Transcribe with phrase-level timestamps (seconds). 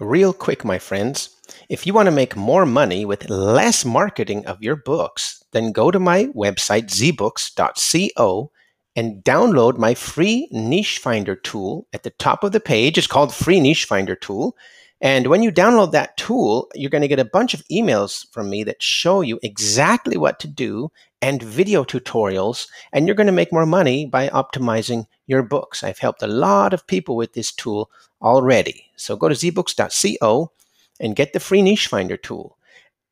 [0.00, 1.30] Real quick, my friends,
[1.68, 5.90] if you want to make more money with less marketing of your books, then go
[5.90, 8.52] to my website, zbooks.co,
[8.94, 12.96] and download my free niche finder tool at the top of the page.
[12.96, 14.56] It's called Free Niche Finder Tool.
[15.00, 18.50] And when you download that tool, you're going to get a bunch of emails from
[18.50, 22.68] me that show you exactly what to do and video tutorials.
[22.92, 25.82] And you're going to make more money by optimizing your books.
[25.82, 27.90] I've helped a lot of people with this tool
[28.20, 28.86] already.
[28.96, 30.52] So go to zbooks.co
[31.00, 32.58] and get the free niche finder tool.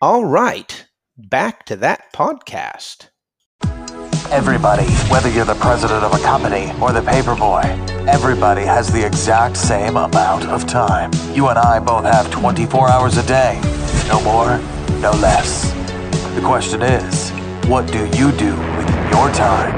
[0.01, 0.87] All right,
[1.17, 3.09] back to that podcast.
[4.31, 7.65] Everybody, whether you're the president of a company or the paperboy,
[8.09, 11.13] everybody has the exact same amount of time.
[11.33, 13.61] You and I both have 24 hours a day.
[14.09, 14.59] No more,
[15.01, 15.73] no less.
[16.35, 17.31] The question is,
[17.69, 19.75] what do you do with your time?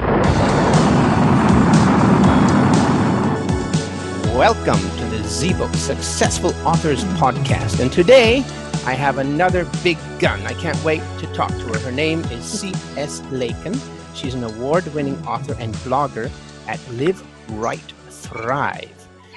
[4.34, 7.80] Welcome to ZBook Successful Authors Podcast.
[7.80, 8.38] And today
[8.86, 10.40] I have another big gun.
[10.46, 11.78] I can't wait to talk to her.
[11.80, 13.20] Her name is C.S.
[13.30, 13.78] Lakin.
[14.14, 16.30] She's an award winning author and blogger
[16.66, 18.90] at Live Write Thrive.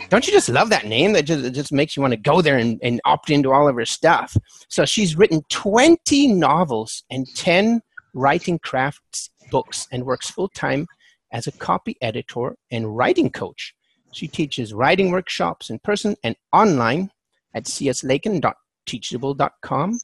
[0.07, 1.11] Don't you just love that name?
[1.11, 3.75] That just, just makes you want to go there and, and opt into all of
[3.75, 4.37] her stuff.
[4.69, 7.81] So she's written 20 novels and 10
[8.13, 10.87] writing crafts books and works full time
[11.33, 13.75] as a copy editor and writing coach.
[14.11, 17.11] She teaches writing workshops in person and online
[17.53, 19.99] at cslakin.teachable.com,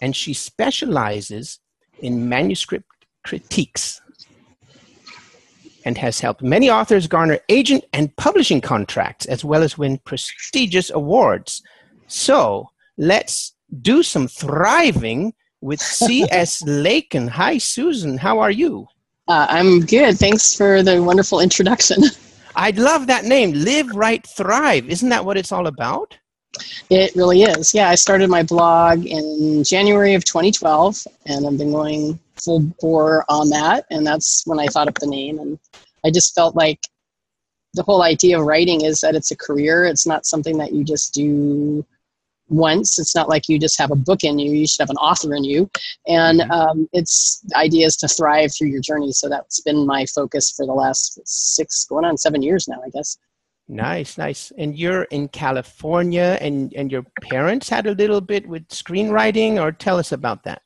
[0.00, 1.58] and she specializes
[2.00, 2.86] in manuscript
[3.24, 4.00] critiques
[5.84, 10.90] and has helped many authors garner agent and publishing contracts as well as win prestigious
[10.90, 11.62] awards.
[12.06, 16.62] So let's do some thriving with C.S.
[16.62, 17.28] Lakin.
[17.28, 18.18] Hi, Susan.
[18.18, 18.86] How are you?
[19.28, 20.18] Uh, I'm good.
[20.18, 22.02] Thanks for the wonderful introduction.
[22.56, 24.88] I love that name, Live Write Thrive.
[24.88, 26.16] Isn't that what it's all about?
[26.90, 27.72] It really is.
[27.72, 33.24] Yeah, I started my blog in January of 2012, and I've been going full bore
[33.28, 33.86] on that.
[33.90, 35.38] And that's when I thought up the name.
[35.38, 35.58] And
[36.04, 36.80] I just felt like
[37.74, 39.84] the whole idea of writing is that it's a career.
[39.84, 41.86] It's not something that you just do
[42.50, 42.98] once.
[42.98, 44.52] It's not like you just have a book in you.
[44.52, 45.70] You should have an author in you.
[46.06, 46.50] And mm-hmm.
[46.50, 49.12] um, it's ideas to thrive through your journey.
[49.12, 52.90] So that's been my focus for the last six, going on seven years now, I
[52.90, 53.16] guess.
[53.68, 54.52] Nice, nice.
[54.58, 59.70] And you're in California, and and your parents had a little bit with screenwriting, or
[59.70, 60.62] tell us about that.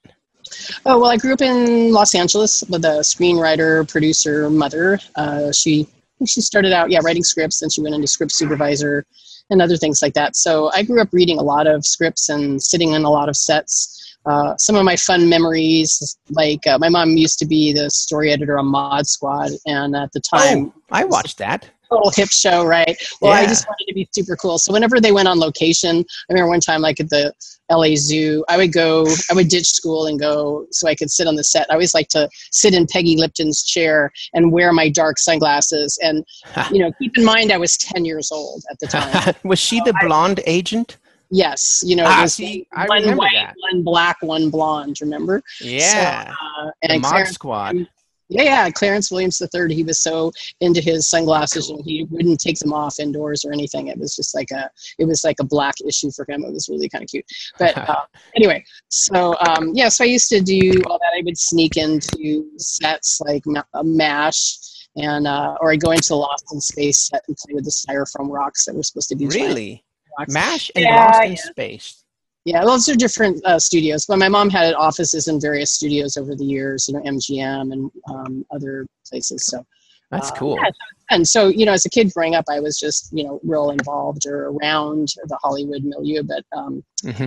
[0.86, 4.98] Oh well, I grew up in Los Angeles with a screenwriter, producer, mother.
[5.16, 5.86] Uh, she
[6.24, 9.04] she started out yeah writing scripts, and she went into script supervisor
[9.50, 10.36] and other things like that.
[10.36, 13.36] So I grew up reading a lot of scripts and sitting in a lot of
[13.36, 14.16] sets.
[14.26, 18.32] Uh, some of my fun memories, like uh, my mom used to be the story
[18.32, 22.64] editor on Mod Squad, and at the time, oh, I watched that total hip show,
[22.64, 22.96] right?
[23.20, 23.40] Well, yeah.
[23.40, 24.58] I just wanted to be super cool.
[24.58, 27.32] So whenever they went on location, I remember one time, like at the
[27.70, 31.26] LA Zoo, I would go, I would ditch school and go so I could sit
[31.26, 31.66] on the set.
[31.70, 35.98] I always like to sit in Peggy Lipton's chair and wear my dark sunglasses.
[36.02, 36.24] And,
[36.70, 39.34] you know, keep in mind, I was 10 years old at the time.
[39.44, 40.98] was she the blonde I, agent?
[41.30, 43.54] Yes, you know, ah, see, one white, that.
[43.58, 45.00] one black, one blonde.
[45.00, 45.42] Remember?
[45.60, 46.26] Yeah.
[46.26, 47.88] So, uh, and the Mod Squad.
[48.28, 49.74] Yeah, yeah, Clarence Williams III.
[49.74, 53.88] He was so into his sunglasses, and he wouldn't take them off indoors or anything.
[53.88, 56.42] It was just like a, it was like a black issue for him.
[56.44, 57.26] It was really kind of cute.
[57.58, 58.04] But uh,
[58.34, 61.12] anyway, so um, yeah, so I used to do all that.
[61.14, 63.44] I would sneak into sets like
[63.82, 67.64] Mash, and uh, or I go into the Lost in Space set and play with
[67.64, 69.84] the styrofoam rocks that were supposed to be really
[70.28, 71.36] Mash and yeah, Lost in yeah.
[71.36, 72.03] Space.
[72.44, 74.04] Yeah, those are different uh, studios.
[74.06, 77.90] But my mom had offices in various studios over the years, you know, MGM and
[78.10, 79.46] um, other places.
[79.46, 79.64] So
[80.10, 80.56] that's uh, cool.
[80.56, 80.70] Yeah,
[81.10, 83.70] and so, you know, as a kid growing up, I was just, you know, real
[83.70, 86.22] involved or around the Hollywood milieu.
[86.22, 87.26] But um, mm-hmm.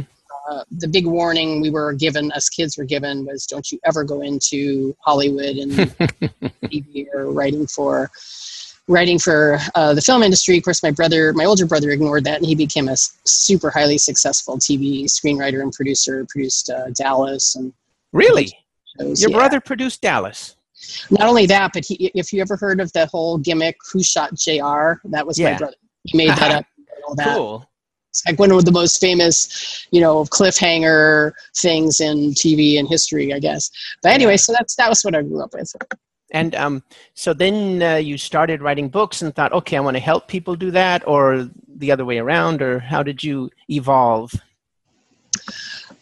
[0.52, 4.04] uh, the big warning we were given, as kids were given, was don't you ever
[4.04, 5.72] go into Hollywood and
[6.66, 8.10] TV or writing for
[8.88, 10.58] writing for uh, the film industry.
[10.58, 13.98] Of course, my brother, my older brother, ignored that, and he became a super highly
[13.98, 16.26] successful TV screenwriter and producer.
[16.30, 17.74] Produced uh, Dallas and
[18.14, 18.52] really,
[19.00, 19.22] shows.
[19.22, 19.38] your yeah.
[19.38, 20.56] brother produced Dallas.
[21.10, 24.34] Not only that, but he, if you ever heard of the whole gimmick "Who Shot
[24.36, 25.54] J.R.," that was yeah.
[25.54, 25.76] my brother.
[26.04, 26.66] He made that up.
[27.16, 27.38] That.
[27.38, 27.66] Cool.
[28.10, 33.34] It's like one of the most famous, you know, cliffhanger things in TV and history,
[33.34, 33.72] I guess.
[34.04, 35.74] But anyway, so that's that was what I grew up with.
[36.32, 36.84] And um,
[37.14, 40.56] so then uh, you started writing books and thought, okay, I want to help people
[40.56, 44.34] do that, or the other way around, or how did you evolve?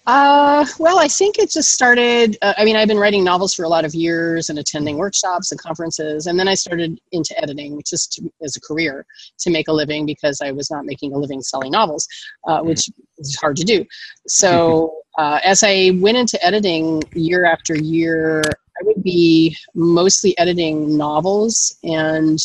[0.08, 2.38] Uh, well, I think it just started.
[2.44, 5.52] Uh, I mean, I've been writing novels for a lot of years and attending workshops
[5.52, 9.06] and conferences, and then I started into editing, just to, as a career
[9.40, 12.08] to make a living because I was not making a living selling novels,
[12.48, 12.68] uh, mm-hmm.
[12.68, 13.84] which is hard to do.
[14.28, 18.44] So, uh, as I went into editing year after year,
[18.80, 22.40] I would be mostly editing novels, and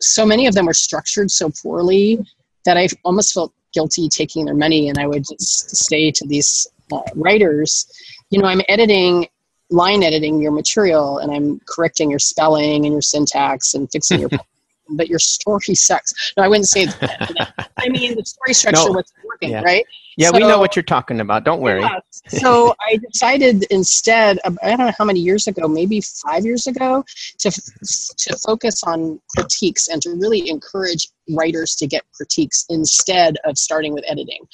[0.00, 2.18] so many of them were structured so poorly
[2.64, 6.66] that I almost felt guilty taking their money and i would just say to these
[6.92, 7.86] uh, writers
[8.30, 9.26] you know i'm editing
[9.70, 14.30] line editing your material and i'm correcting your spelling and your syntax and fixing your
[14.90, 18.92] but your story sucks no i wouldn't say that i mean the story structure no.
[18.92, 19.62] was working yeah.
[19.62, 19.86] right
[20.16, 21.98] yeah so, we know what you're talking about don't worry yeah,
[22.28, 27.04] so i decided instead i don't know how many years ago maybe five years ago
[27.38, 33.58] to to focus on critiques and to really encourage writers to get critiques instead of
[33.58, 34.46] starting with editing.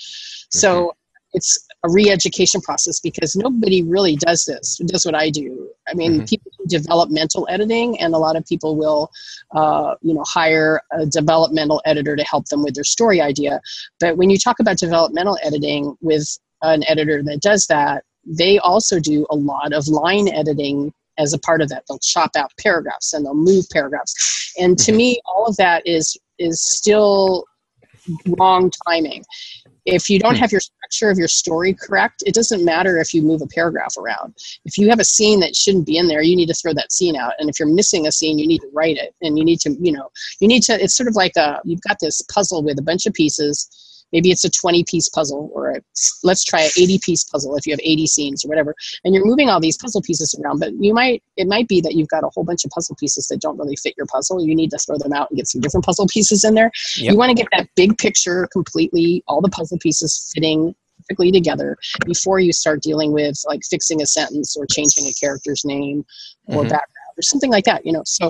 [0.50, 0.88] So mm-hmm.
[1.32, 6.14] it's a re-education process because nobody really does this does what i do i mean
[6.14, 6.24] mm-hmm.
[6.24, 9.10] people developmental editing and a lot of people will
[9.54, 13.60] uh, you know hire a developmental editor to help them with their story idea
[13.98, 19.00] but when you talk about developmental editing with an editor that does that they also
[19.00, 23.12] do a lot of line editing as a part of that they'll chop out paragraphs
[23.14, 24.98] and they'll move paragraphs and to mm-hmm.
[24.98, 27.44] me all of that is is still
[28.38, 29.24] wrong timing.
[29.86, 30.40] If you don't hmm.
[30.40, 30.60] have your
[30.90, 34.34] structure of your story correct, it doesn't matter if you move a paragraph around.
[34.64, 36.92] If you have a scene that shouldn't be in there, you need to throw that
[36.92, 37.32] scene out.
[37.38, 39.14] And if you're missing a scene, you need to write it.
[39.22, 40.08] And you need to, you know,
[40.40, 43.06] you need to, it's sort of like a, you've got this puzzle with a bunch
[43.06, 43.68] of pieces
[44.12, 45.80] maybe it's a 20 piece puzzle or a,
[46.22, 49.24] let's try an 80 piece puzzle if you have 80 scenes or whatever and you're
[49.24, 52.24] moving all these puzzle pieces around but you might it might be that you've got
[52.24, 54.78] a whole bunch of puzzle pieces that don't really fit your puzzle you need to
[54.78, 57.12] throw them out and get some different puzzle pieces in there yep.
[57.12, 60.74] you want to get that big picture completely all the puzzle pieces fitting
[61.10, 61.76] perfectly together
[62.06, 66.04] before you start dealing with like fixing a sentence or changing a character's name
[66.46, 66.62] or mm-hmm.
[66.62, 68.28] background or something like that you know so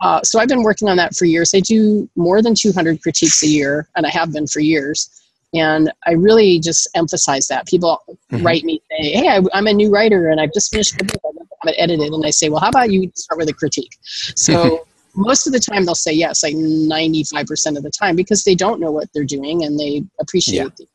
[0.00, 1.54] uh, so I've been working on that for years.
[1.54, 5.08] I do more than 200 critiques a year, and I have been for years.
[5.54, 7.68] And I really just emphasize that.
[7.68, 8.44] People mm-hmm.
[8.44, 11.20] write me, say, hey, I, am a new writer and I've just finished the book.
[11.24, 12.12] I have it edited.
[12.12, 13.96] And I say, well, how about you start with a critique?
[14.02, 14.84] So
[15.14, 18.80] most of the time they'll say yes, like 95% of the time, because they don't
[18.80, 20.86] know what they're doing and they appreciate yeah.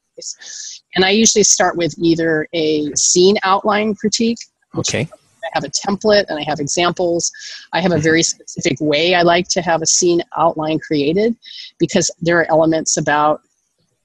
[0.97, 4.39] And I usually start with either a scene outline critique.
[4.75, 5.07] Okay.
[5.44, 7.31] I have a template and I have examples.
[7.71, 8.03] I have a mm-hmm.
[8.03, 11.35] very specific way I like to have a scene outline created
[11.77, 13.41] because there are elements about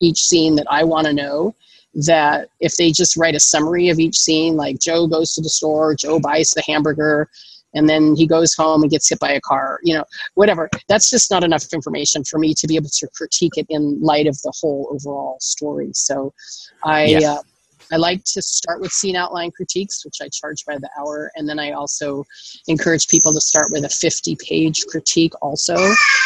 [0.01, 1.55] each scene that I want to know
[1.95, 5.49] that if they just write a summary of each scene, like Joe goes to the
[5.49, 7.31] store, Joe buys the hamburger,
[7.75, 10.05] and then he goes home and gets hit by a car, you know,
[10.35, 10.69] whatever.
[10.89, 14.27] That's just not enough information for me to be able to critique it in light
[14.27, 15.91] of the whole overall story.
[15.95, 16.33] So
[16.85, 17.07] I.
[17.07, 17.33] Yeah.
[17.33, 17.43] Uh,
[17.91, 21.47] I like to start with scene outline critiques, which I charge by the hour, and
[21.47, 22.25] then I also
[22.67, 25.77] encourage people to start with a 50 page critique also,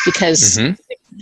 [0.05, 0.75] because mm-hmm.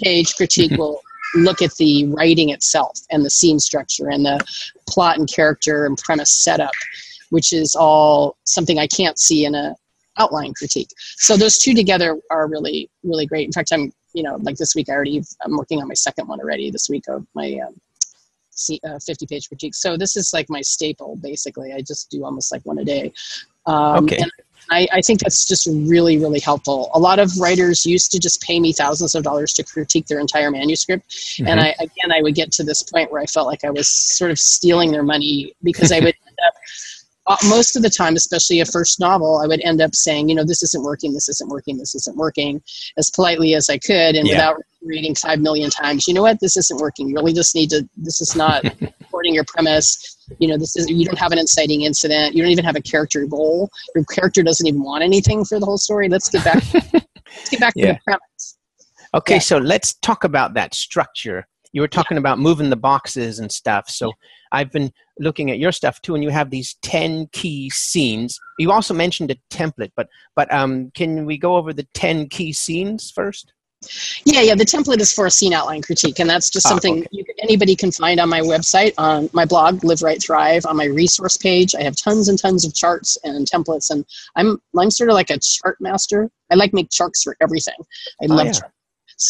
[0.02, 1.00] page critique will
[1.34, 4.38] look at the writing itself and the scene structure and the
[4.86, 6.74] plot and character and premise setup,
[7.30, 9.74] which is all something I can't see in a
[10.18, 10.90] outline critique.
[11.16, 13.46] So those two together are really really great.
[13.46, 16.28] In fact, I'm you know like this week I already I'm working on my second
[16.28, 17.74] one already this week of my um,
[18.84, 19.74] uh, 50 page critique.
[19.74, 21.72] So this is like my staple basically.
[21.72, 23.12] I just do almost like one a day.
[23.66, 24.22] Um, okay.
[24.70, 26.90] I, I, think that's just really, really helpful.
[26.94, 30.20] A lot of writers used to just pay me thousands of dollars to critique their
[30.20, 31.08] entire manuscript.
[31.10, 31.48] Mm-hmm.
[31.48, 33.88] And I, again, I would get to this point where I felt like I was
[33.88, 36.54] sort of stealing their money because I would end up
[37.26, 40.34] Uh, most of the time, especially a first novel, I would end up saying, you
[40.34, 42.62] know, this isn't working, this isn't working, this isn't working,
[42.98, 44.34] as politely as I could, and yeah.
[44.34, 46.06] without reading five million times.
[46.06, 46.40] You know what?
[46.40, 47.08] This isn't working.
[47.08, 47.88] You really just need to.
[47.96, 48.62] This is not
[49.02, 50.18] supporting your premise.
[50.38, 50.88] You know, this is.
[50.88, 52.34] You don't have an inciting incident.
[52.34, 53.70] You don't even have a character goal.
[53.94, 56.08] Your character doesn't even want anything for the whole story.
[56.08, 56.62] Let's get back.
[56.74, 57.86] let's get back yeah.
[57.86, 58.58] to the premise.
[59.14, 59.40] Okay, yeah.
[59.40, 61.46] so let's talk about that structure.
[61.74, 63.90] You were talking about moving the boxes and stuff.
[63.90, 64.12] So
[64.52, 68.38] I've been looking at your stuff too, and you have these ten key scenes.
[68.60, 72.52] You also mentioned a template, but but um, can we go over the ten key
[72.52, 73.52] scenes first?
[74.24, 74.54] Yeah, yeah.
[74.54, 77.08] The template is for a scene outline critique, and that's just ah, something okay.
[77.10, 80.64] you, anybody can find on my website, on my blog, Live Write Thrive.
[80.66, 84.60] On my resource page, I have tons and tons of charts and templates, and I'm
[84.78, 86.30] I'm sort of like a chart master.
[86.52, 87.74] I like make charts for everything.
[88.22, 88.52] I oh, love yeah.
[88.52, 88.73] charts.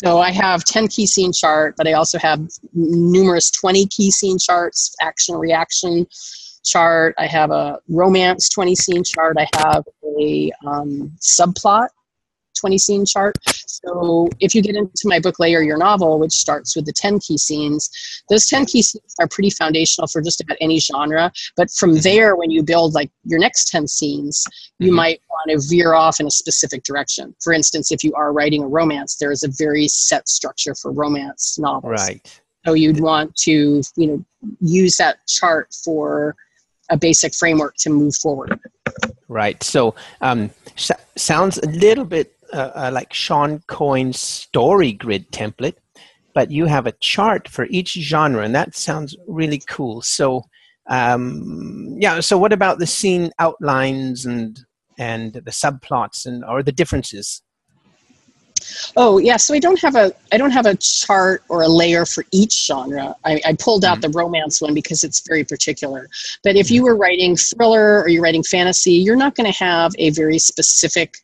[0.02, 2.40] So I have 10 key scene chart, but I also have
[2.72, 6.08] numerous 20 key scene charts, action reaction
[6.64, 7.14] chart.
[7.16, 9.36] I have a romance 20 scene chart.
[9.38, 9.84] I have
[10.18, 11.90] a um, subplot
[12.54, 13.36] 20 scene chart.
[13.66, 17.18] So if you get into my book Layer Your Novel, which starts with the 10
[17.20, 17.90] key scenes,
[18.28, 21.32] those 10 key scenes are pretty foundational for just about any genre.
[21.56, 22.00] But from Mm-hmm.
[22.02, 24.44] there, when you build like your next 10 scenes,
[24.78, 24.96] you Mhm.
[24.96, 27.34] might want to veer off in a specific direction.
[27.42, 30.90] For instance, if you are writing a romance, there is a very set structure for
[30.92, 31.90] romance novels.
[31.90, 32.40] Right.
[32.66, 34.24] So you'd want to, you know,
[34.60, 36.34] use that chart for
[36.90, 38.58] a basic framework to move forward.
[39.28, 39.62] Right.
[39.62, 45.76] So, um, s- sounds a little bit uh, like Shawn Coyne's story grid template,
[46.34, 50.02] but you have a chart for each genre, and that sounds really cool.
[50.02, 50.42] So,
[50.88, 52.20] um, yeah.
[52.20, 54.58] So, what about the scene outlines and
[54.98, 57.42] and the subplots and or the differences?
[58.96, 62.06] Oh yeah, so I don't have a I don't have a chart or a layer
[62.06, 63.14] for each genre.
[63.24, 66.08] I, I pulled out the romance one because it's very particular.
[66.42, 69.92] But if you were writing thriller or you're writing fantasy, you're not going to have
[69.98, 71.18] a very specific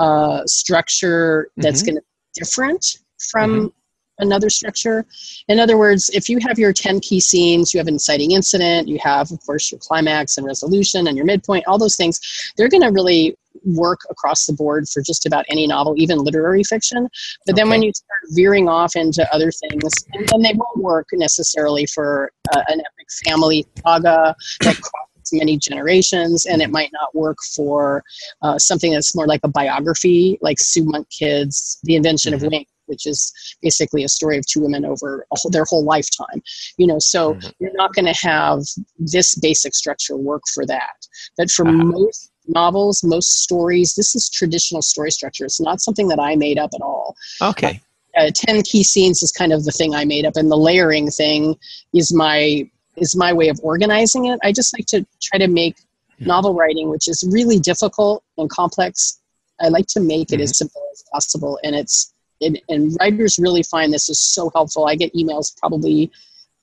[0.00, 1.86] uh, structure that's Mhm.
[1.86, 2.98] going to be different
[3.30, 3.72] from
[4.18, 5.04] another structure.
[5.48, 8.98] In other words, if you have your 10 key scenes, you have inciting incident, you
[9.02, 12.20] have, of course, your climax and resolution and your midpoint, all those things,
[12.56, 16.62] they're going to really work across the board for just about any novel, even literary
[16.62, 17.08] fiction.
[17.46, 21.08] But then when you start veering off into other things, and then they won't work
[21.12, 27.14] necessarily for uh, an epic family saga that crosses many generations, and it might not
[27.14, 28.02] work for
[28.42, 32.36] uh, something that's more like a biography, like Sue Monk Kidd's, The Invention Mhm.
[32.36, 33.32] of Wing, which is
[33.62, 36.42] basically a story of two women over a whole, their whole lifetime.
[36.76, 37.52] You know, so Mhm.
[37.60, 38.62] you're not going to have
[38.98, 40.96] this basic structure work for that.
[41.36, 41.72] But for Ah.
[41.72, 45.44] most novels, most stories, this is traditional story structure.
[45.44, 47.14] It's not something that I made up at all.
[47.40, 47.80] Okay.
[48.18, 51.10] Uh, 10 key scenes is kind of the thing I made up, and the layering
[51.10, 51.56] thing
[51.94, 52.68] is my
[53.00, 54.38] is my way of organizing it.
[54.42, 55.76] I just like to try to make
[56.20, 56.26] Mhm.
[56.26, 59.18] novel writing, which is really difficult and complex.
[59.60, 63.62] I like to make it as simple as possible, and it's and, and writers really
[63.62, 64.86] find this is so helpful.
[64.86, 66.10] I get emails probably.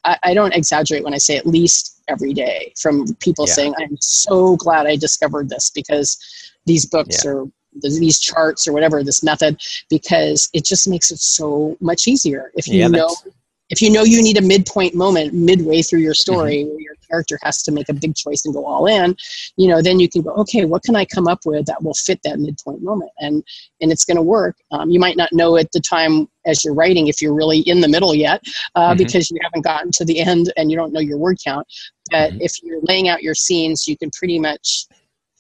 [0.03, 3.53] I, I don't exaggerate when I say at least every day from people Yeah.
[3.53, 6.17] saying, "I'm so glad I discovered this because
[6.65, 7.29] these books Yeah.
[7.32, 7.51] or
[7.82, 12.51] th- these charts or whatever this method because it just makes it so much easier
[12.56, 13.36] if you Yeah, know that's-
[13.70, 16.70] if you know you need a midpoint moment midway through your story Mm-hmm.
[16.70, 19.16] where your character has to make a big choice and go all in
[19.56, 21.94] you know then you can go okay what can i come up with that will
[21.94, 23.44] fit that midpoint moment and
[23.82, 26.74] and it's going to work um, you might not know at the time as you're
[26.74, 28.42] writing if you're really in the middle yet
[28.76, 28.98] uh, Mhm.
[28.98, 31.66] because you haven't gotten to the end and you don't know your word count
[32.12, 32.38] but Mhm.
[32.42, 34.86] if you're laying out your scenes you can pretty much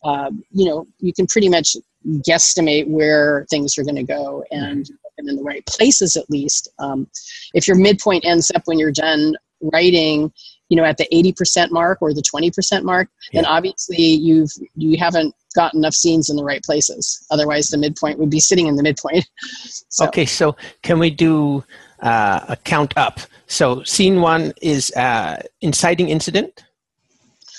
[0.05, 1.75] um, you know you can pretty much
[2.27, 6.69] guesstimate where things are going to go and them in the right places at least.
[6.79, 7.07] Um,
[7.53, 10.31] if your midpoint ends up when you're done writing
[10.69, 15.33] you know at the 80% mark or the 20% mark then obviously you've you haven't
[15.55, 17.25] got enough scenes in the right places.
[17.31, 19.27] Otherwise the midpoint would be sitting in the midpoint.
[19.89, 21.63] So, Okay, so can we do
[22.01, 23.19] uh, a count up?
[23.47, 26.63] So scene one is uh, inciting incident,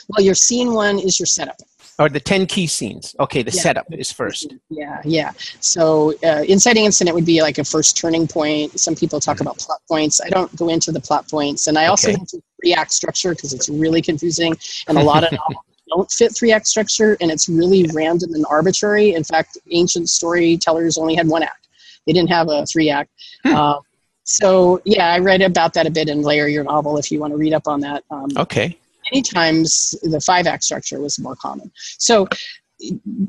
[0.08, 1.56] well your scene one is your setup
[1.98, 3.14] or the ten key scenes.
[3.18, 3.60] Okay, the Yeah.
[3.62, 4.54] setup is first.
[4.70, 5.32] Yeah, yeah.
[5.60, 8.78] So, uh, inciting incident would be like a first turning point.
[8.78, 10.20] Some people talk about plot points.
[10.20, 12.22] I don't go into the plot points, and I also Okay.
[12.30, 16.36] do three act structure because it's really confusing, and a lot of novels don't fit
[16.36, 19.14] three act structure, and it's really random and arbitrary.
[19.14, 21.66] In fact, ancient storytellers only had one act;
[22.06, 23.10] they didn't have a three act.
[23.44, 23.54] Hmm.
[23.54, 23.80] Um,
[24.24, 27.32] so, yeah, I read about that a bit in Layer Your Novel if you want
[27.32, 28.04] to read up on that.
[28.10, 28.76] Um, Okay.
[29.12, 31.70] Many times the five act structure was more common.
[31.98, 32.28] So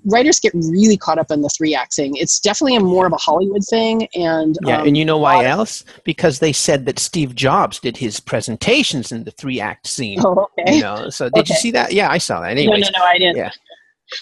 [0.06, 2.16] writers get really caught up in the three act thing.
[2.16, 4.08] It's definitely a more of a Hollywood thing.
[4.16, 5.84] And Yeah, um, and you know why else?
[6.04, 10.20] Because they said that Steve Jobs did his presentations in the three act scene.
[10.24, 10.76] oh, okay.
[10.76, 11.94] You know, so did you see that?
[11.94, 12.54] Yeah, I saw that.
[12.56, 13.38] No, Anyways, no, no, I didn't.
[13.38, 13.52] Yeah.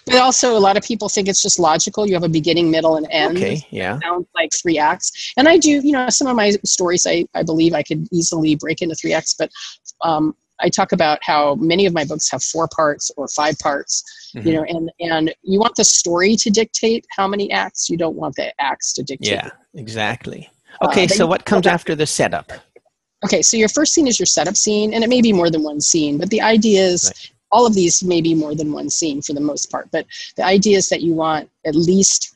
[0.05, 2.05] But also, a lot of people think it's just logical.
[2.05, 3.37] You have a beginning, middle, and end.
[3.37, 5.33] okay, yeah, Sounds like three acts.
[5.37, 8.55] And I do, you know, some of my stories, I, I believe I could easily
[8.55, 9.49] break into three acts, but
[10.01, 14.03] um, I talk about how many of my books have four parts or five parts,
[14.35, 14.45] Mhm.
[14.45, 17.89] you know, and, and you want the story to dictate how many acts.
[17.89, 19.31] You don't want the acts to dictate.
[19.31, 20.49] yeah, exactly.
[20.81, 22.51] Uh, Okay, but so what comes back- after the setup?
[23.25, 25.63] Okay, so your first scene is your setup scene, and it may be more than
[25.63, 27.31] one scene, but the idea is Right.
[27.51, 29.89] all of these may be more than one scene for the most part.
[29.91, 32.35] But the idea is that you want at least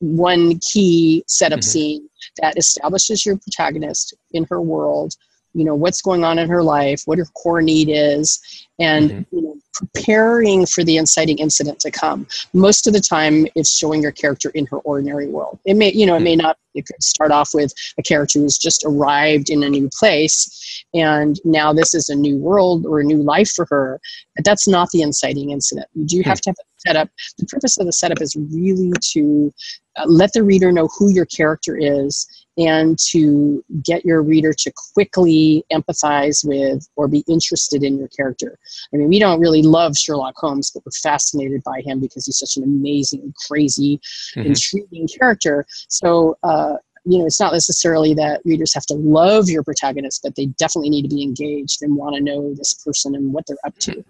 [0.00, 1.64] one key setup Mhm.
[1.64, 2.08] scene
[2.42, 5.14] that establishes your protagonist in her world,
[5.56, 8.38] you know, what's going on in her life, what her core need is,
[8.78, 9.26] and Mhm.
[9.32, 12.26] you know, preparing for the inciting incident to come.
[12.52, 15.58] Most of the time, it's showing your character in her ordinary world.
[15.64, 16.58] It may, you know, it may not.
[16.74, 21.40] It could start off with a character who's just arrived in a new place, and
[21.44, 23.98] now this is a new world or a new life for her.
[24.34, 25.88] But that's not the inciting incident.
[25.94, 29.52] You do have to have a setup, the purpose of the setup is really to
[29.96, 32.26] uh, let the reader know who your character is
[32.58, 38.58] and to get your reader to quickly empathize with or be interested in your character.
[38.92, 42.38] I mean, we don't really love Sherlock Holmes, but we're fascinated by him because he's
[42.38, 44.00] such an amazing, crazy,
[44.34, 44.46] mm-hmm.
[44.46, 45.66] intriguing character.
[45.88, 50.34] So, uh, you know, it's not necessarily that readers have to love your protagonist, but
[50.34, 53.56] they definitely need to be engaged and want to know this person and what they're
[53.64, 54.02] up to.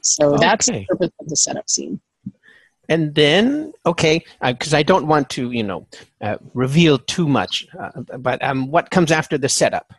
[0.00, 0.46] So okay.
[0.46, 2.00] that's the purpose of the setup scene
[2.88, 5.86] and then okay because uh, i don't want to you know
[6.20, 9.92] uh, reveal too much uh, but um, what comes after the setup?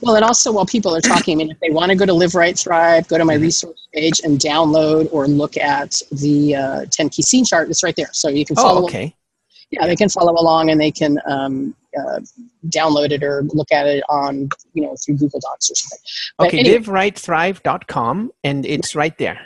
[0.00, 2.14] Well and also while people are talking i mean if they want to go to
[2.14, 3.42] live write thrive go to my mm-hmm.
[3.42, 7.94] resource page and download or look at the uh, 10 key scene chart it's right
[7.96, 8.08] there.
[8.12, 9.14] So you can oh, follow oh, okay.
[9.70, 12.20] Yeah they can follow along and they can um, uh,
[12.68, 15.98] download it or look at it on you know through google docs or something.
[16.38, 19.38] But okay anyway, livewritethrive.com and it's right there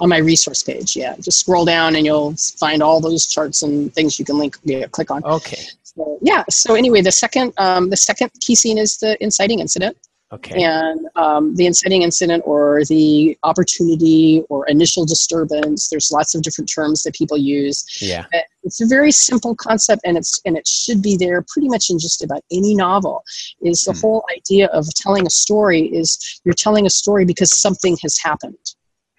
[0.00, 0.96] on my resource page.
[0.96, 4.56] Yeah, just scroll down and you'll find all those charts and things you can link,
[4.64, 5.24] yeah, click on.
[5.24, 5.64] Okay.
[5.82, 6.44] So, yeah.
[6.50, 9.96] So anyway, the second um, the second key scene is the inciting incident.
[10.32, 10.60] Okay.
[10.60, 15.88] And um, the inciting incident or the opportunity or initial disturbance.
[15.88, 17.84] There's lots of different terms that people use.
[18.02, 18.26] Yeah.
[18.64, 22.00] It's a very simple concept, and it's and it should be there pretty much in
[22.00, 23.22] just about any novel.
[23.62, 24.00] Is the hmm.
[24.00, 28.58] whole idea of telling a story is you're telling a story because something has happened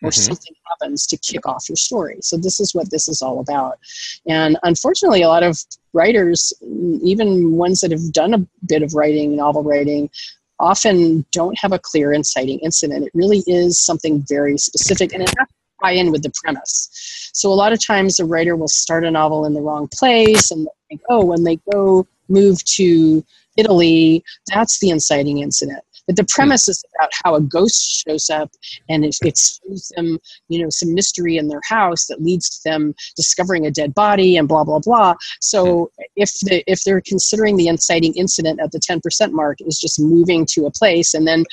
[0.04, 0.22] or mm-hmm.
[0.22, 2.18] something happens to kick off your story.
[2.22, 3.80] So this is what this is all about.
[4.28, 5.58] And unfortunately, a lot of
[5.94, 10.10] writers, even ones that have done a bit of writing, novel writing,
[10.60, 13.06] often don't have a clear inciting incident.
[13.06, 16.90] It really is something very specific, and it has to tie in with the premise.
[17.34, 20.52] So a lot of times, a writer will start a novel in the wrong place,
[20.52, 23.24] and think, oh, when they go move to
[23.56, 25.84] Italy, that's the inciting incident.
[26.08, 28.50] But the premise is about how a ghost shows up
[28.90, 32.70] and it, it shows them, you know, some mystery in their house that leads to
[32.70, 35.16] them discovering a dead body and blah blah blah.
[35.42, 39.80] So if the if they're considering the inciting incident at the ten percent mark is
[39.80, 41.44] just moving to a place, and then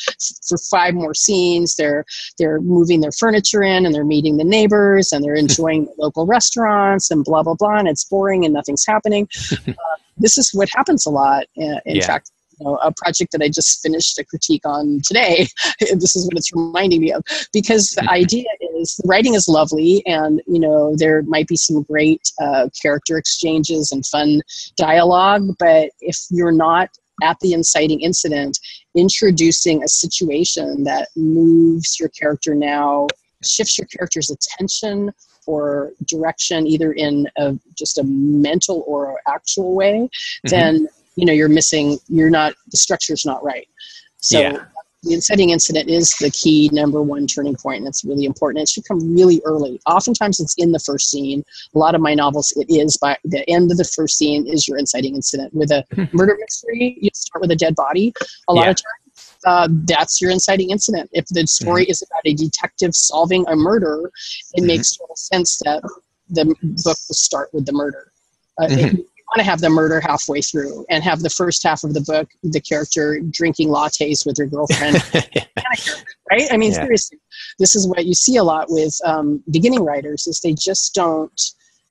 [0.48, 2.04] for five more scenes they're
[2.38, 7.10] they're moving their furniture in and they're meeting the neighbors and they're enjoying local restaurants
[7.10, 9.28] and blah blah blah, and it's boring and nothing's happening.
[9.66, 11.44] Uh, this is what happens a lot.
[11.58, 12.06] Uh, in yeah.
[12.06, 15.46] fact, you know, a project that I just finished a critique on today.
[15.80, 18.44] this is what it's reminding me of because the idea
[18.76, 23.18] is the writing is lovely, and you know there might be some great uh, character
[23.18, 24.42] exchanges and fun
[24.76, 26.90] dialogue, but if you're not
[27.22, 28.58] at the inciting incident,
[28.96, 33.06] introducing a situation that moves your character now,
[33.44, 35.12] shifts your character's attention
[35.46, 40.48] or direction either in a, just a mental or actual way, mm-hmm.
[40.48, 43.68] then you know you're missing you're not the structure's not right
[44.16, 44.64] so yeah.
[45.02, 48.68] the inciting incident is the key number one turning point and it's really important it
[48.68, 52.52] should come really early oftentimes it's in the first scene a lot of my novels
[52.56, 55.84] it is by the end of the first scene is your inciting incident with a
[56.12, 58.12] murder mystery you start with a dead body
[58.48, 58.70] a lot yeah.
[58.70, 59.04] of times
[59.46, 61.10] uh, that's your inciting incident.
[61.12, 61.90] If the story mm-hmm.
[61.90, 64.10] is about a detective solving a murder,
[64.54, 64.66] it mm-hmm.
[64.66, 65.82] makes total sense that
[66.30, 68.12] the book will start with the murder.
[68.58, 68.96] Uh, mm-hmm.
[68.96, 72.00] it, want to have the murder halfway through and have the first half of the
[72.00, 74.96] book the character drinking lattes with her girlfriend
[76.30, 76.84] right i mean yeah.
[76.84, 77.18] seriously
[77.58, 81.40] this is what you see a lot with um, beginning writers is they just don't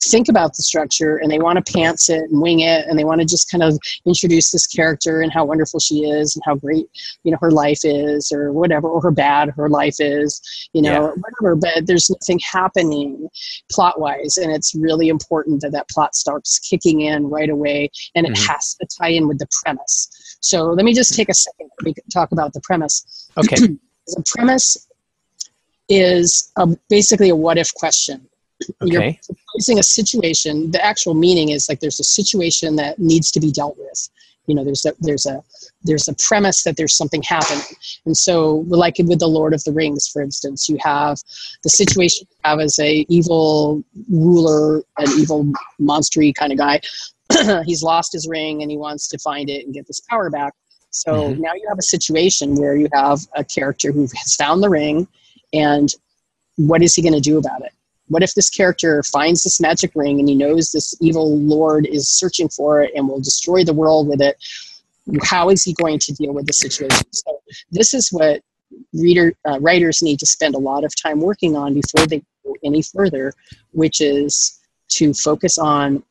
[0.10, 3.04] think about the structure and they want to pants it and wing it and they
[3.04, 6.56] want to just kind of introduce this character and how wonderful she is and how
[6.56, 6.86] great
[7.24, 10.42] you know her life is or whatever or her bad her life is
[10.74, 11.22] you know yeah.
[11.40, 11.56] whatever.
[11.56, 13.28] But there's nothing happening
[13.72, 18.26] plot wise and it's really important that that plot starts kicking in right away and
[18.26, 18.52] it mm-hmm.
[18.52, 20.38] has to tie in with the premise.
[20.42, 23.30] So let me just take a second to talk about the premise.
[23.38, 23.58] Okay.
[24.06, 24.86] The premise
[25.88, 28.28] is a, basically a what if question
[28.82, 29.20] Okay.
[29.30, 30.72] You're facing a situation.
[30.72, 34.10] The actual meaning is like there's a situation that needs to be dealt with.
[34.48, 35.42] You know, there's a there's a
[35.84, 37.64] there's a premise that there's something happening,
[38.06, 41.18] and so like with the Lord of the Rings, for instance, you have
[41.64, 45.46] the situation you have as a evil ruler, an evil
[45.80, 46.82] monstery kind of guy.
[47.66, 50.54] He's lost his ring and he wants to find it and get this power back.
[50.94, 51.42] So mm-hmm.
[51.42, 55.08] now you have a situation where you have a character who has found the ring,
[55.54, 55.90] and
[56.58, 57.72] what is he going to do about it?
[58.08, 62.10] What if this character finds this magic ring and he knows this evil lord is
[62.10, 64.38] searching for it and will destroy the world with it?
[65.24, 67.06] How is he going to deal with the situation?
[67.12, 68.42] So this is what
[68.94, 72.56] reader uh, writers need to spend a lot of time working on before they go
[72.64, 73.34] any further
[73.72, 76.04] which is to focus on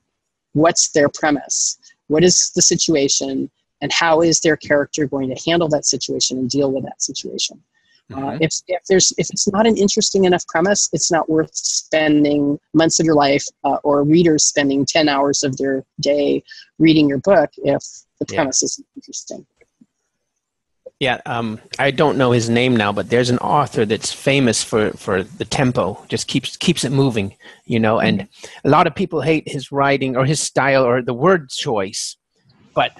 [0.53, 1.79] what's their premise
[2.09, 3.51] what is the situation
[3.81, 7.61] and how is their character going to handle that situation and deal with that situation
[8.11, 8.39] Uh, Mhm.
[8.43, 13.01] if, if there's if it's not an interesting enough premise, it's not worth spending months
[13.01, 16.43] of your life uh, or readers spending ten hours of their day
[16.79, 17.83] reading your book if
[18.21, 18.37] the Yeah.
[18.37, 19.47] premise isn't interesting.
[21.01, 24.93] Yeah, um, I don't know his name now, but there's an author that's famous for,
[24.93, 27.35] for the tempo, just keeps keeps it moving,
[27.65, 27.99] you know.
[27.99, 28.29] And
[28.65, 32.17] a lot of people hate his writing or his style or the word choice,
[32.75, 32.93] but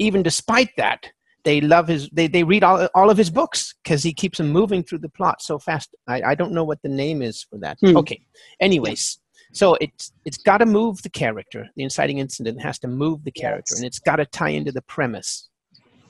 [0.00, 1.06] even despite that,
[1.46, 2.10] they love his.
[2.10, 5.08] They, they read all all of his books because he keeps them moving through the
[5.08, 5.94] plot so fast.
[6.08, 7.78] I, I don't know what the name is for that.
[7.80, 7.96] Hmm.
[7.98, 8.20] Okay.
[8.58, 9.20] Anyways,
[9.52, 11.68] so it's it's got to move the character.
[11.76, 13.78] The inciting incident has to move the character, Yes.
[13.78, 15.48] and it's got to tie into the premise.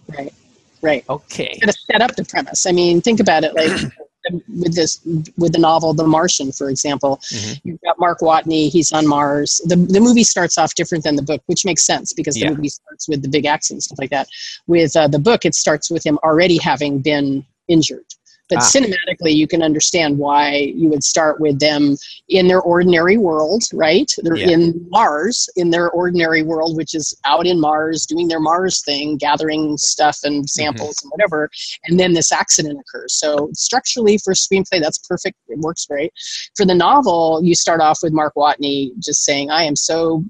[0.08, 0.32] Right.
[0.80, 1.04] Right.
[1.10, 1.58] Okay.
[1.60, 2.64] Got to set up the premise.
[2.64, 3.54] I mean, think about it.
[3.54, 3.92] Like
[4.32, 5.00] with this,
[5.36, 7.60] with the novel *The Martian*, for example, Mhm.
[7.64, 8.70] you've got Mark Watney.
[8.70, 9.60] He's on Mars.
[9.64, 12.50] the The movie starts off different than the book, which makes sense because the Yeah.
[12.50, 14.28] movie starts with the big and stuff like that.
[14.66, 18.04] With uh, the book, it starts with him already having been injured.
[18.48, 18.70] But Ah.
[18.74, 21.96] cinematically, you can understand why you would start with them
[22.28, 24.10] in their ordinary world, right?
[24.22, 24.50] They're Yeah.
[24.50, 29.16] in Mars, in their ordinary world, which is out in Mars doing their Mars thing,
[29.16, 30.34] gathering stuff Mm-hmm.
[30.34, 31.50] and samples and whatever.
[31.84, 33.14] And then this accident occurs.
[33.14, 35.36] So, structurally, for screenplay, that's perfect.
[35.48, 36.12] It works great.
[36.56, 40.24] For the novel, you start off with Mark Watney just saying, I am so,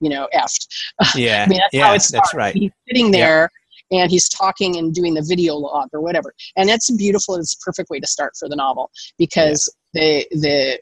[0.00, 0.66] you know, effed.
[1.14, 1.44] Yeah.
[1.44, 2.10] I mean, that's yeah, how it starts.
[2.30, 2.54] that's right.
[2.54, 3.50] He's sitting there
[3.90, 6.34] and he's talking and doing the video log or whatever.
[6.56, 10.26] And that's a beautiful, it's a perfect way to start for the novel because the
[10.30, 10.80] the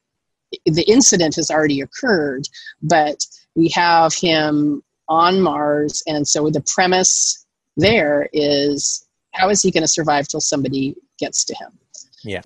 [0.64, 2.48] the incident has already occurred,
[2.82, 3.18] but
[3.54, 7.44] we have him on Mars, and so the premise
[7.76, 11.78] there is how is he going to survive till somebody gets to him?
[12.24, 12.40] Yeah.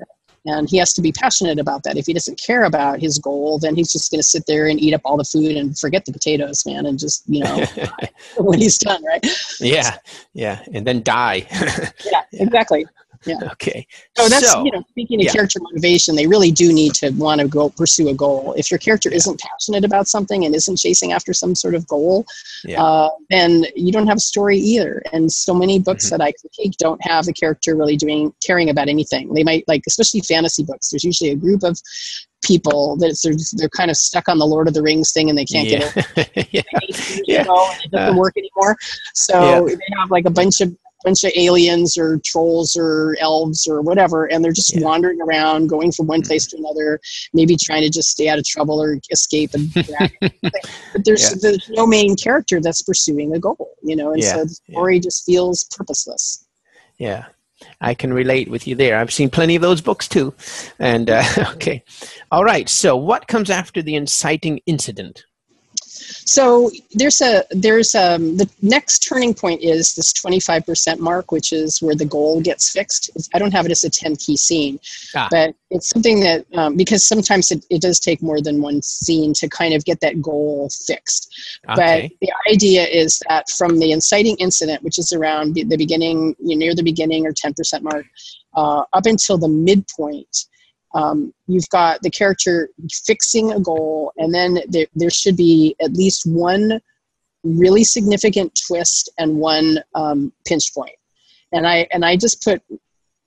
[0.45, 1.97] And he has to be passionate about that.
[1.97, 4.81] If he doesn't care about his goal, then he's just going to sit there and
[4.81, 7.65] eat up all the food and forget the potatoes, man, and just, you know,
[8.39, 9.25] when he's done, right?
[9.61, 9.99] yeah.
[10.33, 10.63] Yeah.
[10.75, 11.47] And then die.
[12.11, 12.87] Yeah, exactly.
[13.29, 13.87] Okay.
[14.17, 15.33] So that's So- you know, speaking of yeah.
[15.33, 18.55] character motivation, they really do need to want to go pursue a goal.
[18.57, 22.25] If your character isn't passionate about something and isn't chasing after some sort of goal,
[22.65, 22.83] Yeah.
[22.83, 25.03] uh, then you don't have a story either.
[25.13, 26.11] And so many books Mhm.
[26.11, 29.33] that I critique don't have the character really doing caring about anything.
[29.35, 30.91] They might like, especially fantasy books.
[30.91, 31.81] There's usually a group of
[32.45, 35.39] people that they're, they're kind of stuck on the Lord of the Rings thing and
[35.39, 36.25] they can't get yeah.
[36.51, 36.63] yeah.
[36.89, 37.45] you Yeah.
[37.47, 38.77] and it doesn't Uh, work anymore.
[39.15, 43.83] So they have like a bunch of bunch of aliens or trolls or elves or
[43.83, 44.85] whatever, and they're just Yeah.
[44.85, 47.01] wandering around, going from one place to another,
[47.33, 49.51] maybe trying to just stay out of trouble or escape.
[49.55, 49.73] And
[50.23, 51.37] but there's Yeah.
[51.41, 55.01] there's no main character that's pursuing a goal, you know, and Yeah, so the story
[55.01, 56.45] just feels purposeless.
[56.99, 57.27] Yeah.
[57.81, 58.99] I can relate with you there.
[58.99, 60.35] I've seen plenty of those books too.
[60.81, 61.23] And uh,
[61.55, 61.85] okay.
[62.33, 62.69] All right.
[62.69, 65.25] So what comes after the inciting incident?
[66.25, 71.81] So there's a there's um the next turning point is this 25% mark, which is
[71.83, 73.09] where the goal gets fixed.
[73.11, 74.79] It's- I don't have it as a 10 key scene,
[75.15, 75.29] Ah.
[75.31, 79.33] but it's something that um, because sometimes it, it does take more than one scene
[79.35, 81.33] to kind of get that goal fixed.
[81.71, 82.11] Okay.
[82.11, 86.57] But the idea is that from the inciting incident, which is around the beginning, you
[86.57, 88.07] know, near the beginning or 10% mark,
[88.55, 90.47] uh, up until the midpoint,
[90.95, 92.69] um, you've got the character
[93.07, 96.81] fixing a goal, and then there, there should be at least one
[97.45, 100.95] really significant twist and one um, pinch point.
[101.53, 102.63] And I and I just put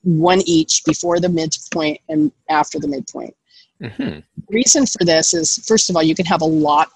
[0.06, 3.36] one each before the midpoint and after the midpoint
[3.82, 4.24] Mhm.
[4.50, 6.90] reason for this is first of all you can have a lot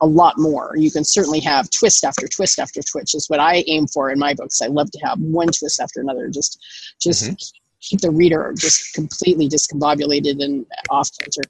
[0.00, 3.64] a lot more you can certainly have twist after twist after twist is what i
[3.66, 6.64] aim for in my books i love to have one twist after another just
[7.00, 11.42] just keep the reader just completely discombobulated and off kilter.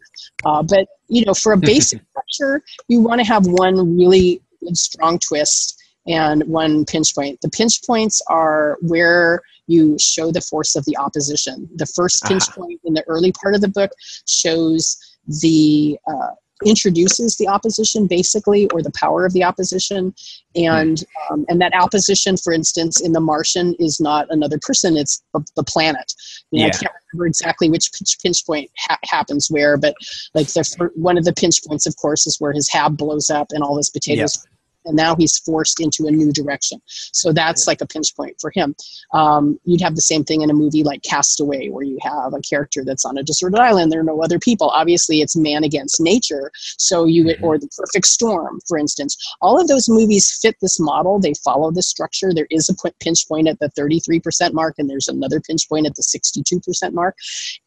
[0.44, 4.76] Uh, but you know for a basic structure you want to have one really good
[4.76, 7.38] strong twist and one pinch point.
[7.42, 11.68] The pinch points are where you show the force of the opposition.
[11.76, 12.52] The first pinch Ah.
[12.54, 13.90] point in the early part of the book
[14.26, 14.96] shows
[15.42, 16.30] the uh,
[16.64, 20.14] introduces the opposition basically or the power of the opposition.
[20.56, 25.22] And um, and that opposition for instance in the martian is not another person it's
[25.32, 26.12] the, the planet.
[26.50, 29.94] You know, i can't remember exactly which pinch, pinch point ha- happens where but
[30.34, 33.48] like the one of the pinch points of course is where his hab blows up
[33.52, 34.44] and all his potatoes
[34.84, 38.50] and now he's forced into a new direction so that's like a pinch point for
[38.54, 38.74] him
[39.12, 42.40] um, you'd have the same thing in a movie like Castaway, where you have a
[42.40, 43.90] character that's on a deserted island.
[43.90, 44.68] There are no other people.
[44.68, 46.52] Obviously, it's man against nature.
[46.78, 47.42] So you Mhm.
[47.42, 49.16] or The Perfect Storm, for instance.
[49.40, 51.18] All of those movies fit this model.
[51.18, 52.32] They follow this structure.
[52.32, 55.96] There is a pinch point at the 33% mark, and there's another pinch point at
[55.96, 57.16] the 62% mark.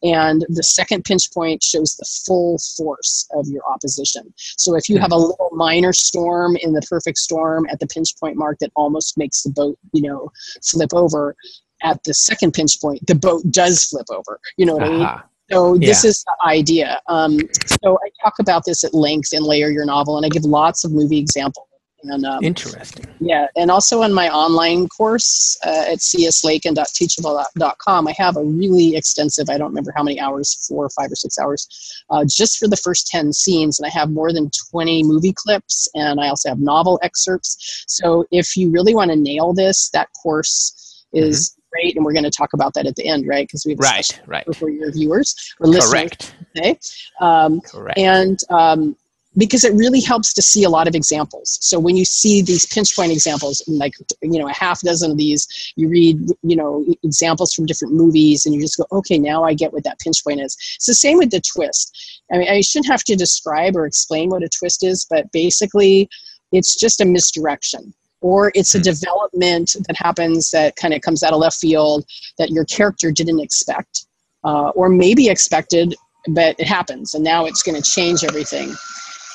[0.02, 4.32] And the second pinch point shows the full force of your opposition.
[4.56, 5.02] So if you Hmm.
[5.02, 8.72] have a little minor storm in the perfect storm at the pinch point mark that
[8.76, 10.30] almost makes the boat, you know,
[10.62, 11.36] flip over,
[11.82, 14.40] at the second pinch point, the boat does flip over.
[14.56, 15.08] You know what I mean?
[15.50, 16.10] So this Yeah.
[16.10, 17.00] is the idea.
[17.08, 17.38] Um,
[17.82, 20.84] so I talk about this at length in Layer Your Novel, and I give lots
[20.84, 21.66] of movie examples.
[22.06, 23.06] And um, Interesting.
[23.20, 29.48] yeah, and also in my online course uh, at cslakin.teachable.com, I have a really extensive,
[29.48, 31.66] I don't remember how many hours, four or five or six hours,
[32.10, 33.78] uh, just for the first 10 scenes.
[33.78, 37.84] And I have more than 20 movie clips, and I also have novel excerpts.
[37.88, 41.96] So if you really want to nail this, that course is great.
[41.96, 43.46] And we're going to talk about that at the end, right?
[43.46, 44.56] Because we have a Right, special right.
[44.56, 46.34] for your viewers or listeners Correct.
[46.54, 46.78] today.
[47.20, 47.98] Um, Correct.
[47.98, 48.94] and um,
[49.36, 51.58] because it really helps to see a lot of examples.
[51.60, 55.16] So when you see these pinch point examples like you know a half dozen of
[55.16, 59.44] these you read you know examples from different movies and you just go okay now
[59.44, 60.56] i get what that pinch point is.
[60.76, 62.22] It's the same with the twist.
[62.32, 66.08] I mean i shouldn't have to describe or explain what a twist is but basically
[66.52, 68.84] it's just a misdirection or it's a Hmm.
[68.84, 72.04] development that happens that kind of comes out of left field
[72.38, 74.06] that your character didn't expect
[74.44, 75.94] uh, or maybe expected
[76.28, 78.74] but it happens and now it's going to change everything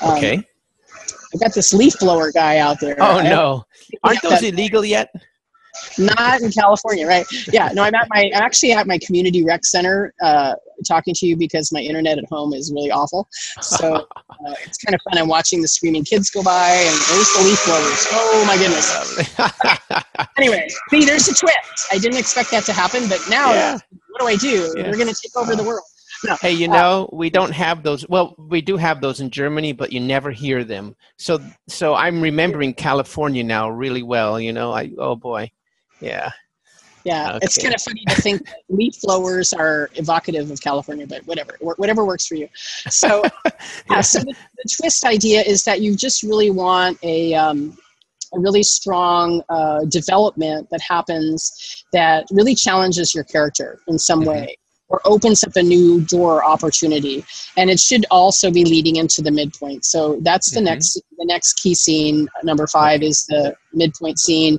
[0.01, 0.43] um, okay.
[1.33, 2.95] I've got this leaf blower guy out there.
[2.99, 3.65] Oh I- no.
[4.03, 5.09] Aren't those that- illegal yet?
[5.97, 7.25] Not in California, right?
[7.53, 11.25] Yeah, no, I'm at my I'm actually at my community rec center uh, talking to
[11.27, 13.27] you because my internet at home is really awful.
[13.62, 13.95] So
[14.29, 15.17] uh, it's kind of fun.
[15.21, 18.07] I'm watching the screaming kids go by, and there's the leaf blowers.
[18.12, 19.29] Oh my goodness.
[20.38, 21.57] Anyway, see, there's a twist.
[21.91, 23.77] I didn't expect that to happen, but now Yeah.
[24.09, 24.73] what do I do?
[24.77, 24.83] Yeah.
[24.83, 25.83] They're going to take over the world.
[26.25, 28.08] No, Hey, you Uh, know, we don't have those.
[28.10, 30.95] Well, we do have those in Germany, but you never hear them.
[31.17, 34.39] So, so I'm remembering California now really well.
[34.39, 35.51] You know, I oh boy,
[36.01, 36.32] yeah.
[37.05, 41.55] Yeah, it's kind of funny to think leaf blowers are evocative of California, but whatever,
[41.62, 42.49] whatever works for you.
[42.89, 43.23] So,
[43.89, 47.77] yeah, so the, the twist idea is that you just really want a, um,
[48.34, 54.27] a really strong uh, development that happens that really challenges your character in some Mhm.
[54.27, 54.58] way
[54.89, 57.23] or opens up a new door opportunity
[57.58, 60.65] and it should also be leading into the midpoint so that's the Mhm.
[60.65, 64.58] next the next key scene number five is the midpoint scene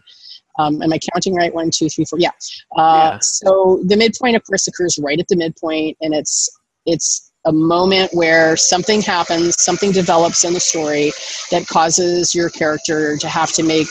[0.59, 1.55] um, am I counting right?
[1.55, 2.19] One, two, three, four.
[2.19, 2.31] Yeah.
[2.77, 3.19] Uh, Yeah.
[3.21, 6.51] So the midpoint, of course, occurs right at the midpoint, and it's
[6.87, 11.13] it's a moment where something happens, something develops in the story
[11.51, 13.89] that causes your character to have to make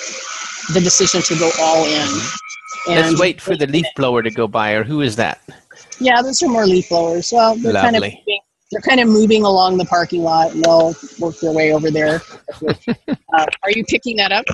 [0.73, 2.07] the decision to go all in.
[2.87, 5.41] Let's wait for the leaf blower to go by, or who is that?
[5.99, 7.31] Yeah, those are more leaf blowers.
[7.31, 8.39] Well, they're kind of moving,
[8.71, 12.21] they're kind of moving along the parking lot, and they'll work their way over there.
[12.67, 14.45] uh, are you picking that up?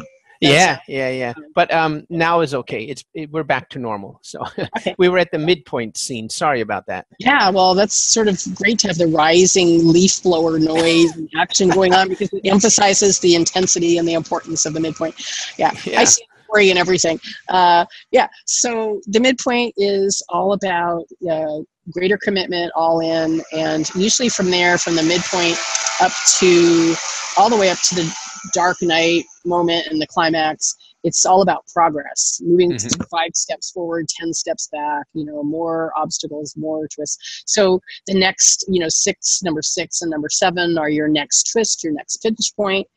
[0.42, 1.34] Yeah, yeah, yeah.
[1.56, 2.84] But um, now is okay.
[2.84, 4.20] It's it, we're back to normal.
[4.22, 4.44] So
[4.78, 4.94] Okay.
[4.98, 6.30] we were at the midpoint scene.
[6.30, 7.08] Sorry about that.
[7.20, 11.70] Yeah, well, that's sort of great to have the rising leaf blower noise and action
[11.70, 15.16] going on because it emphasizes the intensity and the importance of the midpoint.
[15.58, 16.02] Yeah, Yeah.
[16.02, 17.20] I see story and everything.
[17.50, 21.60] Uh, yeah, so the midpoint is all about uh,
[21.92, 25.58] greater commitment, all in, and usually from there, from the midpoint
[26.02, 26.96] up to
[27.38, 28.16] all the way up to the
[28.54, 33.08] dark night moment and the climax it's all about progress moving Mhm.
[33.10, 38.66] five steps forward ten steps back you know more obstacles more twists so the next
[38.68, 42.54] you know six number six and number seven are your next twist your next pinch
[42.56, 42.88] point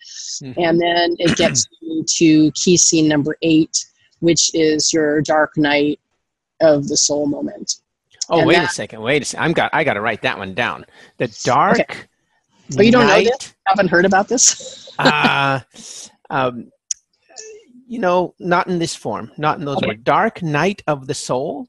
[0.42, 0.54] Mhm.
[0.56, 3.76] and then it gets you to key scene number eight
[4.20, 6.00] which is your dark night
[6.60, 7.76] of the soul moment
[8.30, 9.00] oh, and wait a second.
[9.00, 9.44] Wait a second.
[9.44, 9.70] I'm got.
[9.72, 10.84] I got to write that one down.
[11.18, 12.08] The dark.
[12.76, 13.54] Oh, you don't know night, this?
[13.66, 15.60] haven't heard about this uh,
[16.30, 16.70] um,
[17.88, 19.32] you know, not in this form.
[19.38, 19.88] Not in those Okay.
[19.88, 20.02] words.
[20.04, 21.66] Dark night of the soul.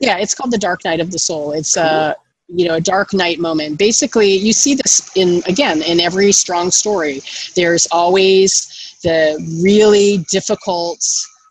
[0.00, 1.52] Yeah, it's called the Dark Night of the Soul.
[1.52, 2.14] It's a
[2.48, 3.78] you know a dark night moment.
[3.78, 7.22] Basically, you see this in again in every strong story.
[7.56, 9.18] There's always the
[9.62, 11.00] really difficult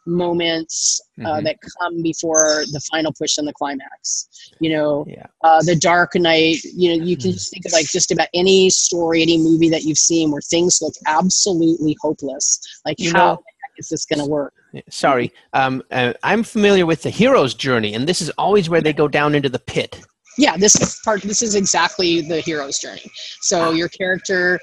[0.08, 1.44] moments uh, Mhm.
[1.44, 4.28] that come before the final push and the climax.
[4.60, 5.26] You know, Yeah.
[5.44, 6.64] uh, the Dark Night.
[6.64, 9.84] You know, you can just think of like just about any story, any movie that
[9.84, 12.60] you've seen where things look absolutely hopeless.
[12.86, 13.44] Like You how know-
[13.82, 14.54] is this going to work?
[14.90, 15.34] Sorry.
[15.54, 19.08] Um, uh, I'm familiar with the hero's journey, and this is always where they go
[19.08, 19.92] down into the pit.
[20.38, 23.04] yeah this is part this is exactly the hero's journey
[23.50, 24.58] so your character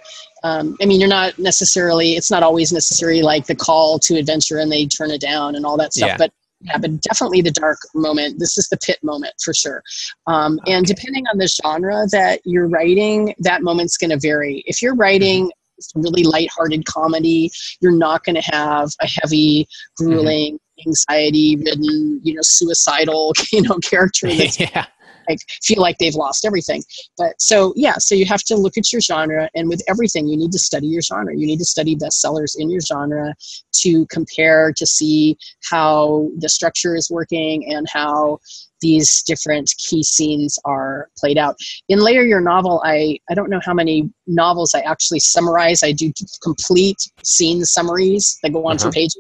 [0.48, 4.58] um, i mean you're not necessarily it's not always necessary like the call to adventure
[4.62, 6.16] and they turn it down and all that stuff Yeah.
[6.22, 6.30] but
[6.68, 9.82] yeah but definitely the dark moment this is the pit moment for sure
[10.26, 14.80] um, and depending on the genre that you're writing that moment's going to vary if
[14.80, 15.57] you're writing Mm-hmm.
[15.94, 20.88] Really lighthearted comedy you're not going to have a heavy grueling Mm-hmm.
[20.88, 24.86] anxiety ridden you know suicidal you know character that's yeah.
[25.28, 26.82] like feel like they've lost everything.
[27.16, 30.36] But so yeah, so you have to look at your genre, and with everything, you
[30.36, 31.36] need to study your genre.
[31.36, 33.34] You need to study bestsellers in your genre
[33.82, 35.36] to compare to see
[35.70, 38.38] how the structure is working and how
[38.80, 41.56] these different key scenes are played out.
[41.88, 45.82] In Layer Your Novel, I, I don't know how many novels I actually summarize.
[45.82, 46.12] I do
[46.42, 48.86] complete scene summaries that go on uh-huh.
[48.86, 49.18] for pages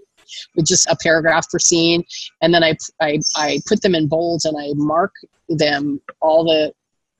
[0.54, 2.04] with just a paragraph per scene.
[2.42, 5.12] And then I, I, I put them in bold and I mark
[5.48, 6.72] them all the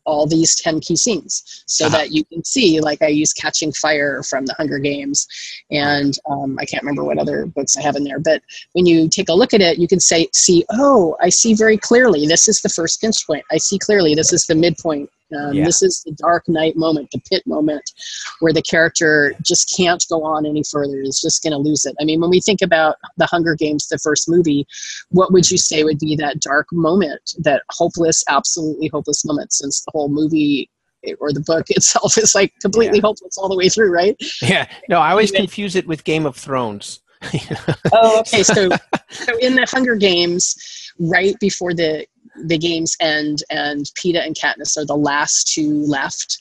[0.09, 1.99] all these 10 key scenes so uh-huh.
[1.99, 5.27] that you can see like i use catching fire from the hunger games
[5.71, 8.43] and um, i can't remember what other books i have in there but
[8.73, 11.77] when you take a look at it you can say see oh i see very
[11.77, 15.53] clearly this is the first pinch point i see clearly this is the midpoint um,
[15.53, 15.65] yeah.
[15.65, 17.83] This is the dark night moment, the pit moment,
[18.41, 21.01] where the character just can't go on any further.
[21.01, 21.95] Is just going to lose it.
[22.01, 24.67] I mean, when we think about the Hunger Games, the first movie,
[25.11, 29.53] what would you say would be that dark moment, that hopeless, absolutely hopeless moment?
[29.53, 30.71] Since the whole movie
[31.21, 33.09] or the book itself is like completely yeah.
[33.09, 34.17] hopeless all the way through, right?
[34.43, 34.69] Yeah.
[34.89, 37.01] No, I always confuse it with Game of Thrones.
[37.93, 38.45] oh, okay.
[38.45, 38.69] So,
[39.11, 40.57] so in the Hunger Games,
[40.99, 42.07] right before the
[42.45, 46.39] the games end and Peeta and Katniss are the last two left.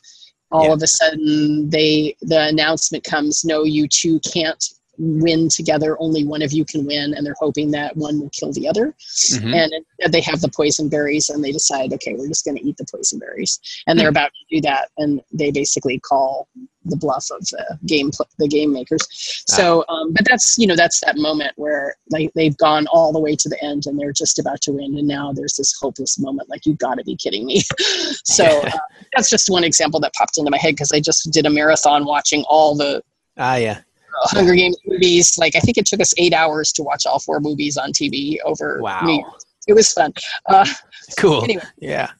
[0.52, 0.74] All yeah.
[0.74, 4.64] of a sudden, they the announcement comes: No, you two can't
[4.98, 5.98] win together.
[6.00, 8.94] Only one of you can win, and they're hoping that one will kill the other.
[9.32, 9.54] Mm-hmm.
[9.54, 12.78] And they have the poison berries, and they decide, okay, we're just going to eat
[12.78, 16.48] the poison berries, and they're about to do that, and they basically call
[16.86, 19.06] the bluff of the game the game makers.
[19.48, 19.94] So, ah.
[19.94, 23.36] um, but that's you know that's that moment where like they've gone all the way
[23.36, 26.50] to the end, and they're just about to win, and now there's this hopeless moment.
[26.50, 27.62] Like you've got to be kidding me.
[28.24, 28.72] so uh,
[29.16, 32.06] that's just one example that popped into my head because I just did a marathon
[32.06, 33.04] watching all the
[33.38, 33.82] Ah, yeah.
[34.14, 35.38] Hunger Games movies.
[35.38, 38.38] Like I think it took us eight hours to watch all four movies on TV
[38.46, 38.80] over.
[38.82, 39.24] Wow.
[39.68, 40.14] It was fun.
[40.48, 40.66] Uh,
[41.18, 41.44] cool.
[41.44, 41.64] Anyway.
[41.80, 42.12] Yeah.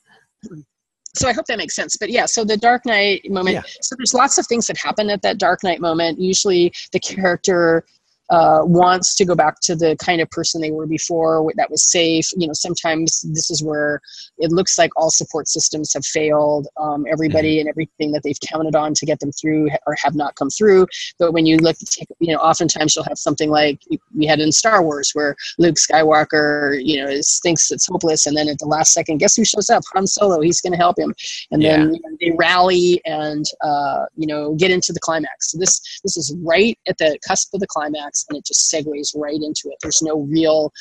[1.16, 1.98] So I hope that makes sense.
[1.98, 3.56] But yeah, so the Dark Night moment.
[3.56, 3.64] Yeah.
[3.82, 6.20] So there's lots of things that happen at that Dark Night moment.
[6.20, 7.86] Usually the character
[8.30, 11.84] uh, wants to go back to the kind of person they were before that was
[11.84, 12.30] safe.
[12.36, 14.02] You know, sometimes this is where
[14.38, 16.68] it looks like all support systems have failed.
[16.78, 17.62] Um, everybody mm-hmm.
[17.62, 20.88] and everything that they've counted on to get them through or have not come through.
[21.20, 21.78] But when you look,
[22.20, 23.82] you know, oftentimes you'll have something like
[24.16, 28.36] we had in Star Wars where Luke Skywalker, you know, is, thinks it's hopeless, and
[28.36, 29.84] then at the last second, guess who shows up?
[29.94, 30.42] Han Solo.
[30.42, 31.14] He's going to help him,
[31.52, 31.78] and yeah.
[31.78, 35.52] then you know, they rally and uh, you know get into the climax.
[35.52, 39.16] So this this is right at the cusp of the climax and it just segues
[39.16, 39.78] right into it.
[39.82, 40.72] There's no real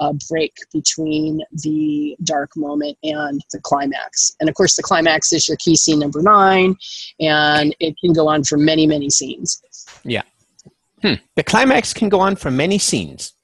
[0.00, 4.34] uh, break between the dark moment and the climax.
[4.40, 6.76] And of course, the climax is your key scene number nine,
[7.20, 9.60] and it can go on for many, many scenes.
[10.04, 10.22] Yeah.
[11.02, 11.14] Hmm.
[11.36, 13.35] The climax can go on for many scenes.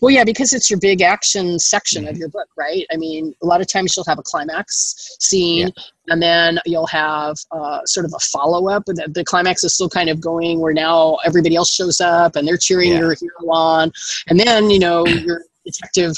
[0.00, 2.10] Well, yeah, because it's your big action section mm-hmm.
[2.10, 2.86] of your book, right?
[2.92, 5.82] I mean, a lot of times you'll have a climax scene, yeah.
[6.08, 8.84] and then you'll have uh, sort of a follow up.
[8.86, 12.46] The, the climax is still kind of going where now everybody else shows up and
[12.46, 12.98] they're cheering yeah.
[12.98, 13.92] your hero on,
[14.28, 16.14] and then you know your detective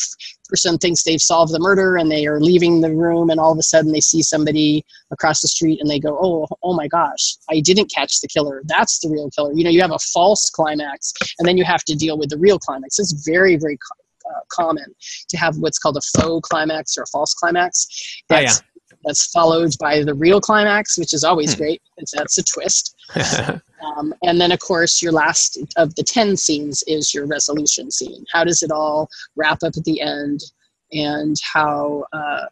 [0.48, 3.58] person thinks they've solved the murder and they are leaving the room and all of
[3.58, 7.36] a sudden they see somebody across the street and they go oh oh my gosh
[7.50, 8.62] i didn't catch the killer.
[8.64, 9.52] That's the real killer.
[9.52, 12.38] You know you have a false climax and then you have to deal with the
[12.38, 12.98] real climax.
[12.98, 13.78] It's very very
[14.26, 14.86] uh, common
[15.28, 18.22] to have what's called a faux climax or a false climax.
[18.28, 18.69] That's oh, yeah
[19.04, 21.58] that's followed by the real climax, which is always hmm.
[21.58, 22.96] great because that's a twist.
[23.96, 28.24] um, and then, of course, your last of the 10 scenes is your resolution scene.
[28.32, 30.40] How does it all wrap up at the end?
[30.92, 32.46] And how, uh,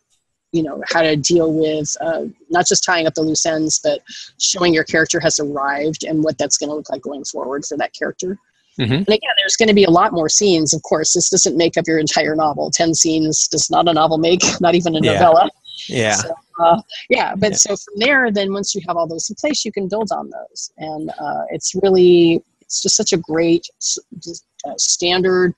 [0.52, 4.00] you know, how to deal with uh, not just tying up the loose ends, but
[4.38, 7.76] showing your character has arrived and what that's going to look like going forward for
[7.76, 8.38] that character.
[8.78, 8.92] Mm-hmm.
[8.92, 10.72] And again, there's going to be a lot more scenes.
[10.72, 12.70] Of course, this doesn't make up your entire novel.
[12.70, 15.50] Ten scenes does not a novel make, not even a novella.
[15.86, 16.14] Yeah.
[16.14, 17.56] So, uh, yeah, but yeah.
[17.56, 20.30] so from there, then once you have all those in place, you can build on
[20.30, 23.66] those, and uh, it's really it's just such a great
[24.66, 25.54] uh, standard,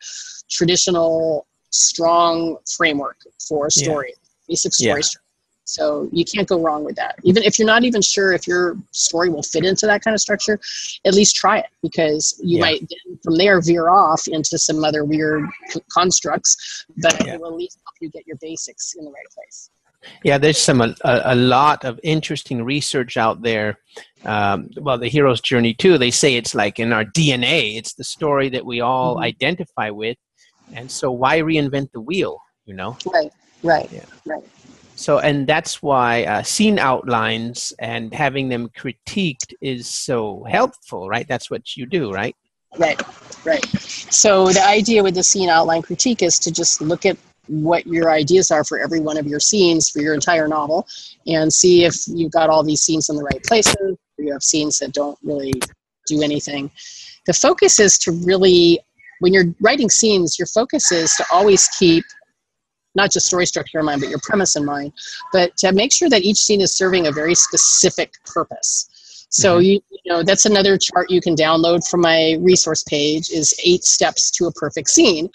[0.50, 4.28] traditional, strong framework for a story, yeah.
[4.48, 5.02] basic story yeah.
[5.02, 5.24] structure.
[5.70, 7.14] So you can't go wrong with that.
[7.22, 10.20] Even if you're not even sure if your story will fit into that kind of
[10.20, 10.58] structure,
[11.04, 12.64] at least try it because you yeah.
[12.64, 15.48] might from there veer off into some other weird
[15.92, 17.34] constructs, but yeah.
[17.34, 19.70] it will at least help you get your basics in the right place.
[20.24, 23.78] Yeah, there's some a, a lot of interesting research out there.
[24.24, 25.98] Um, well, the hero's journey too.
[25.98, 27.76] They say it's like in our DNA.
[27.76, 29.24] It's the story that we all mm-hmm.
[29.24, 30.16] identify with,
[30.72, 32.40] and so why reinvent the wheel?
[32.64, 32.96] You know.
[33.12, 33.32] Right.
[33.62, 33.90] Right.
[33.92, 34.04] Yeah.
[34.24, 34.44] Right.
[35.00, 41.26] So, and that's why uh, scene outlines and having them critiqued is so helpful, right?
[41.26, 42.36] That's what you do, right?
[42.78, 43.00] Right,
[43.46, 43.64] right.
[43.74, 47.16] So the idea with the scene outline critique is to just look at
[47.50, 50.86] what your ideas are for every one of your scenes for your entire novel
[51.26, 54.42] and see if you've got all these scenes in the right places or you have
[54.42, 55.52] scenes that don't really
[56.06, 56.70] do anything.
[57.26, 58.78] The focus is to really
[59.18, 62.04] when you're writing scenes your focus is to always keep
[62.94, 64.92] not just story structure in mind but your premise in mind
[65.32, 68.86] but to make sure that each scene is serving a very specific purpose.
[69.28, 69.64] So mm-hmm.
[69.64, 73.82] you, you know that's another chart you can download from my resource page is eight
[73.82, 75.28] steps to a perfect scene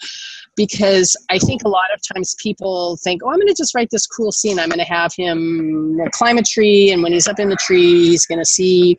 [0.56, 3.90] because I think a lot of times people think, oh, I'm going to just write
[3.90, 4.58] this cool scene.
[4.58, 8.08] I'm going to have him climb a tree, and when he's up in the tree,
[8.08, 8.96] he's going to see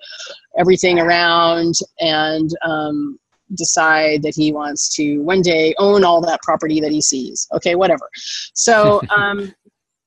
[0.58, 3.20] everything around and um,
[3.56, 7.48] decide that he wants to one day own all that property that he sees.
[7.54, 8.08] Okay, whatever.
[8.54, 9.54] So um,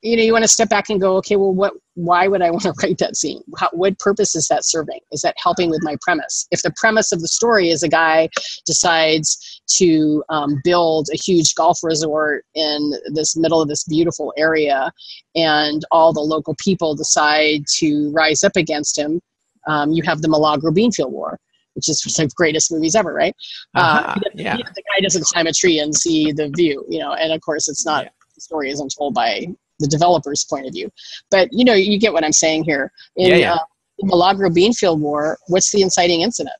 [0.03, 2.51] you know you want to step back and go okay well what why would i
[2.51, 5.81] want to write that scene How, what purpose is that serving is that helping with
[5.83, 8.29] my premise if the premise of the story is a guy
[8.67, 14.91] decides to um, build a huge golf resort in this middle of this beautiful area
[15.35, 19.21] and all the local people decide to rise up against him
[19.67, 21.39] um, you have the milagro beanfield war
[21.75, 23.35] which is one of the greatest movies ever, right?
[23.75, 24.57] Uh-huh, uh, yeah.
[24.57, 27.69] the guy doesn't climb a tree and see the view, you know, and of course
[27.69, 28.11] it's not, yeah.
[28.35, 29.47] the story isn't told by
[29.81, 30.91] the developer's point of view.
[31.31, 32.93] But you know, you get what I'm saying here.
[33.17, 33.55] In, yeah, yeah.
[33.55, 33.59] Uh,
[33.99, 36.57] the Milagro Beanfield War, what's the inciting incident?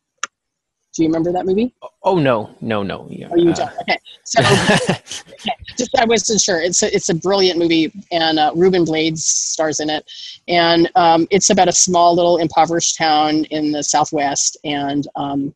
[0.95, 1.73] Do you remember that movie?
[2.03, 3.07] Oh no, no, no.
[3.09, 3.29] Yeah.
[3.31, 3.71] Oh, you don't.
[3.83, 5.01] Okay, so okay.
[5.79, 6.61] just I wasn't sure.
[6.61, 10.11] It's a, it's a brilliant movie, and uh, Ruben Blades stars in it,
[10.49, 15.55] and um, it's about a small little impoverished town in the Southwest, and um,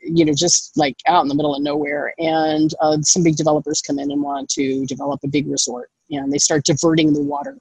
[0.00, 2.12] you know, just like out in the middle of nowhere.
[2.18, 6.32] And uh, some big developers come in and want to develop a big resort, and
[6.32, 7.58] they start diverting the water.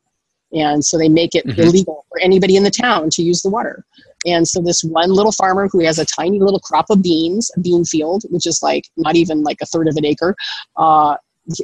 [0.52, 1.62] And so they make it mm-hmm.
[1.62, 3.86] illegal for anybody in the town to use the water.
[4.26, 7.60] And so this one little farmer who has a tiny little crop of beans, a
[7.60, 10.36] bean field, which is like not even like a third of an acre,
[10.78, 11.16] uh,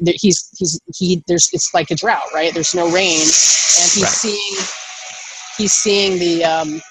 [0.06, 2.54] he's he's he there's it's like a drought, right?
[2.54, 4.12] There's no rain, and he's right.
[4.12, 4.66] seeing
[5.58, 6.82] he's seeing the um,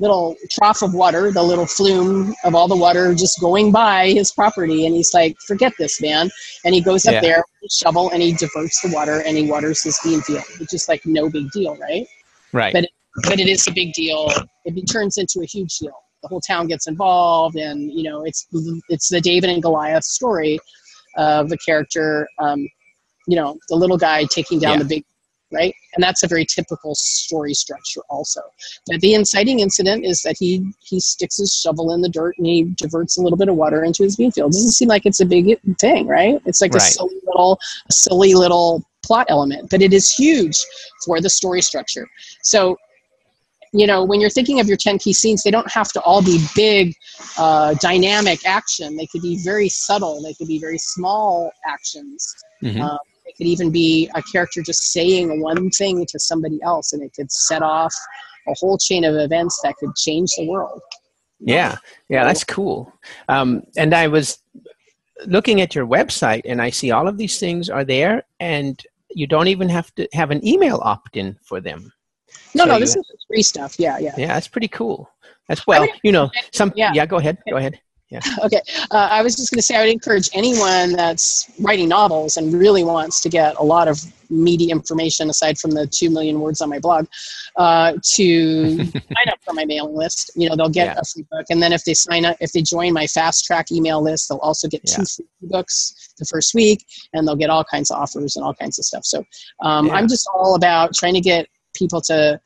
[0.00, 4.32] little trough of water, the little flume of all the water just going by his
[4.32, 4.86] property.
[4.86, 6.30] And he's like, forget this, man.
[6.64, 7.20] And he goes up yeah.
[7.20, 10.44] there, shovel, and he diverts the water and he waters his bean field.
[10.60, 12.06] It's just like no big deal, right?
[12.52, 12.72] Right.
[12.72, 12.88] But,
[13.28, 14.30] but it is a big deal.
[14.64, 15.94] It turns into a huge deal.
[16.22, 18.46] The whole town gets involved, and you know it's
[18.88, 20.58] it's the David and Goliath story
[21.16, 22.66] of the character, um,
[23.26, 24.78] you know, the little guy taking down yeah.
[24.78, 25.04] the big
[25.54, 25.74] right?
[25.94, 28.40] And that's a very typical story structure also.
[28.86, 32.46] But the inciting incident is that he he sticks his shovel in the dirt and
[32.46, 34.52] he diverts a little bit of water into his bean field.
[34.52, 36.40] It doesn't seem like it's a big thing, right?
[36.44, 36.82] It's like right.
[36.82, 40.56] a silly little a silly little plot element, but it is huge
[41.04, 42.06] for the story structure.
[42.42, 42.76] So
[43.74, 46.22] you know when you're thinking of your 10 key scenes they don't have to all
[46.22, 46.94] be big
[47.36, 52.32] uh, dynamic action they could be very subtle they could be very small actions
[52.62, 52.80] mm-hmm.
[52.80, 57.02] um, it could even be a character just saying one thing to somebody else, and
[57.02, 57.94] it could set off
[58.48, 60.80] a whole chain of events that could change the world.
[61.40, 61.76] Yeah,
[62.08, 62.92] yeah, that's cool.
[63.28, 64.38] Um, and I was
[65.26, 69.26] looking at your website, and I see all of these things are there, and you
[69.26, 71.92] don't even have to have an email opt-in for them.
[72.54, 73.78] No, so no, this is free stuff.
[73.78, 74.14] Yeah, yeah.
[74.16, 75.08] Yeah, that's pretty cool.
[75.48, 76.72] As well, you know, some.
[76.74, 77.38] Yeah, yeah go ahead.
[77.48, 77.78] Go ahead.
[78.10, 78.20] Yeah.
[78.44, 78.60] Okay.
[78.90, 82.52] Uh, I was just going to say I would encourage anyone that's writing novels and
[82.52, 83.98] really wants to get a lot of
[84.30, 87.06] meaty information aside from the two million words on my blog
[87.56, 90.30] uh, to sign up for my mailing list.
[90.34, 91.00] You know, they'll get yeah.
[91.00, 93.72] a free book, and then if they sign up, if they join my fast track
[93.72, 94.96] email list, they'll also get yeah.
[94.96, 98.54] two free books the first week, and they'll get all kinds of offers and all
[98.54, 99.04] kinds of stuff.
[99.04, 99.24] So
[99.62, 99.94] um, yeah.
[99.94, 102.40] I'm just all about trying to get people to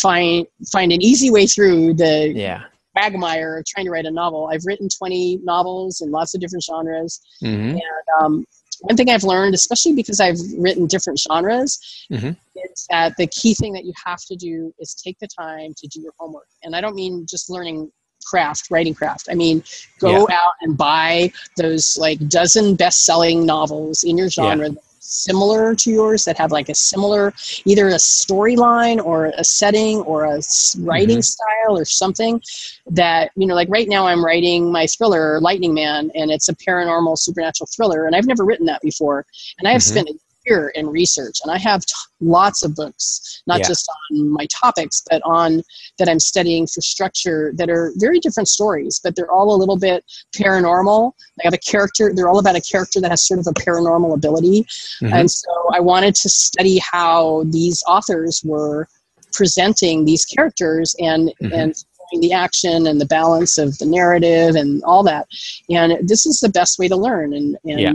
[0.00, 2.64] find find an easy way through the yeah
[2.96, 4.48] quagmire trying to write a novel.
[4.52, 7.20] I've written 20 novels in lots of different genres.
[7.42, 7.70] Mm-hmm.
[7.70, 7.80] And
[8.20, 8.44] um,
[8.80, 11.78] one thing I've learned, especially because I've written different genres,
[12.10, 12.30] mm-hmm.
[12.56, 15.88] is that the key thing that you have to do is take the time to
[15.88, 16.48] do your homework.
[16.62, 17.90] And I don't mean just learning
[18.24, 19.28] craft, writing craft.
[19.30, 19.64] I mean,
[19.98, 20.36] go yeah.
[20.36, 24.68] out and buy those like dozen best selling novels in your genre.
[24.68, 24.74] Yeah
[25.04, 27.34] similar to yours that have like a similar
[27.64, 30.40] either a storyline or a setting or a
[30.78, 31.20] writing mm-hmm.
[31.20, 32.40] style or something
[32.86, 36.54] that you know like right now i'm writing my thriller lightning man and it's a
[36.54, 39.26] paranormal supernatural thriller and i've never written that before
[39.58, 40.04] and i have mm-hmm.
[40.04, 43.68] spent year in research and i have t- lots of books not yeah.
[43.68, 45.62] just on my topics but on
[45.98, 49.78] that i'm studying for structure that are very different stories but they're all a little
[49.78, 53.46] bit paranormal they have a character they're all about a character that has sort of
[53.46, 55.12] a paranormal ability mm-hmm.
[55.12, 58.88] and so i wanted to study how these authors were
[59.32, 61.52] presenting these characters and mm-hmm.
[61.52, 61.84] and
[62.20, 65.26] the action and the balance of the narrative and all that
[65.70, 67.92] and this is the best way to learn and, and yeah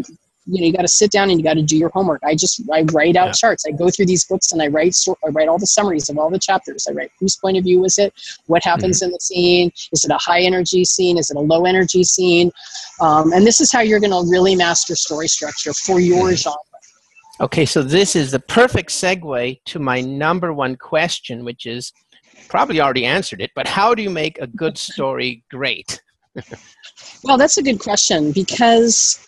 [0.50, 2.22] you know you got to sit down and you got to do your homework.
[2.24, 3.32] I just i write out yeah.
[3.34, 3.66] charts.
[3.68, 4.96] I go through these books and i write
[5.26, 6.88] i write all the summaries of all the chapters.
[6.90, 8.14] I write whose point of view is it?
[8.48, 9.06] What happens mm-hmm.
[9.06, 9.72] in the scene?
[9.92, 11.18] Is it a high energy scene?
[11.18, 12.52] Is it a low energy scene?
[13.02, 16.36] Um, and this is how you're going to really master story structure for your mm-hmm.
[16.36, 16.58] genre.
[17.40, 21.92] Okay so this is the perfect segue to my number one question which is
[22.48, 26.02] probably already answered it but how do you make a good story great?
[27.24, 29.27] Well that's a good question because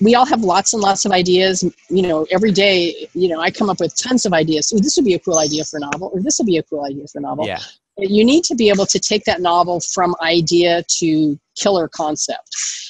[0.00, 3.50] we all have lots and lots of ideas you know every day you know i
[3.50, 5.80] come up with tons of ideas Ooh, this would be a cool idea for a
[5.80, 7.60] novel or this would be a cool idea for a novel yeah.
[7.98, 12.48] you need to be able to take that novel from idea to killer concept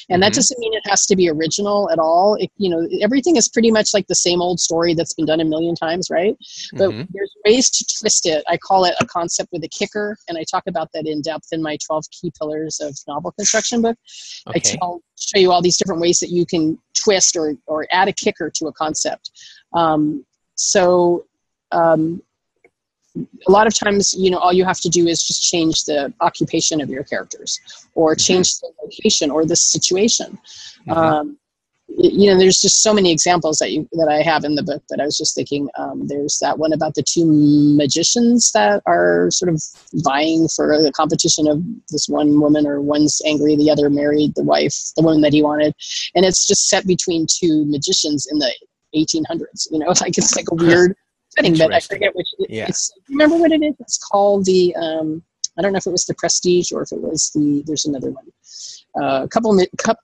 [0.09, 0.28] and mm-hmm.
[0.28, 3.48] that doesn't mean it has to be original at all it, you know everything is
[3.48, 6.36] pretty much like the same old story that's been done a million times right
[6.74, 7.03] but mm-hmm.
[7.12, 10.44] there's ways to twist it i call it a concept with a kicker and i
[10.50, 13.96] talk about that in depth in my 12 key pillars of novel construction book
[14.48, 14.57] okay.
[14.57, 18.09] i tell show you all these different ways that you can twist or, or add
[18.09, 19.30] a kicker to a concept
[19.74, 20.24] um,
[20.55, 21.24] so
[21.72, 22.22] um,
[23.46, 26.12] a lot of times you know all you have to do is just change the
[26.20, 27.61] occupation of your characters
[27.94, 28.20] or mm-hmm.
[28.20, 30.38] change the location or the situation
[30.86, 30.92] mm-hmm.
[30.92, 31.38] um,
[31.99, 34.82] you know there's just so many examples that you that i have in the book
[34.88, 37.26] but i was just thinking um, there's that one about the two
[37.76, 39.62] magicians that are sort of
[39.95, 44.43] vying for the competition of this one woman or one's angry the other married the
[44.43, 45.74] wife the woman that he wanted
[46.14, 48.53] and it's just set between two magicians in the
[48.95, 50.95] 1800s you know like it's like a weird
[51.36, 52.28] setting, but I forget which.
[52.49, 52.66] Yeah.
[52.68, 53.74] It's, remember what it is?
[53.80, 54.74] It's called the.
[54.76, 55.22] Um,
[55.59, 57.62] I don't know if it was the Prestige or if it was the.
[57.66, 58.24] There's another one.
[59.00, 59.59] Uh, a couple,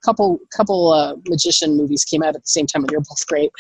[0.05, 3.51] couple, couple uh, magician movies came out at the same time, and they're both great.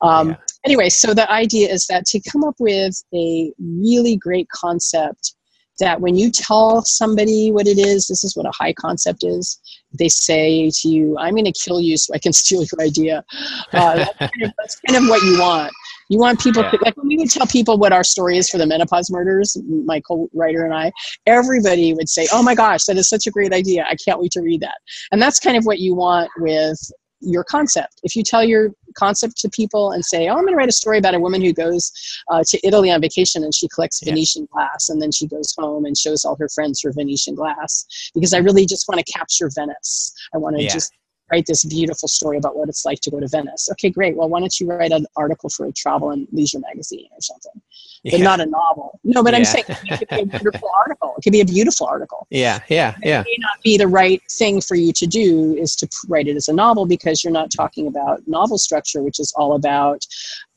[0.00, 0.36] Um, yeah.
[0.64, 5.34] Anyway, so the idea is that to come up with a really great concept
[5.78, 9.58] that when you tell somebody what it is, this is what a high concept is,
[9.98, 13.24] they say to you, I'm going to kill you so I can steal your idea.
[13.72, 15.72] Uh, that's, kind of, that's, kind of, what you want.
[16.12, 16.72] You want people yeah.
[16.72, 19.56] to, like when we would tell people what our story is for the menopause murders,
[19.86, 20.92] my co-writer and I,
[21.24, 23.86] everybody would say, oh my gosh, that is such a great idea.
[23.88, 24.76] I can't wait to read that.
[25.10, 26.78] And that's kind of what you want with
[27.20, 27.98] your concept.
[28.02, 30.72] If you tell your concept to people and say, "Oh, I'm going to write a
[30.72, 31.90] story about a woman who goes
[32.30, 34.10] uh, to Italy on vacation and she collects yeah.
[34.10, 37.86] Venetian glass, and then she goes home and shows all her friends her Venetian glass,"
[38.12, 40.12] because I really just want to capture Venice.
[40.34, 40.70] I want to yeah.
[40.70, 40.92] just
[41.32, 43.68] write this beautiful story about what it's like to go to Venice.
[43.72, 44.14] Okay, great.
[44.16, 47.60] Well, why don't you write an article for a travel and leisure magazine or something?
[48.04, 48.24] But yeah.
[48.24, 49.00] not a novel.
[49.04, 49.38] No, but yeah.
[49.38, 51.14] I'm saying it could be a beautiful article.
[51.16, 52.26] It could be a beautiful article.
[52.30, 53.20] Yeah, yeah, yeah.
[53.20, 56.36] It may not be the right thing for you to do is to write it
[56.36, 60.04] as a novel because you're not talking about novel structure, which is all about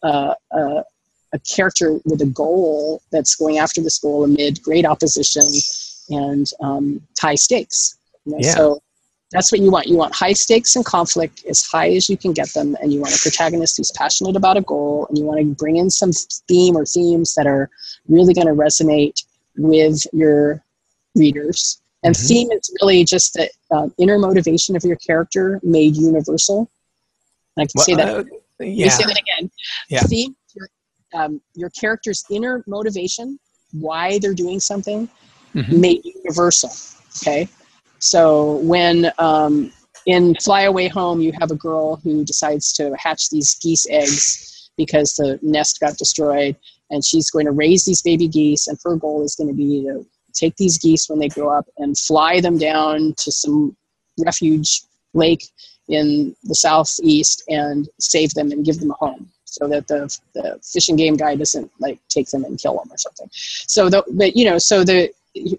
[0.04, 0.82] uh, uh,
[1.34, 5.44] a character with a goal that's going after this goal amid great opposition
[6.10, 7.98] and um, high stakes.
[8.26, 8.38] You know?
[8.42, 8.56] yeah.
[8.56, 8.82] So
[9.36, 9.88] that's what you want.
[9.88, 13.02] You want high stakes and conflict as high as you can get them, and you
[13.02, 16.12] want a protagonist who's passionate about a goal, and you want to bring in some
[16.48, 17.70] theme or themes that are
[18.08, 19.26] really going to resonate
[19.58, 20.64] with your
[21.16, 21.82] readers.
[22.04, 22.28] And mm-hmm.
[22.28, 26.70] theme is really just the uh, inner motivation of your character made universal.
[27.58, 28.18] I can well, say that.
[28.18, 28.24] Uh,
[28.60, 28.90] yeah.
[28.90, 29.52] say that again.
[29.90, 30.04] Yeah.
[30.04, 30.70] Theme, your,
[31.14, 33.38] um, your character's inner motivation,
[33.74, 35.10] why they're doing something,
[35.54, 35.82] mm-hmm.
[35.82, 36.72] made universal.
[37.18, 37.50] Okay
[38.06, 39.72] so when um,
[40.06, 44.70] in Fly Away Home, you have a girl who decides to hatch these geese eggs
[44.78, 46.56] because the nest got destroyed,
[46.92, 49.82] and she's going to raise these baby geese, and her goal is going to be
[49.86, 53.76] to take these geese when they grow up and fly them down to some
[54.24, 54.84] refuge
[55.16, 55.48] lake
[55.88, 60.60] in the southeast and save them and give them a home so that the, the
[60.64, 63.30] fish and game guy doesn't like take them and kill them or something.
[63.32, 65.12] So the, but you know so the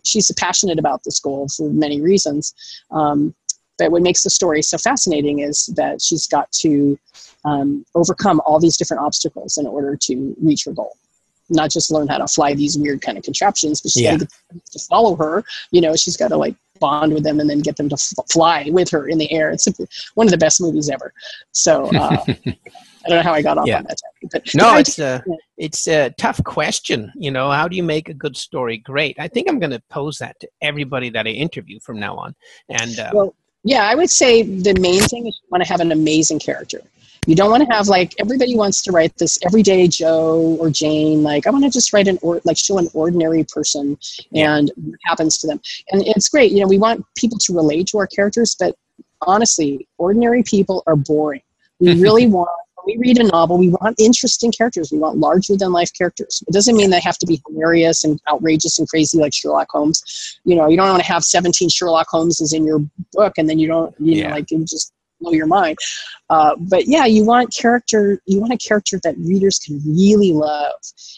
[0.05, 2.55] she's passionate about this goal for many reasons.
[2.91, 3.35] Um,
[3.79, 6.99] but what makes the story so fascinating is that she's got to
[7.45, 10.97] um, overcome all these different obstacles in order to reach her goal.
[11.49, 14.17] Not just learn how to fly these weird kind of contraptions, but she's yeah.
[14.17, 14.29] got
[14.73, 15.45] to follow her.
[15.71, 18.27] You know, she's got to like bond with them and then get them to f-
[18.31, 19.51] fly with her in the air.
[19.51, 19.69] It's
[20.15, 21.13] one of the best movies ever.
[21.53, 22.25] So uh,
[23.07, 23.79] I don't know how I got off yeah.
[23.79, 25.25] on that topic, but no, it's a
[25.57, 27.13] it's a tough question.
[27.17, 29.17] You know, how do you make a good story great?
[29.19, 32.35] I think I'm going to pose that to everybody that I interview from now on.
[32.69, 33.35] And uh, well,
[33.65, 36.81] yeah, I would say the main thing is you want to have an amazing character.
[37.27, 41.25] You don't want to have like everybody wants to write this everyday Joe or Jane.
[41.25, 43.99] Like I want to just write an or like show an ordinary person
[44.33, 45.61] and what happens to them.
[45.91, 46.53] And it's great.
[46.53, 48.77] You know, we want people to relate to our characters, but
[49.23, 51.43] honestly, ordinary people are boring.
[51.81, 52.49] We really want
[52.87, 54.91] we read a novel, we want interesting characters.
[54.93, 56.43] We want larger than life characters.
[56.47, 60.03] It doesn't mean they have to be hilarious and outrageous and crazy like Sherlock Holmes.
[60.45, 62.79] You know, you don't want to have 17 Sherlock Holmeses in your
[63.13, 64.29] book and then you don't, you yeah.
[64.29, 65.79] know, like you just blow your mind.
[66.29, 68.21] Uh, but yeah, you want character.
[68.27, 70.73] You want a character that readers can really love.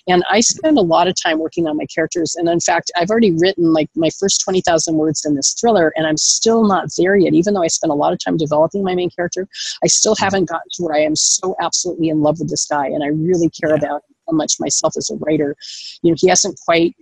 [0.07, 2.35] And I spend a lot of time working on my characters.
[2.37, 5.93] And in fact, I've already written like my first twenty thousand words in this thriller,
[5.97, 7.35] and I'm still not there yet.
[7.35, 9.49] Even though I spent a lot of time developing my main character,
[9.83, 12.87] I still haven't gotten to where I am so absolutely in love with this guy,
[12.87, 13.77] and I really care yeah.
[13.77, 15.57] about how much myself as a writer.
[16.03, 16.95] You know, he hasn't quite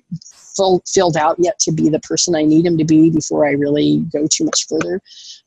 [0.57, 3.53] full, filled out yet to be the person I need him to be before I
[3.53, 5.01] really go too much further.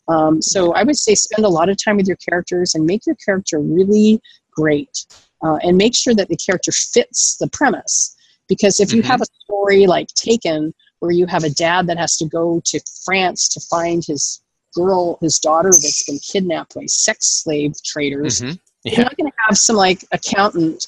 [0.08, 3.06] Um, so I would say spend a lot of time with your characters and make
[3.06, 4.22] your character really
[4.52, 5.06] great.
[5.42, 8.14] Uh, and make sure that the character fits the premise.
[8.50, 9.12] Because if you mm-hmm.
[9.12, 12.80] have a story like Taken, where you have a dad that has to go to
[13.06, 14.42] France to find his
[14.76, 18.56] girl, his daughter that's been kidnapped by sex slave traders, mm-hmm.
[18.84, 18.96] yeah.
[18.96, 20.88] you're not going to have some like accountant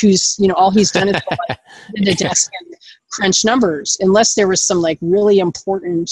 [0.00, 1.58] who's you know all he's done is like,
[1.94, 2.74] the desk and
[3.10, 6.10] crunch numbers unless there was some like really important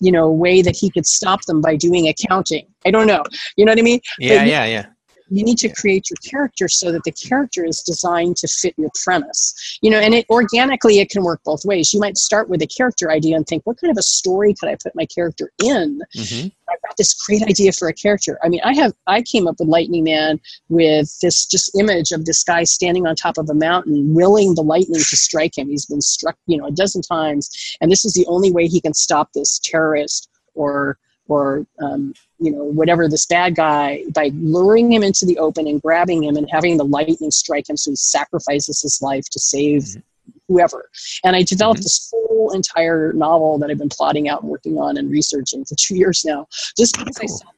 [0.00, 2.66] you know way that he could stop them by doing accounting.
[2.86, 3.22] I don't know.
[3.56, 4.00] You know what i mean?
[4.18, 4.86] Yeah yeah yeah
[5.30, 8.90] you need to create your character so that the character is designed to fit your
[9.02, 9.78] premise.
[9.82, 11.92] You know and it organically it can work both ways.
[11.92, 14.68] You might start with a character idea and think what kind of a story could
[14.68, 16.02] i put my character in?
[16.16, 16.48] Mm-hmm.
[16.70, 18.38] i've got this great idea for a character.
[18.42, 22.24] I mean i have i came up with lightning man with this just image of
[22.24, 25.68] this guy standing on top of a mountain willing the lightning to strike him.
[25.68, 27.76] He's been struck you know a dozen times.
[27.80, 30.98] And this is the only way he can stop this terrorist or
[31.28, 35.80] or um, you know whatever this bad guy by luring him into the open and
[35.82, 39.82] grabbing him and having the lightning strike him so he sacrifices his life to save
[39.82, 40.30] mm-hmm.
[40.48, 40.88] whoever
[41.24, 41.84] and i developed mm-hmm.
[41.84, 45.74] this whole entire novel that i've been plotting out and working on and researching for
[45.78, 47.24] two years now just because cool.
[47.24, 47.48] i saw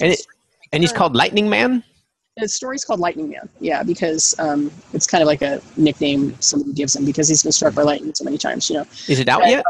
[0.00, 0.26] and, it,
[0.72, 1.82] and he's called lightning man
[2.36, 6.72] the story's called Lightning Man, yeah, because um, it's kind of like a nickname somebody
[6.72, 8.86] gives him because he's been struck by lightning so many times, you know.
[9.08, 9.64] Is it out but, yet?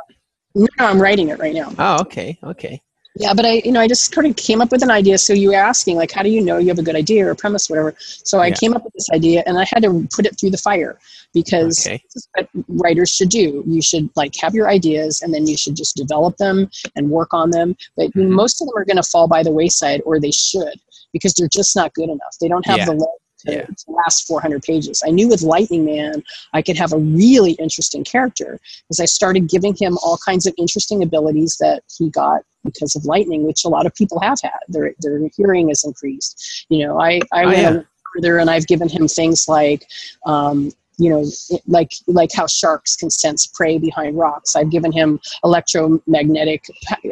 [0.55, 1.73] No, I'm writing it right now.
[1.79, 2.81] Oh, okay, okay.
[3.17, 5.19] Yeah, but I, you know, I just kind of came up with an idea.
[5.19, 7.31] So you were asking, like, how do you know you have a good idea or
[7.31, 7.95] a premise, whatever?
[7.99, 8.55] So I yeah.
[8.55, 10.99] came up with this idea, and I had to put it through the fire
[11.33, 12.03] because okay.
[12.13, 13.63] this is what writers should do.
[13.67, 17.33] You should like have your ideas, and then you should just develop them and work
[17.33, 17.77] on them.
[17.97, 18.33] But mm-hmm.
[18.33, 20.81] most of them are going to fall by the wayside, or they should,
[21.13, 22.37] because they're just not good enough.
[22.41, 22.87] They don't have yeah.
[22.87, 23.09] the
[23.47, 23.63] to, yeah.
[23.63, 25.03] to last 400 pages.
[25.07, 26.23] I knew with Lightning Man,
[26.53, 30.55] I could have a really interesting character because I started giving him all kinds of
[30.59, 34.53] interesting abilities that he got because of lightning, which a lot of people have had.
[34.69, 36.67] Their, their hearing is increased.
[36.69, 37.83] You know, I, I oh, went yeah.
[38.15, 39.87] further and I've given him things like
[40.27, 41.25] um, you know,
[41.67, 44.55] like like how sharks can sense prey behind rocks.
[44.57, 46.65] I've given him electromagnetic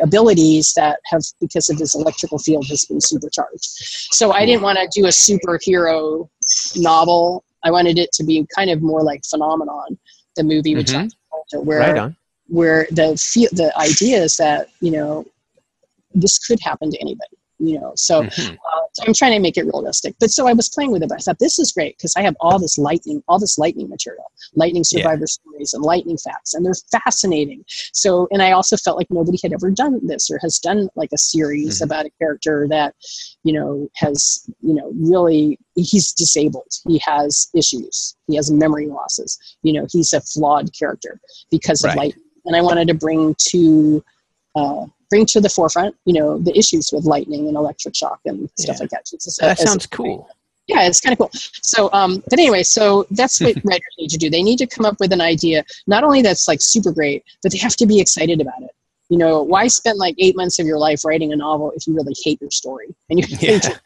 [0.03, 3.69] abilities that have, because of his electrical field, has been supercharged.
[4.13, 6.29] So I didn't want to do a superhero
[6.77, 7.45] novel.
[7.65, 9.99] I wanted it to be kind of more like Phenomenon,
[10.37, 11.59] the movie, which mm-hmm.
[11.65, 12.13] where right
[12.53, 13.15] where the
[13.53, 15.25] the idea is that you know
[16.15, 18.53] this could happen to anybody you know so, mm-hmm.
[18.53, 21.09] uh, so i'm trying to make it realistic but so i was playing with it
[21.09, 23.89] but i thought this is great because i have all this lightning all this lightning
[23.89, 25.27] material lightning survivor yeah.
[25.27, 29.53] stories and lightning facts and they're fascinating so and i also felt like nobody had
[29.53, 31.85] ever done this or has done like a series mm-hmm.
[31.85, 32.95] about a character that
[33.45, 39.39] you know has you know really he's disabled he has issues he has memory losses
[39.63, 41.91] you know he's a flawed character because right.
[41.91, 44.05] of lightning and i wanted to bring to
[44.55, 48.49] uh, bring to the forefront, you know, the issues with lightning and electric shock and
[48.59, 48.83] stuff yeah.
[48.83, 49.07] like that.
[49.09, 50.29] So that sounds cool.
[50.69, 51.31] Yeah, it's kind of cool.
[51.63, 54.31] So, um, but anyway, so that's what writers need to do.
[54.31, 57.53] They need to come up with an idea, not only that's like super great, but
[57.53, 58.71] they have to be excited about it.
[59.11, 61.95] You know, why spend like eight months of your life writing a novel if you
[61.95, 63.77] really hate your story and you yeah.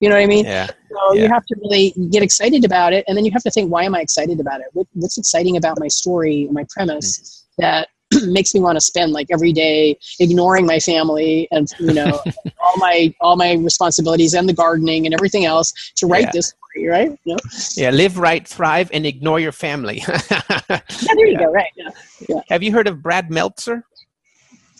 [0.00, 0.44] you know what I mean?
[0.44, 0.68] Yeah.
[0.68, 1.22] So yeah.
[1.22, 3.82] you have to really get excited about it, and then you have to think, why
[3.82, 4.68] am I excited about it?
[4.74, 7.18] What, what's exciting about my story, my premise?
[7.18, 7.62] Mm-hmm.
[7.62, 7.88] That
[8.26, 12.20] makes me want to spend like every day ignoring my family and you know
[12.60, 16.30] all my all my responsibilities and the gardening and everything else to write yeah.
[16.32, 17.18] this story, right?
[17.24, 17.38] You know?
[17.76, 20.02] Yeah, live write, thrive, and ignore your family.
[20.08, 20.80] yeah,
[21.14, 21.50] there you go.
[21.50, 21.72] Right.
[21.76, 21.90] Yeah.
[22.28, 22.40] yeah.
[22.48, 23.84] Have you heard of Brad Meltzer?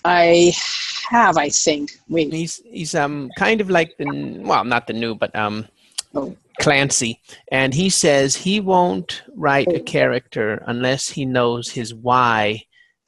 [0.04, 0.52] I
[1.08, 1.92] have, I think.
[2.08, 2.32] Wait.
[2.32, 5.66] He's he's um kind of like the well, not the new, but um.
[6.14, 6.36] Oh.
[6.60, 7.18] Clancy,
[7.50, 12.64] and he says he won't write a character unless he knows his why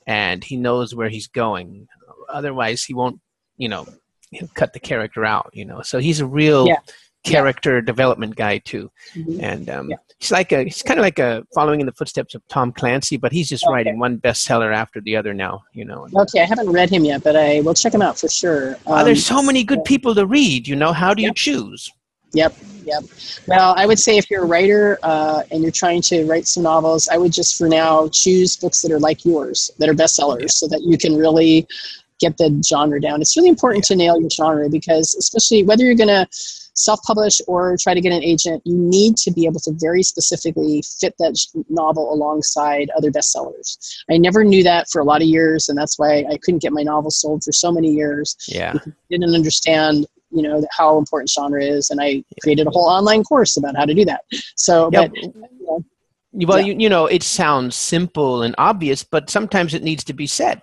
[0.07, 1.87] and he knows where he's going.
[2.29, 3.21] Otherwise, he won't,
[3.57, 3.87] you know,
[4.31, 5.83] he'll cut the character out, you know.
[5.83, 6.77] So he's a real yeah.
[7.25, 7.85] character yeah.
[7.85, 9.41] development guy too, mm-hmm.
[9.43, 9.97] and um, yeah.
[10.19, 13.17] he's like a he's kind of like a following in the footsteps of Tom Clancy,
[13.17, 13.73] but he's just okay.
[13.73, 16.09] writing one bestseller after the other now, you know.
[16.15, 18.75] Okay, I haven't read him yet, but I will check him out for sure.
[18.75, 20.67] Um, oh, there's so many good people to read.
[20.69, 21.91] You know, how do you choose?
[22.35, 22.55] Yep,
[22.85, 23.05] yep.
[23.47, 26.63] Well, I would say if you're a writer uh, and you're trying to write some
[26.63, 30.41] novels, I would just for now choose books that are like yours, that are bestsellers,
[30.41, 30.47] yeah.
[30.49, 31.67] so that you can really
[32.21, 33.21] get the genre down.
[33.21, 36.27] It's really important to nail your genre because, especially whether you're going to
[36.75, 40.03] self publish or try to get an agent, you need to be able to very
[40.03, 44.03] specifically fit that novel alongside other bestsellers.
[44.11, 46.73] I never knew that for a lot of years, and that's why I couldn't get
[46.73, 48.37] my novel sold for so many years.
[48.49, 48.75] Yeah.
[49.11, 53.57] Didn't understand you know how important genre is and i created a whole online course
[53.57, 54.23] about how to do that
[54.57, 55.33] so Yeah, but, you
[55.67, 55.85] know,
[56.49, 56.67] Well, Yeah.
[56.67, 60.59] you, you know, it sounds simple and obvious, but sometimes it needs to be said,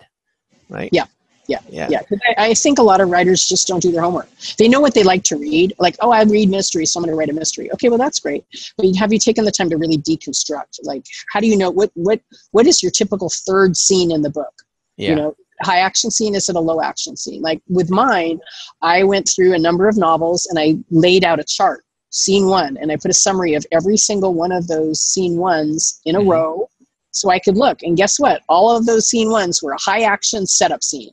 [0.70, 0.90] right?
[0.92, 1.06] Yeah.
[1.48, 1.60] Yeah.
[1.70, 1.88] Yeah.
[1.90, 2.02] yeah
[2.38, 4.94] I, I think a lot of writers just don't do their homework they know what
[4.94, 7.34] they like to read like oh i read mystery so i'm going to write a
[7.34, 8.46] mystery okay well that's great
[8.78, 11.04] but have you taken the time to really deconstruct like
[11.34, 12.20] how do you know what what
[12.52, 14.54] what is your typical third scene in the book
[14.98, 15.10] Yeah.
[15.10, 17.42] you know high action scene is it a low action scene.
[17.42, 18.40] Like with mine
[18.82, 22.78] i went through a number of novels and i laid out a chart scene one
[22.78, 26.20] and i put a summary of every single one of those scene ones in a
[26.20, 26.30] Mhm.
[26.30, 26.70] row
[27.12, 27.84] so i could look.
[27.84, 28.42] And guess what?
[28.48, 31.12] All of those scene ones were a high action setup scene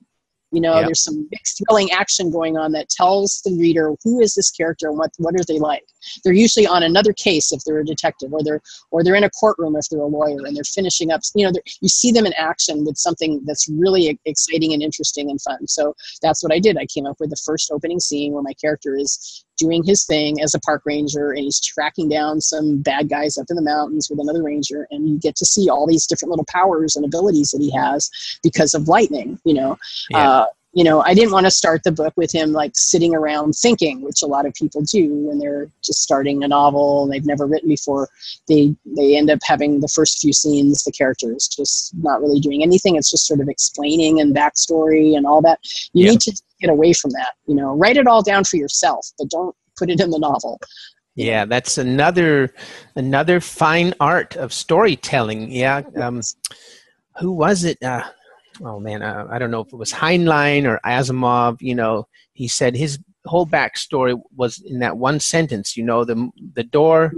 [0.50, 0.86] you know Yep.
[0.86, 4.88] there's some big thrilling action going on that tells the reader who is this character
[4.88, 5.84] and what what are they like.
[6.24, 9.30] They're usually on another case if they're a detective or they're or they're in a
[9.30, 12.32] courtroom if they're a lawyer and they're finishing up you know you see them in
[12.34, 15.66] action with something that's really exciting and interesting and fun.
[15.66, 16.76] So that's what i did.
[16.78, 20.40] I came up with the first opening scene where my character is doing his thing
[20.42, 24.08] as a park ranger and he's tracking down some bad guys up in the mountains
[24.08, 27.50] with another ranger and you get to see all these different little powers and abilities
[27.50, 28.08] that he has
[28.42, 29.76] because of lightning you know
[30.10, 30.30] Yeah.
[30.30, 33.52] uh, you know i didn't want to start the book with him like sitting around
[33.54, 37.24] thinking which a lot of people do when they're just starting a novel and they've
[37.26, 38.08] never written before
[38.48, 42.62] they they end up having the first few scenes the characters just not really doing
[42.62, 45.58] anything it's just sort of explaining and backstory and all that
[45.94, 46.10] you Yeah.
[46.12, 49.28] need to get away from that you know write it all down for yourself but
[49.30, 50.58] don't put it in the novel
[51.18, 52.54] Yeah, that's another
[52.94, 55.50] another fine art of storytelling.
[55.50, 55.82] Yeah.
[55.96, 56.22] Um,
[57.18, 57.82] who was it?
[57.82, 58.04] Uh,
[58.62, 61.60] oh man, uh, I don't know if it was Heinlein or Asimov.
[61.60, 65.76] You know, he said his whole backstory was in that one sentence.
[65.76, 67.12] You know, the the door,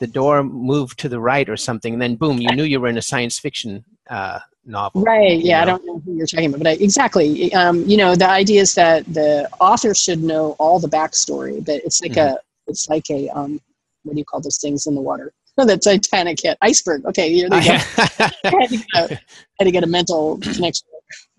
[0.00, 2.88] the door moved to the right or something, and then boom, you knew you were
[2.88, 5.02] in a science fiction uh, novel.
[5.02, 5.40] Right.
[5.40, 7.52] Yeah, I don't know who you're talking about, but I, exactly.
[7.54, 11.82] Um, you know, the idea is that the author should know all the backstory, but
[11.84, 13.60] it's like a, it's like a, um,
[14.02, 15.32] what do you call those things in the water?
[15.58, 17.04] Oh, the Titanic hit iceberg.
[17.04, 17.72] Okay, here they go.
[17.72, 17.76] I
[18.44, 19.20] had, to get a,
[19.58, 20.86] had to get a mental connection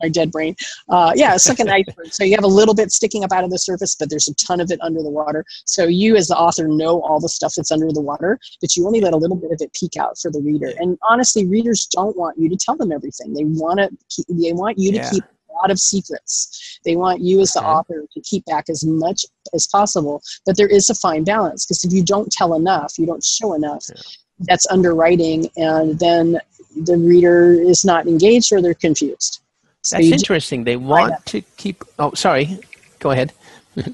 [0.02, 0.56] my dead brain.
[0.90, 2.12] Uh, yeah, it's like an iceberg.
[2.14, 4.34] So you have a little bit sticking up out of the surface, but there's a
[4.36, 5.46] ton of it under the water.
[5.66, 8.86] So you, as the author, know all the stuff that's under the water, but you
[8.88, 10.72] only let a little bit of it peek out for the reader.
[10.80, 13.34] And honestly, readers don't want you to tell them everything.
[13.34, 13.90] They want to.
[14.10, 15.10] Keep, they want you to Yeah.
[15.10, 16.80] keep a lot of secrets.
[16.86, 17.68] They want you, as the Okay.
[17.68, 20.22] author, to keep back as much as possible.
[20.46, 23.54] But there is a fine balance because if you don't tell enough, you don't show
[23.54, 23.86] enough.
[23.90, 24.02] Yeah.
[24.48, 26.40] That's underwriting, and then
[26.76, 29.41] the reader is not engaged or they're confused.
[29.84, 30.64] So That's interesting.
[30.64, 31.84] They want to keep.
[31.98, 32.60] Oh, sorry.
[33.00, 33.34] Go ahead.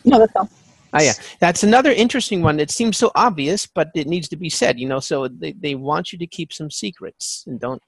[0.03, 0.49] no, that's all.
[0.93, 2.61] Oh yeah, that's another interesting one.
[2.61, 4.79] It seems so obvious, but it needs to be said.
[4.79, 7.83] You know, so they, they want you to keep some secrets and don't,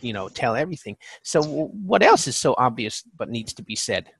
[0.00, 0.96] you know, tell everything.
[1.22, 4.10] So what else is so obvious but needs to be said?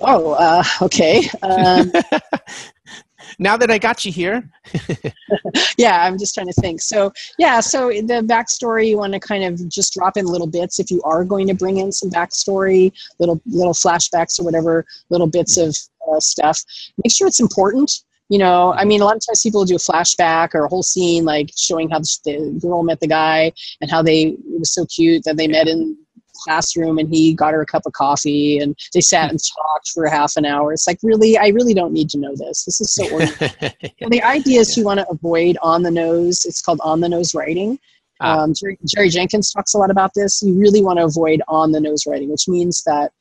[0.00, 1.28] Oh, uh, okay.
[1.42, 1.92] Um,
[3.38, 4.48] Now that I got you here,
[5.78, 6.80] yeah, I'm just trying to think.
[6.80, 10.78] So, yeah, so the backstory, you want to kind of just drop in little bits
[10.78, 15.26] if you are going to bring in some backstory, little little flashbacks or whatever, little
[15.26, 15.76] bits of
[16.10, 16.62] uh, stuff.
[17.02, 17.90] Make sure it's important.
[18.30, 20.82] You know, I mean, a lot of times people do a flashback or a whole
[20.82, 24.86] scene like showing how the girl met the guy and how they it was so
[24.86, 25.96] cute that they met in
[26.42, 30.06] classroom and he got her a cup of coffee and they sat and talked for
[30.06, 30.72] half an hour.
[30.72, 32.64] It's like really, I really don't need to know this.
[32.64, 33.94] This is so ordinary.
[34.00, 36.44] Well, the idea is you want to avoid on the nose.
[36.44, 37.78] It's called on the nose writing.
[38.20, 38.42] Ah.
[38.42, 40.42] Um, Jerry, Jerry Jenkins talks a lot about this.
[40.42, 43.12] You really want to avoid on the nose writing, which means that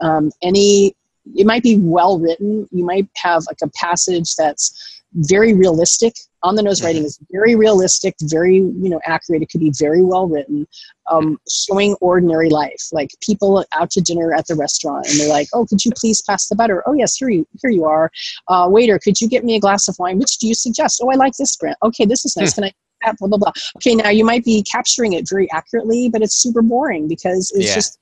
[0.00, 0.94] um, any
[1.36, 2.68] it might be well written.
[2.70, 6.14] You might have like a passage that's very realistic.
[6.44, 9.42] On the nose writing is very realistic, very you know accurate.
[9.42, 10.68] It could be very well written,
[11.10, 15.48] um, showing ordinary life, like people out to dinner at the restaurant, and they're like,
[15.52, 16.84] "Oh, could you please pass the butter?
[16.86, 18.12] Oh, yes, here you here you are.
[18.46, 20.18] Uh, waiter, could you get me a glass of wine?
[20.18, 21.00] Which do you suggest?
[21.02, 21.76] Oh, I like this brand.
[21.82, 22.54] Okay, this is nice.
[22.54, 22.72] Can I?"
[23.04, 23.52] That, blah blah blah.
[23.76, 27.66] Okay, now you might be capturing it very accurately, but it's super boring because it's
[27.68, 27.74] Yeah.
[27.74, 27.98] just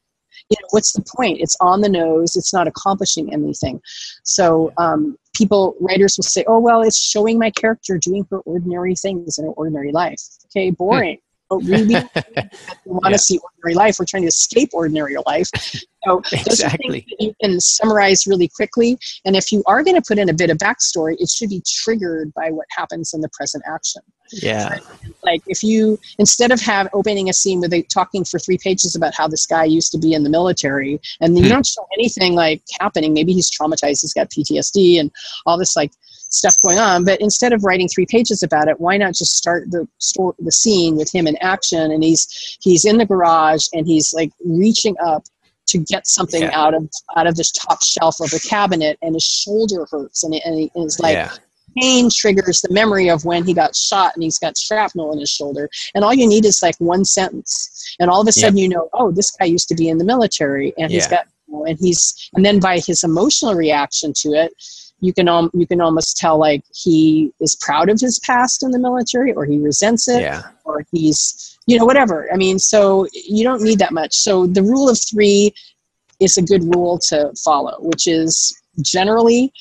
[0.51, 1.39] you know what's the point?
[1.41, 2.37] It's on the nose.
[2.37, 3.81] It's not accomplishing anything.
[4.23, 8.95] So um, people writers will say oh well it's showing my character doing her ordinary
[8.95, 10.21] things in her ordinary life.
[10.47, 11.19] Okay boring.
[11.49, 11.95] But really, we
[12.87, 13.17] want to Yeah.
[13.19, 14.01] see ordinary life.
[14.01, 15.49] We're trying to escape ordinary life
[16.07, 17.07] So exactly.
[17.19, 18.99] you can summarize really quickly.
[19.25, 21.63] And if you are going to put in a bit of backstory, it should be
[21.67, 24.03] triggered by what happens in the present action.
[24.33, 24.79] Yeah.
[25.23, 28.97] Like if you instead of have opening a scene with a, talking for three pages
[28.97, 31.51] about how this guy used to be in the military, and you Hmm.
[31.51, 33.13] don't show anything like happening.
[33.13, 34.01] Maybe he's traumatized.
[34.03, 35.11] He's got PTSD and
[35.47, 35.93] all this like
[36.29, 37.05] stuff going on.
[37.05, 40.51] But instead of writing three pages about it, why not just start the story, the
[40.53, 42.27] scene with him in action, and he's
[42.61, 45.25] he's in the garage and he's like reaching up
[45.67, 46.59] to get something Yeah.
[46.59, 50.35] out of out of this top shelf of a cabinet, and his shoulder hurts, and,
[50.35, 51.33] it, and, it's like yeah.
[51.81, 55.31] pain triggers the memory of when he got shot and he's got shrapnel in his
[55.31, 55.69] shoulder.
[55.95, 57.95] And all you need is like one sentence.
[58.01, 60.05] And all of a sudden you know, oh, this guy used to be in the
[60.05, 61.11] military and he's Yeah.
[61.11, 64.53] got you know, and he's and then by his emotional reaction to it,
[65.01, 68.71] you can um, you can almost tell like he is proud of his past in
[68.71, 70.43] the military or he resents it Yeah.
[70.65, 72.29] or he's you know whatever.
[72.33, 74.15] I mean, so you don't need that much.
[74.15, 75.53] So the rule of 3
[76.21, 79.53] is a good rule to follow, which is generally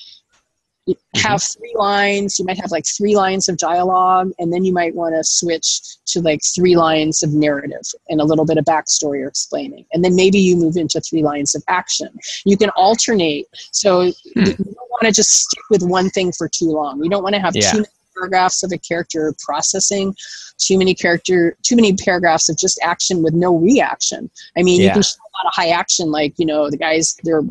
[0.87, 4.71] you have three lines you might have like three lines of dialogue and then you
[4.71, 8.65] might want to switch to like three lines of narrative and a little bit of
[8.65, 12.07] backstory or explaining and then maybe you move into three lines of action
[12.45, 14.41] you can alternate so you Hmm.
[14.45, 17.33] you don't want to just stick with one thing for too long you don't want
[17.33, 17.71] to have Yeah.
[17.71, 20.15] too many paragraphs of a character processing
[20.57, 24.29] too many character too many paragraphs of just action with no reaction.
[24.57, 27.15] I mean you can show a lot of high action like you know the guys
[27.23, 27.43] they're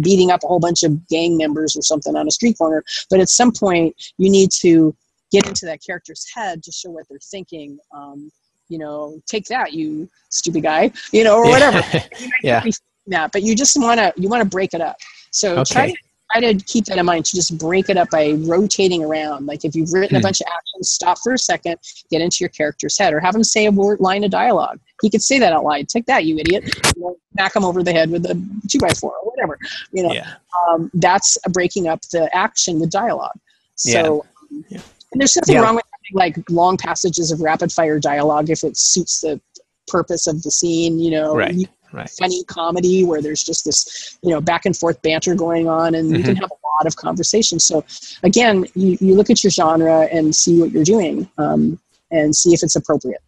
[0.00, 3.20] beating up a whole bunch of gang members or something on a street corner but
[3.20, 4.94] at some point you need to
[5.32, 8.30] get into that character's head to show what they're thinking um,
[8.68, 11.82] you know take that you stupid guy you know or whatever.
[12.42, 12.62] Yeah.
[13.06, 14.96] that but you just want to you want to break it up.
[15.30, 15.96] So try to
[16.40, 19.64] try to keep that in mind to just break it up by rotating around like
[19.64, 20.24] if you've written a Hmm.
[20.24, 21.76] bunch of actions stop for a second
[22.10, 25.10] get into your character's head or have him say a word line of dialogue he
[25.10, 26.64] could say that out loud take that you idiot
[26.96, 28.34] you know, smack him over the head with a
[28.68, 29.58] two by four or whatever
[29.92, 30.34] you know yeah.
[30.68, 33.38] um, that's breaking up the action with dialogue.
[33.76, 34.80] So, um, Yeah.
[35.12, 35.62] and there's nothing Yeah.
[35.62, 39.40] wrong with having like long passages of rapid fire dialogue if it suits the
[39.88, 40.98] purpose of the scene.
[41.00, 41.54] You know, Right.
[41.54, 42.10] You- Right.
[42.10, 46.08] funny comedy where there's just this you know back and forth banter going on, and
[46.10, 46.24] you Mm-hmm.
[46.24, 47.60] can have a lot of conversation.
[47.60, 47.84] So,
[48.24, 51.78] again, you, you look at your genre and see what you're doing, um,
[52.10, 53.22] and see if it's appropriate.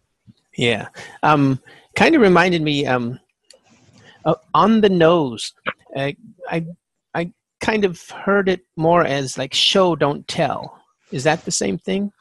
[0.57, 0.87] Yeah.
[1.23, 1.59] Um,
[1.95, 3.19] kind of reminded me um,
[4.25, 5.53] uh, on the nose.
[5.95, 6.11] Uh,
[6.49, 6.65] I
[7.13, 10.77] I kind of heard it more as like show don't tell.
[11.11, 12.11] Is that the same thing?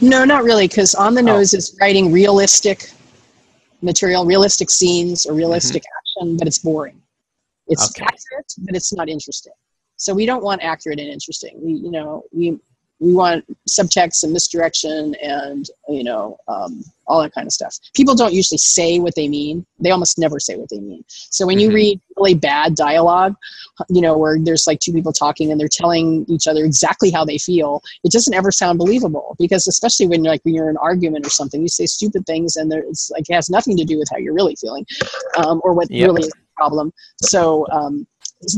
[0.00, 1.36] No, not really, because on the Oh.
[1.36, 2.90] nose is writing realistic
[3.82, 6.22] material, realistic scenes, or realistic mm-hmm.
[6.24, 7.00] action, but it's boring.
[7.68, 8.04] It's Okay.
[8.04, 9.52] accurate, but it's not interesting.
[9.96, 11.60] So we don't want accurate and interesting.
[11.62, 12.58] We, you know, we
[13.00, 17.76] we want subtext and misdirection and you know um, all that kind of stuff.
[17.94, 19.66] People don't usually say what they mean.
[19.80, 21.04] They almost never say what they mean.
[21.08, 21.74] So when you Mhm.
[21.74, 23.34] read really bad dialogue,
[23.88, 27.24] you know, where there's like two people talking and they're telling each other exactly how
[27.24, 30.70] they feel, it doesn't ever sound believable because especially when you're like when you're in
[30.70, 33.76] an argument or something, you say stupid things and there, it's like it has nothing
[33.76, 34.86] to do with how you're really feeling
[35.36, 36.06] um, or what Yep.
[36.06, 36.92] really is the problem.
[37.22, 38.06] So um,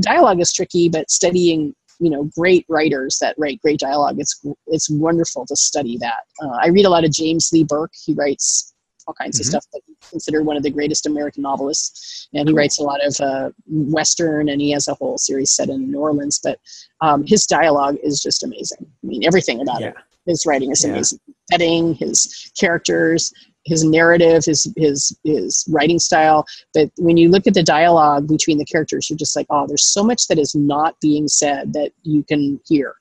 [0.01, 4.17] dialogue is tricky, but studying you know great writers that write great dialogue.
[4.19, 4.35] It's
[4.67, 6.23] it's wonderful to study that.
[6.43, 7.93] Uh, i read a lot of james lee burke.
[8.07, 8.75] He writes
[9.07, 9.51] all kinds of Mhm.
[9.51, 12.29] stuff but he's considered one of the greatest american novelists.
[12.35, 13.51] And he writes a lot of uh,
[13.99, 16.41] western and he has a whole series set in new orleans.
[16.47, 16.59] But
[17.01, 18.83] um, his dialogue is just amazing.
[19.03, 19.95] I mean everything about it.
[20.27, 20.91] His writing is Yeah.
[20.93, 21.19] amazing.
[21.51, 23.33] Setting his characters
[23.65, 26.45] his narrative his his his writing style.
[26.75, 29.85] But when you look at the dialogue between the characters you're just like oh there's
[29.85, 32.95] so much that is not being said that you can hear.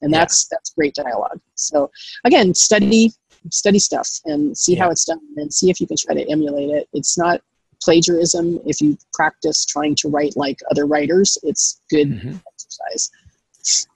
[0.00, 0.20] And Yeah.
[0.20, 1.40] that's that's great dialogue.
[1.54, 1.90] So
[2.24, 3.12] again study
[3.50, 6.70] study stuff and see how it's done and see if you can try to emulate
[6.70, 6.88] it.
[6.92, 7.40] It's not
[7.82, 11.36] plagiarism if you practice trying to write like other writers.
[11.42, 12.40] It's good Mhm.
[12.52, 13.10] exercise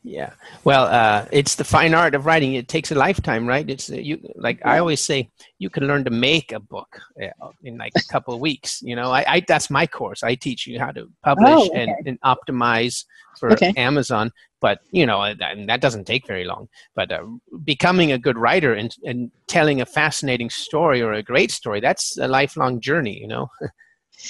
[0.03, 0.33] Yeah.
[0.65, 2.55] Well, uh, it's the fine art of writing.
[2.55, 3.69] It takes a lifetime, right?
[3.69, 4.19] It's uh, you.
[4.37, 8.13] Like I always say, you can learn to make a book uh, in like a
[8.13, 8.81] couple of weeks.
[8.83, 10.23] You know, I, I that's my course.
[10.23, 12.11] I teach you how to publish Oh, and, okay.
[12.11, 13.05] and optimize
[13.41, 13.73] for Okay.
[13.77, 14.31] Amazon.
[14.61, 16.69] But you know, and that, that doesn't take very long.
[16.95, 17.25] But uh,
[17.65, 22.17] becoming a good writer and and telling a fascinating story or a great story, that's
[22.19, 23.19] a lifelong journey.
[23.21, 23.51] You know.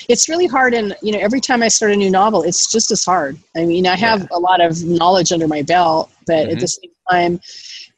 [0.09, 2.91] it's really hard and you know every time i start a new novel it's just
[2.91, 6.57] as hard i mean i have a lot of knowledge under my belt but at
[6.57, 6.61] Mhm.
[6.61, 7.41] the same time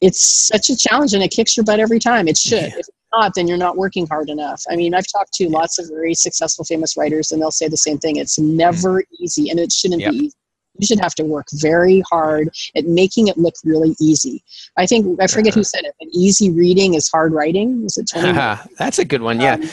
[0.01, 2.67] it's such a challenge and it kicks your butt every time it should Yeah.
[2.67, 5.79] if it's not then you're not working hard enough i mean i've talked to lots
[5.79, 9.59] of very successful famous writers and they'll say the same thing it's never easy and
[9.59, 10.11] it shouldn't Yep.
[10.11, 10.33] be easy
[10.77, 14.43] you should have to work very hard at making it look really easy
[14.77, 15.63] i think i forget who Uh-huh.
[15.65, 18.31] said it but easy reading is hard writing is it tony
[18.77, 19.41] that's a good one.
[19.41, 19.55] Yeah.
[19.55, 19.69] um,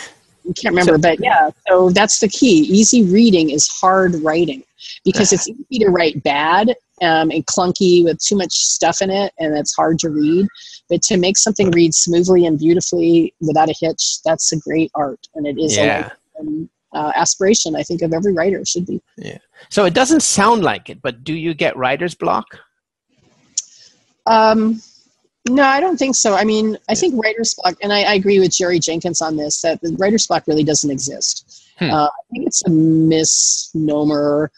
[0.54, 1.50] can't remember, so, but yeah.
[1.68, 2.60] So that's the key.
[2.60, 4.62] Easy reading is hard writing
[5.04, 6.70] because it's easy to write bad
[7.02, 10.46] um, and clunky with too much stuff in it, and it's hard to read.
[10.88, 15.26] But to make something read smoothly and beautifully without a hitch, that's a great art,
[15.34, 16.10] and it is yeah.
[16.36, 17.76] a um, uh, aspiration.
[17.76, 19.00] I think of every writer should be.
[19.16, 19.38] Yeah.
[19.68, 22.46] So it doesn't sound like it, but do you get writer's block?
[24.26, 24.80] Um,
[25.48, 26.34] no, I don't think so.
[26.34, 29.62] I mean, I think writer's block, and I, I agree with Jerry Jenkins on this,
[29.62, 31.64] that the writer's block really doesn't exist.
[31.78, 31.90] Hmm.
[31.90, 34.50] Uh, I think it's a misnomer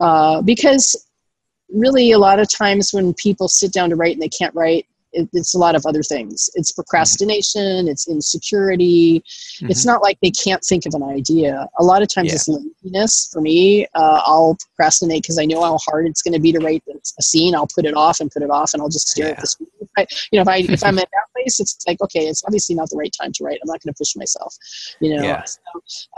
[0.00, 1.06] uh, because
[1.72, 4.86] really a lot of times when people sit down to write and they can't write,
[5.18, 6.48] it, it's a lot of other things.
[6.54, 7.88] It's procrastination, mm-hmm.
[7.88, 9.20] it's insecurity.
[9.20, 9.70] Mm-hmm.
[9.70, 11.66] It's not like they can't think of an idea.
[11.78, 12.34] A lot of times yeah.
[12.36, 13.86] it's laziness for me.
[13.94, 16.82] Uh, I'll procrastinate because I know how hard it's going to be to write
[17.18, 17.54] a scene.
[17.54, 19.32] I'll put it off and put it off, and I'll just stare yeah.
[19.32, 19.68] at the screen.
[19.96, 22.74] I, you know, if I if I'm at that place, it's like okay, it's obviously
[22.76, 23.58] not the right time to write.
[23.62, 24.54] I'm not going to push myself.
[25.00, 25.44] You know, yeah.
[25.44, 25.60] so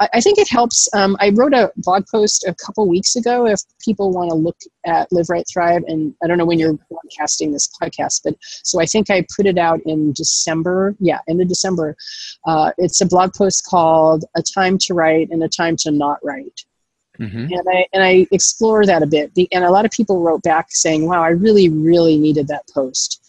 [0.01, 0.89] I, I, think it helps.
[0.95, 3.47] Um, I wrote a blog post a couple weeks ago.
[3.47, 6.79] If people want to look at Live Write Thrive, and I don't know when you're
[6.91, 10.95] broadcasting this podcast, but so I think I put it out in December.
[11.01, 11.97] Yeah, end of December.
[12.47, 16.19] Uh, it's a blog post called "A Time to Write and a Time to Not
[16.25, 16.65] Write."
[17.19, 17.53] Mm-hmm.
[17.53, 20.69] And I and I explore that a bit, and a lot of people wrote back
[20.71, 23.21] saying, "Wow, I really, really needed that post."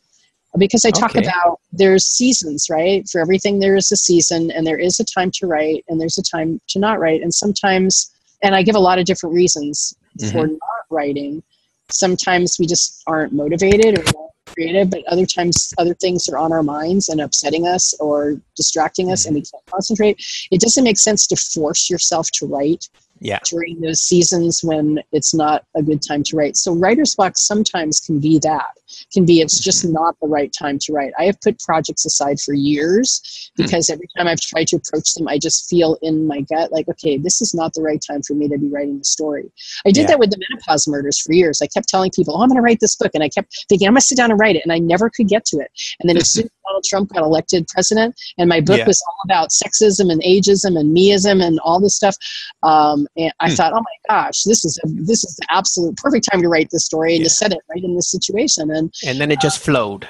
[0.57, 1.25] because I talk okay.
[1.25, 3.07] about there's seasons, right?
[3.09, 6.17] For everything, there is a season, and there is a time to write, and there's
[6.17, 7.21] a time to not write.
[7.21, 8.11] And sometimes,
[8.43, 10.31] and I give a lot of different reasons mm-hmm.
[10.31, 11.43] for not writing.
[11.91, 16.63] Sometimes we just aren't motivated or creative, but other times other things are on our
[16.63, 19.29] minds and upsetting us or distracting us, mm-hmm.
[19.29, 20.23] and we can't concentrate.
[20.51, 22.87] It doesn't make sense to force yourself to write
[23.19, 23.39] yeah.
[23.45, 26.57] during those seasons when it's not a good time to write.
[26.57, 28.65] So writer's block sometimes can be that.
[29.13, 31.13] Can be it's just not the right time to write.
[31.19, 33.63] I have put projects aside for years hmm.
[33.63, 36.87] because every time I've tried to approach them, I just feel in my gut like,
[36.89, 39.51] okay, this is not the right time for me to be writing the story.
[39.85, 40.07] I did yeah.
[40.07, 41.61] that with the menopause murders for years.
[41.61, 43.11] I kept telling people, oh, I'm going to write this book.
[43.13, 44.63] And I kept thinking, I'm going to sit down and write it.
[44.63, 45.71] And I never could get to it.
[45.99, 48.87] And then as soon as Donald Trump got elected president, and my book yeah.
[48.87, 52.15] was all about sexism and ageism and meism and all this stuff,
[52.63, 53.55] um, and I hmm.
[53.55, 56.69] thought, oh my gosh, this is a, this is the absolute perfect time to write
[56.71, 57.25] this story and yeah.
[57.25, 58.71] to set it right in this situation.
[58.71, 60.07] And and then it just uh, flowed.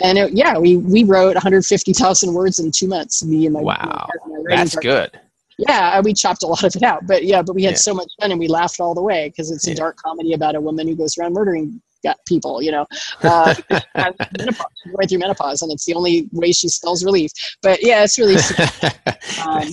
[0.00, 3.24] And it, yeah, we we wrote 150,000 words in two months.
[3.24, 4.90] Me and my wow, my that's partner.
[4.90, 5.20] good.
[5.58, 7.78] Yeah, we chopped a lot of it out, but yeah, but we had yeah.
[7.78, 10.54] so much fun and we laughed all the way because it's a dark comedy about
[10.54, 11.80] a woman who goes around murdering
[12.26, 12.86] people, you know,
[13.22, 13.54] uh,
[13.94, 17.30] menopause, going through menopause, and it's the only way she spells relief.
[17.62, 18.36] But yeah, it's really.
[19.46, 19.68] Um,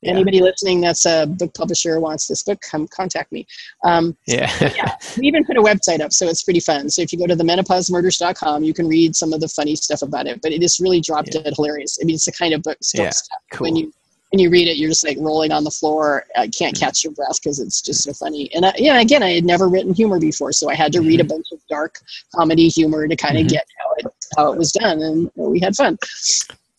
[0.00, 0.12] yeah.
[0.12, 3.46] Anybody listening that's a book publisher wants this book, come contact me.
[3.84, 4.50] Um, yeah.
[4.60, 4.96] yeah.
[5.18, 6.88] We even put a website up, so it's pretty fun.
[6.90, 10.02] So if you go to the menopausemurders.com, you can read some of the funny stuff
[10.02, 10.40] about it.
[10.42, 11.52] But it is really drop dead yeah.
[11.56, 11.98] hilarious.
[12.00, 13.10] I mean, it's the kind of book yeah.
[13.10, 13.66] stuff cool.
[13.66, 13.92] when you
[14.34, 16.24] when you read it, you're just like rolling on the floor.
[16.34, 16.84] I can't mm-hmm.
[16.84, 18.52] catch your breath because it's just so funny.
[18.52, 21.20] And I, yeah, again, I had never written humor before, so I had to read
[21.20, 21.34] a mm-hmm.
[21.34, 22.00] bunch of dark
[22.34, 23.54] comedy humor to kind of mm-hmm.
[23.54, 24.06] get how it
[24.36, 25.96] how it was done, and we had fun.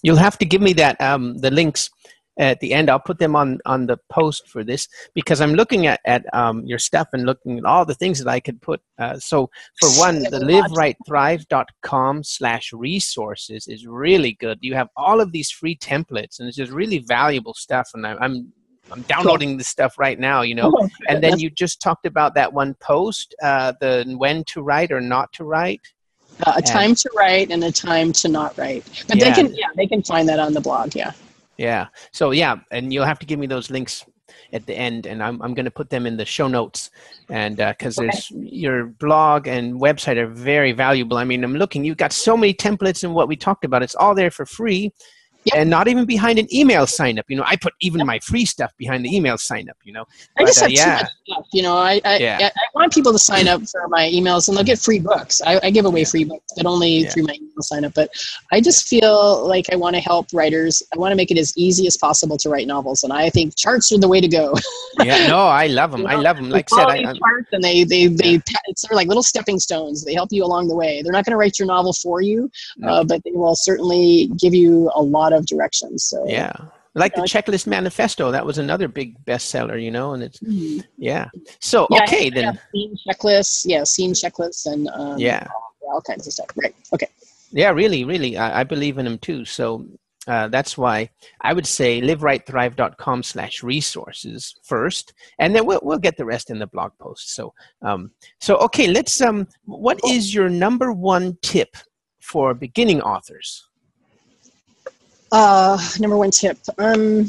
[0.02, 1.90] You'll have to give me that um, the links
[2.38, 2.90] at the end.
[2.90, 6.66] I'll put them on on the post for this because I'm looking at at um,
[6.66, 8.82] your stuff and looking at all the things that I could put.
[8.98, 14.60] Uh, so for one, the livewritethrive.com slash resources is really good.
[14.62, 17.90] You have all of these free templates and it's just really valuable stuff.
[17.94, 18.52] And I, I'm
[18.92, 20.72] I'm downloading this stuff right now, you know.
[20.76, 24.92] Oh, and then you just talked about that one post, uh, the when to write
[24.92, 25.82] or not to write.
[26.46, 28.84] Uh, a time to write and a time to not write.
[29.08, 29.30] But yeah.
[29.30, 30.94] they can, yeah, they can find that on the blog.
[30.94, 31.14] Yeah.
[31.58, 31.88] Yeah.
[32.12, 34.06] So yeah, and you'll have to give me those links
[34.54, 36.90] at the end, and I'm I'm going to put them in the show notes,
[37.30, 38.12] and because uh, okay.
[38.12, 41.18] there's your blog and website are very valuable.
[41.18, 41.84] I mean, I'm looking.
[41.84, 43.84] You've got so many templates and what we talked about.
[43.84, 44.92] It's all there for free,
[45.46, 45.58] Yep.
[45.58, 47.26] and not even behind an email sign up.
[47.30, 48.08] You know, I put even yep.
[48.08, 49.78] my free stuff behind the email sign up.
[49.84, 50.06] You know,
[50.38, 50.86] I but, just uh, have yeah.
[50.86, 51.48] too much stuff.
[51.54, 52.50] You know, I I, yeah.
[52.56, 55.44] I want people to sign up for my emails and they'll get free books.
[55.46, 57.10] I, I give away free books, but only yeah.
[57.10, 57.94] through my email sign up.
[57.94, 58.10] But
[58.52, 60.82] I just feel like I want to help writers.
[60.96, 63.56] I want to make it as easy as possible to write novels, and I think
[63.56, 64.56] charts are the way to go.
[65.04, 66.02] yeah, no, I love them.
[66.02, 66.50] you know, I love them.
[66.50, 68.58] Like I said, I, charts and they they they yeah.
[68.66, 70.04] it's sort of like little stepping stones.
[70.04, 71.04] They help you along the way.
[71.04, 72.88] They're not going to write your novel for you, no.
[72.88, 76.06] uh, but they will certainly give you a lot of directions.
[76.06, 76.54] So yeah,
[76.96, 80.80] like the checklist manifesto that was another big bestseller you know and it's mm-hmm.
[80.98, 81.30] yeah
[81.60, 85.46] so yeah, okay then scene checklists yeah scene checklists and um, yeah
[85.82, 87.08] all kinds of stuff right okay
[87.52, 89.86] yeah really really i, I believe in them too so
[90.28, 91.08] uh, that's why
[91.42, 96.58] I would say livewritethrive.com slash resources first, and then we'll, we'll get the rest in
[96.58, 97.36] the blog post.
[97.36, 98.10] So, um,
[98.40, 101.78] so okay, let's, um, what is your number one tip
[102.22, 103.70] for beginning authors?
[105.38, 106.58] Uh, number one tip.
[106.78, 107.26] Um,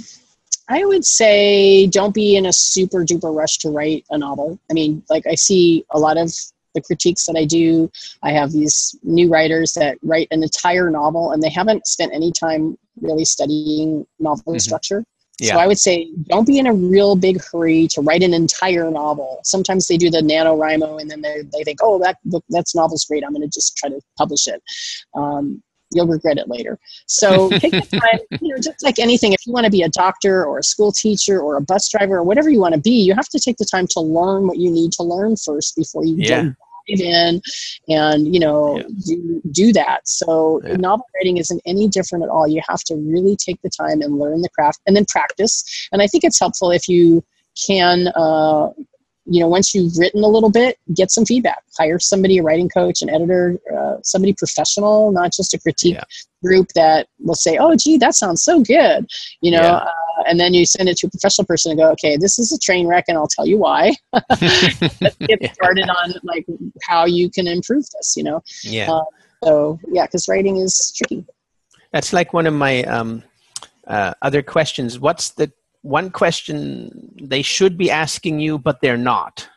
[0.68, 4.60] I would say don't be in a super duper rush to write a novel.
[4.70, 6.32] I mean, like I see a lot of
[6.74, 7.90] the critiques that I do.
[8.22, 12.30] I have these new writers that write an entire novel and they haven't spent any
[12.30, 14.58] time really studying novel mm-hmm.
[14.58, 15.04] structure.
[15.40, 15.54] Yeah.
[15.54, 18.88] So I would say don't be in a real big hurry to write an entire
[18.88, 19.40] novel.
[19.42, 23.04] Sometimes they do the NaNoWriMo and then they, they think, oh, that book, that's novel's
[23.04, 23.24] great.
[23.24, 24.62] I'm going to just try to publish it.
[25.14, 25.60] Um,
[25.92, 26.78] you'll regret it later.
[27.06, 29.88] So take the time, you know, just like anything, if you want to be a
[29.88, 33.02] doctor or a school teacher or a bus driver or whatever you want to be,
[33.02, 36.04] you have to take the time to learn what you need to learn first before
[36.04, 36.42] you yeah.
[36.42, 36.54] dive
[37.00, 37.40] in
[37.88, 38.84] and, you know, yeah.
[39.04, 40.06] do, do that.
[40.08, 40.76] So yeah.
[40.76, 42.46] novel writing isn't any different at all.
[42.46, 45.88] You have to really take the time and learn the craft and then practice.
[45.92, 47.24] And I think it's helpful if you
[47.66, 48.70] can uh,
[49.26, 51.62] you know once you've written a little bit get some feedback.
[51.78, 56.04] Hire somebody a writing coach an editor uh, somebody professional not just a critique yeah.
[56.42, 59.06] group that will say oh gee that sounds so good
[59.40, 59.76] you know yeah.
[59.76, 62.52] uh, and then you send it to a professional person and go okay this is
[62.52, 63.94] a train wreck and i'll tell you why.
[65.20, 66.46] Get started on like
[66.84, 68.42] how you can improve this you know?
[68.62, 68.90] Yeah.
[68.90, 69.04] Uh,
[69.44, 71.24] so yeah because writing is tricky.
[71.92, 73.22] That's like one of my um,
[73.86, 74.98] uh, other questions.
[74.98, 75.52] What's the
[75.86, 79.48] one question they should be asking you, but they're not?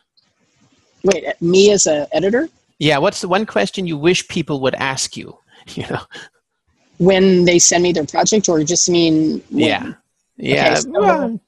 [1.02, 2.48] Wait, me as an editor?
[2.78, 5.36] Yeah, what's the one question you wish people would ask you?
[5.74, 6.00] You know,
[6.96, 9.60] when they send me their project, or just mean when?
[9.60, 9.92] yeah,
[10.36, 10.78] yeah.
[10.78, 11.40] Okay, so,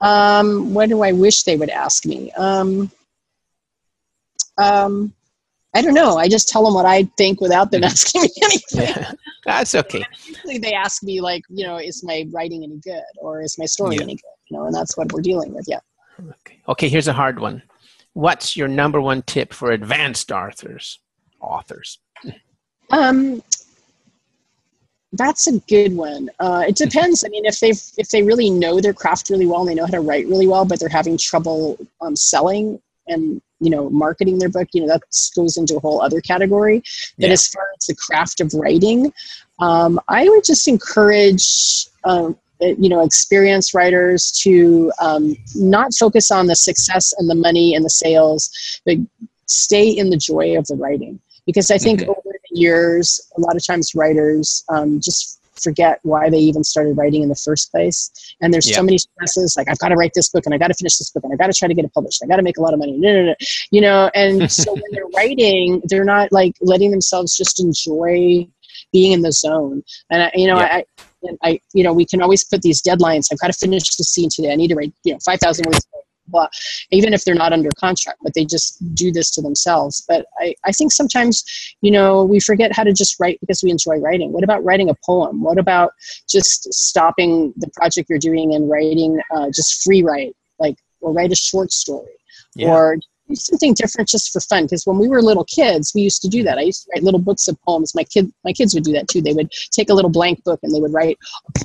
[0.00, 2.32] um, what do I wish they would ask me?
[2.32, 2.90] Um,
[4.58, 5.14] um,
[5.74, 6.18] I don't know.
[6.18, 8.82] I just tell them what I think without them asking me anything.
[8.82, 9.12] Yeah.
[9.44, 10.04] That's okay.
[10.26, 13.64] Usually they ask me like, you know, is my writing any good or is my
[13.64, 14.02] story yeah.
[14.02, 14.22] any good?
[14.50, 15.64] You know, and that's what we're dealing with.
[15.66, 15.80] Yeah.
[16.20, 16.60] Okay.
[16.68, 16.88] Okay.
[16.88, 17.62] Here's a hard one.
[18.12, 20.98] What's your number one tip for advanced authors?
[21.40, 21.98] Authors.
[22.90, 23.42] Um,
[25.12, 26.30] that's a good one.
[26.38, 27.24] Uh, it depends.
[27.24, 29.86] I mean, if they if they really know their craft really well and they know
[29.86, 34.38] how to write really well, but they're having trouble um, selling and you know marketing
[34.38, 35.02] their book you know that
[35.36, 36.82] goes into a whole other category
[37.18, 37.32] but yeah.
[37.32, 39.12] as far as the craft of writing
[39.60, 46.46] um, i would just encourage um, you know experienced writers to um, not focus on
[46.46, 48.96] the success and the money and the sales but
[49.46, 52.10] stay in the joy of the writing because i think mm-hmm.
[52.10, 56.96] over the years a lot of times writers um, just forget why they even started
[56.96, 58.10] writing in the first place.
[58.40, 60.68] And there's so many stresses, like I've got to write this book and I got
[60.68, 62.22] to finish this book and I got to try to get it published.
[62.22, 62.96] I got to make a lot of money.
[62.98, 63.34] No, no, no.
[63.70, 68.46] You know, and so when they're writing, they're not like letting themselves just enjoy
[68.92, 69.82] being in the zone.
[70.10, 70.84] And I, you know, I,
[71.42, 73.28] I, you know, we can always put these deadlines.
[73.30, 74.52] I've got to finish the scene today.
[74.52, 75.86] I need to write, you know, 5,000 words
[76.32, 76.48] blah,
[76.90, 80.04] even if they're not under contract, but they just do this to themselves.
[80.08, 81.44] But I, I think sometimes,
[81.82, 84.32] you know, we forget how to just write because we enjoy writing.
[84.32, 85.42] What about writing a poem?
[85.42, 85.92] What about
[86.28, 91.32] just stopping the project you're doing and writing uh, just free write, like, or write
[91.32, 92.16] a short story?
[92.54, 92.68] Yeah.
[92.68, 92.98] Or
[93.34, 96.42] something different just for fun because when we were little kids we used to do
[96.42, 98.92] that i used to write little books of poems my kid my kids would do
[98.92, 101.18] that too they would take a little blank book and they would write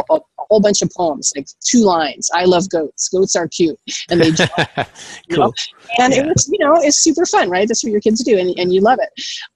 [0.10, 2.30] a, a, whole bunch of poems, like two lines.
[2.34, 3.10] I love goats.
[3.10, 3.80] Goats are cute,
[4.10, 4.48] and they draw,
[5.32, 5.38] cool.
[5.38, 5.54] Know?
[6.00, 6.22] And yeah.
[6.22, 7.68] it was, you know, it's super fun, right?
[7.68, 9.10] That's what your kids do, and, and you love it.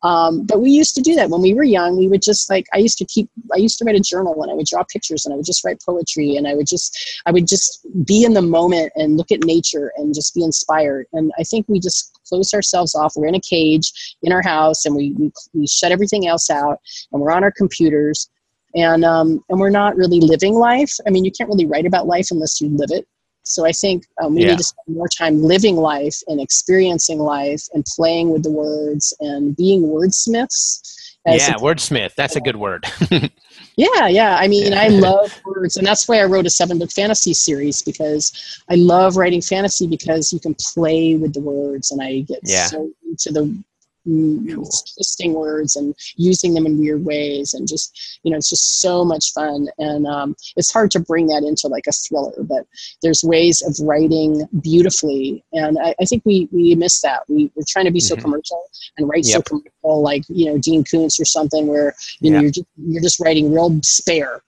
[0.03, 1.97] Um, but we used to do that when we were young.
[1.97, 3.29] We would just like I used to keep.
[3.53, 5.63] I used to write a journal, and I would draw pictures, and I would just
[5.63, 9.31] write poetry, and I would just I would just be in the moment and look
[9.31, 11.07] at nature and just be inspired.
[11.13, 13.13] And I think we just close ourselves off.
[13.15, 13.91] We're in a cage
[14.21, 16.79] in our house, and we we, we shut everything else out,
[17.11, 18.29] and we're on our computers
[18.75, 20.93] and um, and we're not really living life.
[21.07, 23.07] I mean, you can't really write about life unless you live it.
[23.43, 24.51] So I think um, we yeah.
[24.51, 29.13] need to spend more time living life and experiencing life and playing with the words
[29.19, 30.79] and being wordsmiths.
[31.25, 32.15] Yeah, wordsmith.
[32.15, 32.85] That's a good word.
[33.75, 34.37] yeah, yeah.
[34.37, 34.73] I mean.
[34.73, 38.75] I love words, and that's why I wrote a seven book fantasy series because I
[38.75, 42.67] love writing fantasy because you can play with the words, and I get yeah.
[42.67, 43.63] so into the
[44.05, 44.69] cool.
[44.95, 49.05] twisting words and using them in weird ways and just you know it's just so
[49.05, 52.65] much fun and um, it's hard to bring that into like a thriller but
[53.03, 57.63] there's ways of writing beautifully and i, I think we we miss that we, we're
[57.67, 58.15] trying to be mm-hmm.
[58.15, 58.63] so commercial
[58.97, 59.35] and write yep.
[59.35, 63.03] so commercial like you know dean koontz or something where you know you're just, you're
[63.03, 64.41] just writing real spare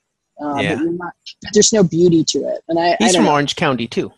[0.43, 0.75] uh, yeah.
[0.75, 3.33] but, not, but there's no beauty to it and i he's I from know.
[3.33, 4.11] orange county too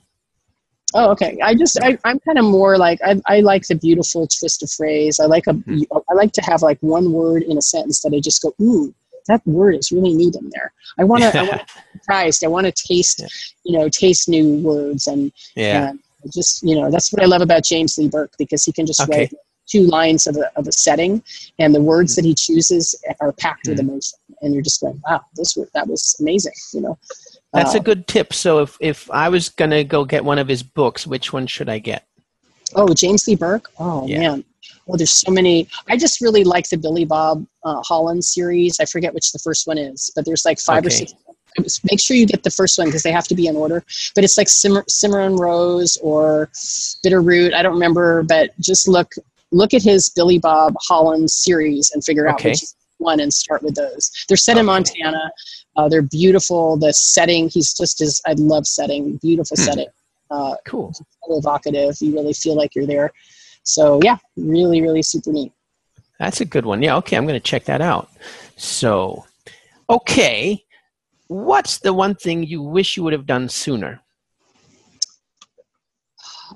[0.96, 1.38] Oh, okay.
[1.44, 4.72] I just I, I'm kind of more like I, I like the beautiful twist of
[4.72, 5.20] phrase.
[5.20, 5.98] I like a mm-hmm.
[6.10, 8.94] I like to have like one word in a sentence that I just go ooh
[9.28, 10.74] that word is really neat in there.
[11.00, 11.62] I want to I want
[11.94, 12.44] surprised.
[12.44, 13.28] I want to taste yeah.
[13.64, 15.90] you know taste new words and yeah.
[15.90, 16.00] And
[16.34, 19.02] just you know that's what I love about James Lee Burke because he can just
[19.02, 19.20] okay.
[19.20, 19.34] write
[19.68, 21.24] two lines of a, of a setting
[21.60, 22.22] and the words mm-hmm.
[22.22, 23.72] that he chooses are packed mm-hmm.
[23.72, 26.98] with emotion and you're just going wow this word that was amazing you know
[27.56, 28.34] That's Uh, a good tip.
[28.34, 31.70] So if if I was gonna go get one of his books, which one should
[31.70, 32.06] I get?
[32.76, 33.72] Oh, James Lee Burke.
[33.80, 34.20] Oh Yeah.
[34.20, 34.44] man.
[34.88, 35.68] Well, there's so many.
[35.90, 38.80] I just really like the Billy Bob uh, Holland series.
[38.80, 41.08] I forget which the first one is, but there's like five or Okay.
[41.08, 41.14] six.
[41.90, 43.82] Make sure you get the first one because they have to be in order.
[44.14, 46.50] But it's like Simmer, Cimarron Rose or
[47.06, 47.54] Bitterroot.
[47.54, 49.14] I don't remember, but just look
[49.52, 52.50] look at his Billy Bob Holland series and figure out Okay.
[52.50, 52.64] which
[52.98, 54.12] one and start with those.
[54.28, 55.32] They're set in Montana.
[55.76, 56.78] Uh, they're beautiful.
[56.78, 59.18] The setting, he's just as I love setting.
[59.18, 59.64] Beautiful Hmm.
[59.64, 59.88] setting.
[60.32, 60.94] Uh, Cool.
[60.94, 61.96] so evocative.
[62.00, 63.12] You really feel like you're there.
[63.64, 65.52] So yeah, really, really super neat.
[66.20, 66.82] That's a good one.
[66.82, 68.10] Yeah, okay, I'm going to check that out.
[68.56, 69.26] So,
[69.90, 70.64] okay,
[71.28, 74.02] what's the one thing you wish you would have done sooner?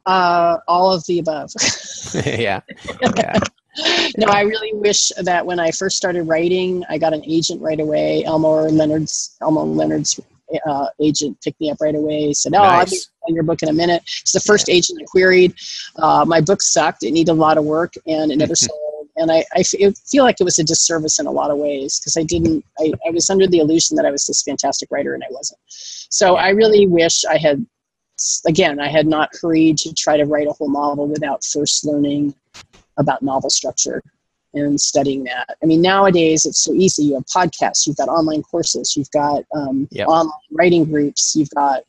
[0.05, 1.51] Uh, all of the above.
[2.25, 2.61] yeah.
[3.17, 3.39] Yeah.
[4.17, 7.79] No, I really wish that when I first started writing, I got an agent right
[7.79, 8.23] away.
[8.25, 10.19] Elmore Leonard's Elmore Leonard's
[10.65, 12.33] uh, agent picked me up right away.
[12.33, 15.05] Said, "Oh, I'll be on your book in a minute." It's the first agent I
[15.05, 15.53] queried.
[15.95, 17.03] Uh, my book sucked.
[17.03, 19.07] It needed a lot of work, and it never sold.
[19.15, 21.57] And I, I f- it feel like it was a disservice in a lot of
[21.57, 22.65] ways because I didn't.
[22.79, 25.59] I, I was under the illusion that I was this fantastic writer, and I wasn't.
[25.67, 27.65] So I really wish I had.
[28.45, 32.35] Again, I had not hurried to try to write a whole novel without first learning
[32.99, 34.03] about novel structure
[34.53, 35.57] and studying that.
[35.61, 37.03] I mean, nowadays it's so easy.
[37.05, 40.07] You have podcasts, you've got online courses, you've got um, Yep.
[40.07, 41.83] online writing groups, you've got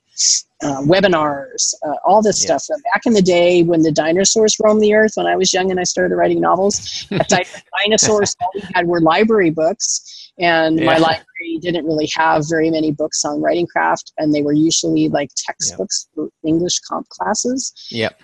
[0.62, 2.60] uh, webinars, uh, all this Yep.
[2.60, 2.76] stuff.
[2.76, 5.70] Uh, Back in the day when the dinosaurs roamed the earth, when I was young
[5.70, 7.06] and I started writing novels,
[7.82, 10.19] dinosaurs, all we had were library books.
[10.40, 14.52] And my library didn't really have very many books on writing craft, and they were
[14.54, 18.18] usually like textbooks for English comp classes Yep.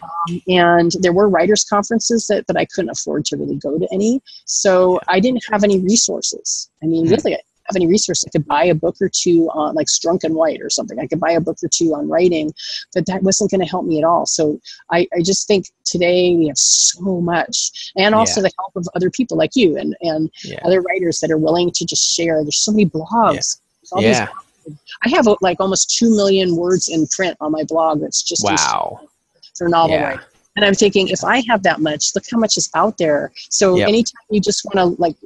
[0.48, 4.20] and there were writers conferences that, but I couldn't afford to really go to any.
[4.46, 6.70] So I didn't have any resources.
[6.82, 7.12] I mean, Hmm.
[7.12, 7.38] really,
[7.68, 8.24] have any resources.
[8.26, 10.98] I could buy a book or two on like Strunk and White or something.
[10.98, 12.52] I could buy a book or two on writing,
[12.94, 14.26] but that wasn't going to help me at all.
[14.26, 14.60] So
[14.90, 18.48] I, I just think today we have so much, and also Yeah.
[18.48, 20.58] the help of other people like you and and Yeah.
[20.64, 22.42] other writers that are willing to just share.
[22.42, 23.32] There's so many blogs.
[23.82, 24.28] There's all these Yeah.
[25.04, 28.00] I have like almost two million words in print on my blog.
[28.00, 29.00] That's just Wow.
[29.56, 30.02] for novel Yeah.
[30.04, 30.24] writing.
[30.56, 33.30] And I'm thinking, if I have that much, look how much is out there.
[33.50, 33.88] So Yep.
[33.88, 35.16] anytime you just want to like,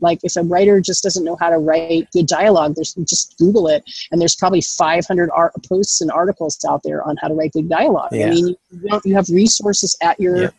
[0.00, 3.68] like if a writer just doesn't know how to write good dialogue, there's just Google
[3.68, 3.82] it,
[4.12, 7.68] and there's probably 500 art, posts and articles out there on how to write good
[7.68, 8.12] dialogue.
[8.12, 8.26] Yeah.
[8.26, 10.54] I mean, you, you have resources at your Yep.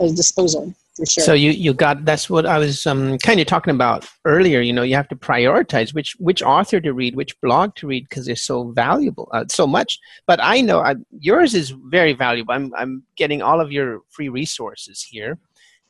[0.00, 0.74] uh, disposal
[1.08, 1.24] sure.
[1.24, 4.60] So you you got that's what I was um, kind of talking about earlier.
[4.60, 8.08] You know, you have to prioritize which which author to read, which blog to read
[8.08, 9.98] because they're so valuable, uh, so much.
[10.26, 12.54] But I know I, yours is very valuable.
[12.54, 15.38] I'm I'm getting all of your free resources here,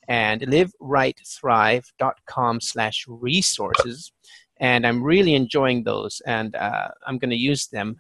[0.09, 4.13] and livewritethrive.com slash resources,
[4.59, 7.97] and I'm really enjoying those, and uh, I'm going to use them.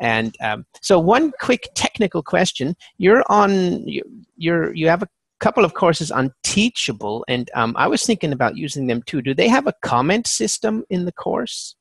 [0.00, 4.04] And um, so, one quick technical question: You're on you-
[4.36, 5.08] you're you have a
[5.40, 9.22] couple of courses on Teachable, and um, I was thinking about using them too.
[9.22, 11.76] Do they have a comment system in the course?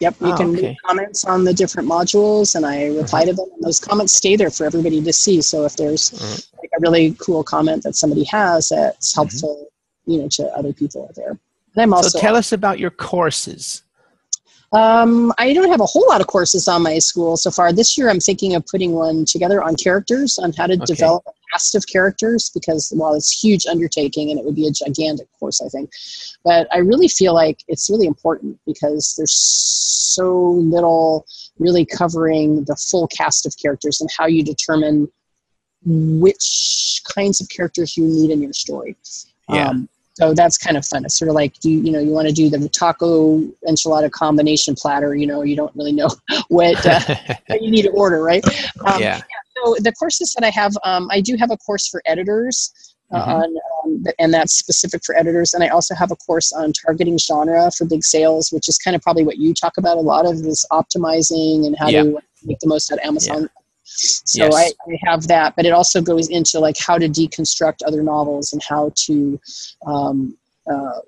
[0.00, 0.68] Yep, you Oh, can okay.
[0.68, 3.46] leave comments on the different modules, and I reply to them.
[3.54, 5.40] And those comments stay there for everybody to see.
[5.40, 6.46] So if there's Mhm.
[6.60, 9.20] like a really cool comment that somebody has that's Mm-hmm.
[9.20, 9.68] helpful,
[10.04, 11.30] you know, to other people out there.
[11.30, 13.82] And I'm also so tell us about your courses.
[14.72, 17.72] um, I don't have a whole lot of courses on my school so far.
[17.72, 20.84] This year, I'm thinking of putting one together on characters, on how to Okay.
[20.84, 24.70] develop cast of characters, because while it's a huge undertaking and it would be a
[24.70, 25.90] gigantic course, I think,
[26.44, 31.26] but I really feel like it's really important because there's so little
[31.58, 35.08] really covering the full cast of characters and how you determine
[35.84, 38.96] which kinds of characters you need in your story.
[39.48, 39.68] Yeah.
[39.68, 41.04] Um, so that's kind of fun.
[41.04, 44.10] It's sort of like do you, you know you want to do the taco enchilada
[44.10, 45.14] combination platter.
[45.14, 46.08] You know you don't really know
[46.48, 47.00] what uh,
[47.46, 48.44] what you need to order, right?
[48.86, 49.20] Um, yeah.
[49.56, 52.72] So the courses that I have, um, I do have a course for editors.
[53.12, 53.34] Uh, Mhm.
[53.34, 55.54] on, um, and that's specific for editors.
[55.54, 58.96] And I also have a course on targeting genre for big sales, which is kind
[58.96, 62.02] of probably what you talk about a lot of is optimizing and how Yeah.
[62.02, 63.48] to make the most out of Amazon.
[63.84, 64.54] So Yes.
[64.56, 68.52] I, I have that, but it also goes into like how to deconstruct other novels
[68.52, 69.38] and how to,
[69.86, 70.36] um,
[70.68, 70.98] uh,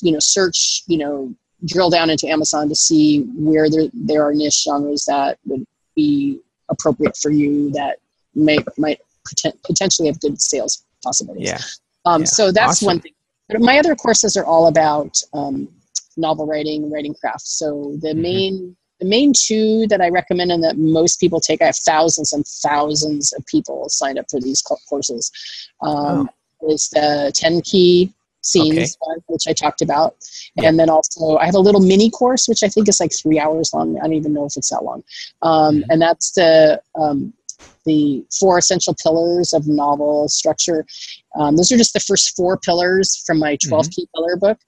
[0.00, 4.32] you know, search, you know, drill down into Amazon to see where there there are
[4.32, 5.66] niche genres that would
[5.96, 6.38] be
[6.70, 7.98] appropriate for you that
[8.34, 11.48] may might poten- potentially have good sales possibilities.
[11.48, 11.60] Yeah.
[12.04, 12.26] Um, Yeah.
[12.26, 12.86] So that's Awesome.
[12.86, 13.12] one thing.
[13.48, 15.68] But my other courses are all about um,
[16.16, 17.46] novel writing, writing craft.
[17.46, 18.16] So the Mhm.
[18.20, 22.32] main the main two that I recommend and that most people take, I have thousands
[22.32, 25.30] and thousands of people signed up for these courses.
[25.80, 26.28] Um,
[26.68, 28.12] Is the 10 key
[28.42, 28.88] scenes, Okay.
[29.00, 30.16] one, which I talked about.
[30.56, 30.68] Yeah.
[30.68, 33.38] And then also, I have a little mini course, which I think is like three
[33.38, 33.98] hours long.
[33.98, 35.02] I don't even know if it's that long.
[35.42, 35.84] Um, Mhm.
[35.90, 37.32] And that's the um,
[37.84, 40.86] the four essential pillars of novel structure.
[41.36, 44.58] Um, those are just the first four pillars from my 12 key pillar book.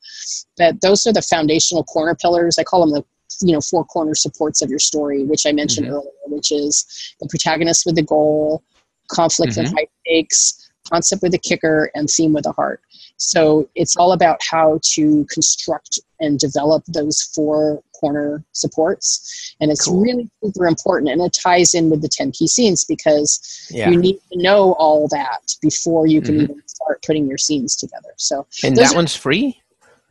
[0.56, 2.58] But those are the foundational corner pillars.
[2.58, 3.04] I call them the
[3.46, 5.92] you know four corner supports of your story, which I mentioned Mhm.
[5.92, 6.84] earlier, which is
[7.20, 8.62] the protagonist with the goal,
[9.08, 9.74] conflict with Mhm.
[9.76, 12.80] high stakes, concept with a kicker, and theme with a heart.
[13.22, 19.54] So it's all about how to construct and develop those four corner supports.
[19.60, 20.00] And it's Cool.
[20.00, 21.12] really super important.
[21.12, 23.38] And it ties in with the 10 key scenes because
[23.70, 23.90] Yeah.
[23.90, 26.42] you need to know all that before you can Mhm.
[26.44, 28.14] even start putting your scenes together.
[28.16, 29.60] So And that are- one's free?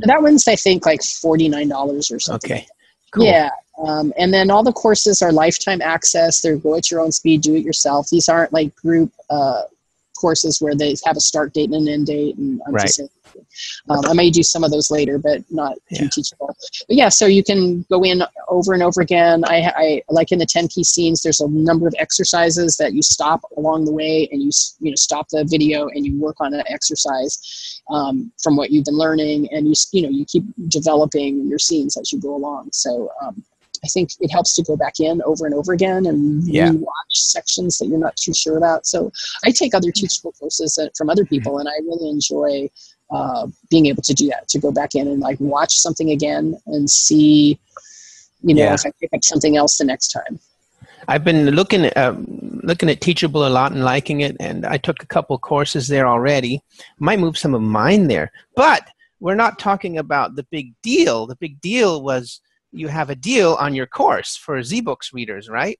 [0.02, 2.52] that one's, I think, like $49 or something.
[2.52, 2.68] Okay.
[3.12, 3.26] Cool.
[3.26, 3.50] Yeah.
[3.84, 6.42] Um, and then all the courses are lifetime access.
[6.42, 8.10] They're go at your own speed, do it yourself.
[8.10, 9.64] These aren't like group uh,
[10.20, 12.38] courses where they have a start date and an end date.
[12.38, 12.84] And I'm Right.
[12.84, 13.10] just saying,
[13.90, 16.10] um, I may do some of those later, but not too Yeah.
[16.12, 16.56] teachable.
[16.88, 19.44] But yeah, so you can go in over and over again.
[19.46, 23.02] I, I like in the 10 key scenes, there's a number of exercises that you
[23.02, 26.54] stop along the way and you, you know, stop the video and you work on
[26.54, 31.48] an exercise um, from what you've been learning and you, you know, you keep developing
[31.48, 32.70] your scenes as you go along.
[32.74, 33.44] So, um,
[33.84, 36.72] I think it helps to go back in over and over again and Yeah.
[36.72, 38.86] watch sections that you're not too sure about.
[38.86, 39.12] So
[39.44, 42.70] I take other teachable courses that, from other people, and I really enjoy
[43.12, 44.48] uh, being able to do that.
[44.50, 47.60] To go back in and like watch something again and see,
[48.44, 48.74] you know, Yeah.
[48.76, 50.40] if I pick up something else the next time.
[51.08, 54.78] I've been looking at um, looking at Teachable a lot and liking it, and I
[54.78, 56.62] took a couple courses there already.
[57.00, 58.84] Might move some of mine there, but
[59.20, 61.26] we're not talking about the big deal.
[61.26, 65.80] The big deal was you have a deal on your course for ZBooks readers, right?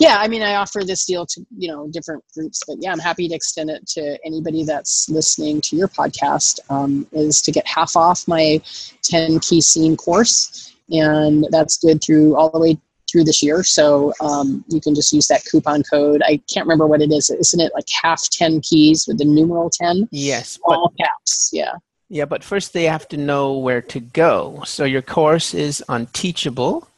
[0.00, 2.98] Yeah, I mean, I offer this deal to you know different groups, but yeah, I'm
[2.98, 6.60] happy to extend it to anybody that's listening to your podcast.
[6.70, 8.60] Um, is to get half off my
[9.02, 12.78] 10 key scene course, and that's good through all the way
[13.10, 13.62] through this year.
[13.62, 16.22] So um, you can just use that coupon code.
[16.24, 17.30] I can't remember what it is.
[17.30, 20.08] Isn't it like half 10 keys with the numeral 10?
[20.10, 21.50] Yes, All caps.
[21.52, 21.72] Yeah.
[22.10, 24.62] Yeah, but first they have to know where to go.
[24.66, 26.88] So your course is on Teachable,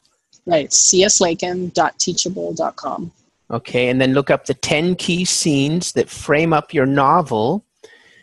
[0.46, 0.70] Right.
[0.70, 3.12] cslakin.teachable.com.
[3.50, 7.64] okay, and then look up the ten key scenes that frame up your novel.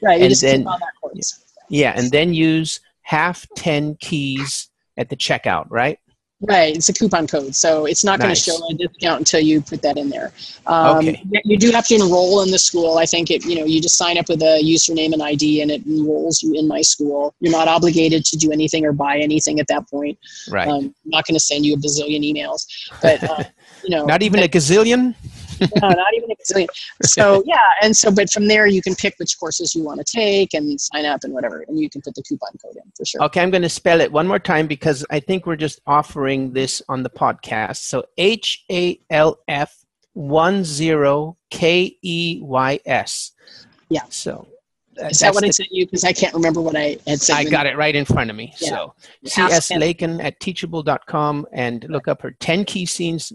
[0.02, 0.20] Right.
[0.20, 1.40] You And just then- click on that course.
[1.70, 6.00] Yeah, and then use half ten keys at the checkout, right?
[6.40, 9.60] Right, it's a coupon code, so it's not going to show a discount until you
[9.60, 10.32] put that in there.
[10.68, 11.24] Um, Okay.
[11.46, 13.00] You do have to enroll in the school.
[13.00, 15.72] I think it, you know, you just sign up with a username and ID, and
[15.72, 17.34] it enrolls you in my school.
[17.40, 20.20] You're not obligated to do anything or buy anything at that point.
[20.52, 20.68] Right.
[20.68, 22.68] Um, I'm not going to send you a bazillion emails,
[23.02, 23.44] but uh,
[23.84, 25.16] you know, Not even a gazillion.
[25.60, 26.68] No, not even a bazillion.
[27.04, 30.06] So yeah, and so but from there you can pick which courses you want to
[30.06, 33.06] take and sign up and whatever, and you can put the coupon code in for
[33.06, 33.24] sure.
[33.24, 36.54] Okay, I'm going to spell it one more time because I think we're just offering
[36.54, 37.78] this on the podcast.
[37.78, 43.32] So H A L F one zero K E Y S.
[43.90, 44.02] Yeah.
[44.10, 44.48] So
[44.98, 45.86] Is that what I sent you?
[45.86, 47.36] Because I can't remember what I had said.
[47.36, 48.54] I got it right in front of me.
[48.60, 48.70] Yeah.
[48.70, 48.94] So
[49.26, 49.72] CS.
[49.72, 53.32] Lakin at teachable.com and look up her 10 key scenes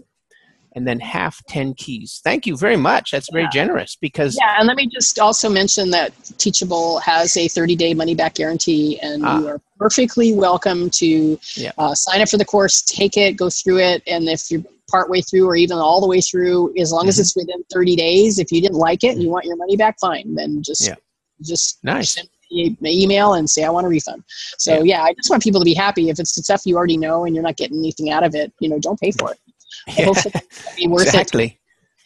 [0.75, 2.21] and then half 10 keys.
[2.23, 3.11] Thank you very much.
[3.11, 3.49] That's very Yeah.
[3.51, 7.93] generous because Yeah, and let me just also mention that Teachable has a 30 day
[7.93, 9.39] money back guarantee, and Ah.
[9.39, 11.71] you are perfectly welcome to Yeah.
[11.77, 15.21] uh, sign up for the course, take it, go through it, and if you're partway
[15.21, 17.21] through or even all the way through, as long as Mhm.
[17.21, 19.99] it's within 30 days, if you didn't like it and you want your money back,
[19.99, 20.35] fine.
[20.35, 20.95] Then just Yeah.
[21.41, 22.11] just Nice.
[22.11, 24.23] send me an email and say I want a refund.
[24.59, 25.01] So yeah.
[25.03, 26.09] I just want people to be happy.
[26.09, 28.51] If it's the stuff you already know and you're not getting anything out of it,
[28.59, 29.39] you know, don't pay for it.
[29.97, 30.11] Yeah,
[30.77, 31.57] be worth it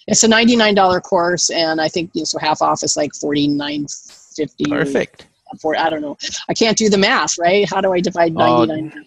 [0.07, 4.69] it's a $99 course and i think you know, so half off is like 49.50
[4.69, 5.27] Perfect.
[5.61, 6.17] for i don't know
[6.49, 9.05] i can't do the math right how do i divide Oh, 99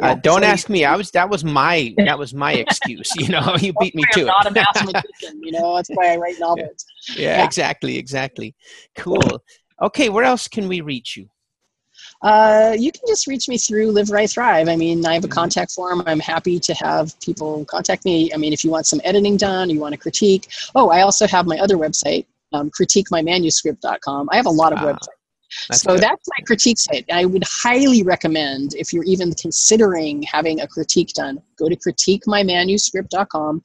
[0.00, 0.86] Uh, don't so ask me.
[0.86, 3.14] I was that was my that was my excuse.
[3.14, 6.16] You know, you beat me I'm to not a mathematician you know that's why i
[6.16, 6.84] write novels
[7.14, 7.44] yeah, Yeah.
[7.44, 8.54] exactly, exactly.
[8.96, 9.42] Cool.
[9.86, 11.28] Okay, where else can we reach you?
[12.22, 15.28] Uh, you can just reach me through live write thrive i mean i have a
[15.28, 15.32] Mhm.
[15.32, 19.00] contact form i'm happy to have people contact me i mean if you want some
[19.02, 20.46] editing done you want to critique
[20.76, 24.92] oh i also have my other website um, critiquemymanuscript.com i have a lot of Ah,
[24.92, 25.18] websites
[25.68, 26.02] That's so good.
[26.02, 27.04] that's my critique site.
[27.12, 33.62] I would highly recommend if you're even considering having a critique done, go to critiquemymanuscript.com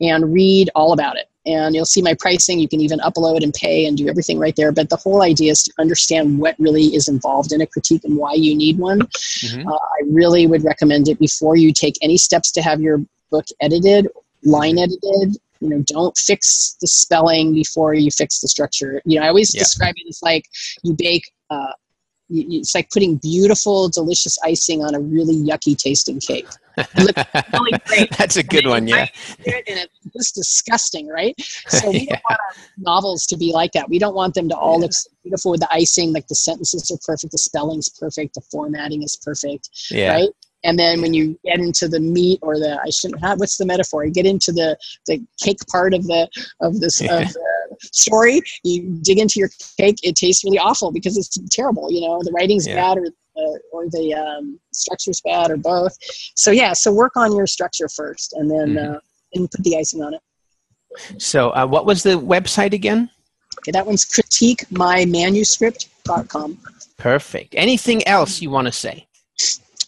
[0.00, 1.26] and read all about it.
[1.46, 2.58] And you'll see my pricing.
[2.58, 4.72] You can even upload and pay and do everything right there.
[4.72, 8.16] But the whole idea is to understand what really is involved in a critique and
[8.16, 9.00] why you need one.
[9.00, 9.64] Mhm.
[9.66, 13.00] Uh, I really would recommend it before you take any steps to have your
[13.30, 14.08] book edited,
[14.44, 15.36] line edited.
[15.60, 19.00] You know, don't fix the spelling before you fix the structure.
[19.04, 19.60] You know, I always Yeah.
[19.60, 20.44] describe it as like
[20.82, 21.72] you bake uh,
[22.28, 26.46] it's like putting beautiful, delicious icing on a really yucky tasting cake.
[26.76, 27.22] It looks
[27.52, 28.10] really great.
[28.16, 29.06] That's a good one, yeah.
[29.46, 31.34] And it's just disgusting, right?
[31.68, 32.16] So we yeah.
[32.16, 33.88] Don't want our novels to be like that.
[33.88, 34.82] We don't want them to all yeah.
[34.82, 38.40] look so beautiful with the icing, like the sentences are perfect, the spelling's perfect, the
[38.40, 40.14] formatting is perfect, yeah.
[40.14, 40.28] right?
[40.64, 43.66] and then when you get into the meat or the i shouldn't have what's the
[43.66, 44.76] metaphor you get into the
[45.06, 46.28] the cake part of the
[46.60, 47.18] of this yeah.
[47.18, 51.90] of the story you dig into your cake it tastes really awful because it's terrible
[51.90, 52.74] you know the writing's yeah.
[52.74, 55.96] bad or the, or the um, structure's bad or both
[56.34, 58.94] so yeah so work on your structure first and then mm-hmm.
[58.94, 58.98] uh,
[59.34, 60.20] and put the icing on it
[61.18, 63.10] so uh, what was the website again
[63.58, 66.58] okay that one's critiquemymanuscript.com
[66.96, 69.06] perfect anything else you want to say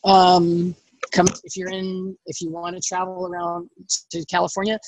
[0.05, 0.77] um,
[1.13, 3.71] come if you're in if you want to travel around
[4.11, 4.79] to California.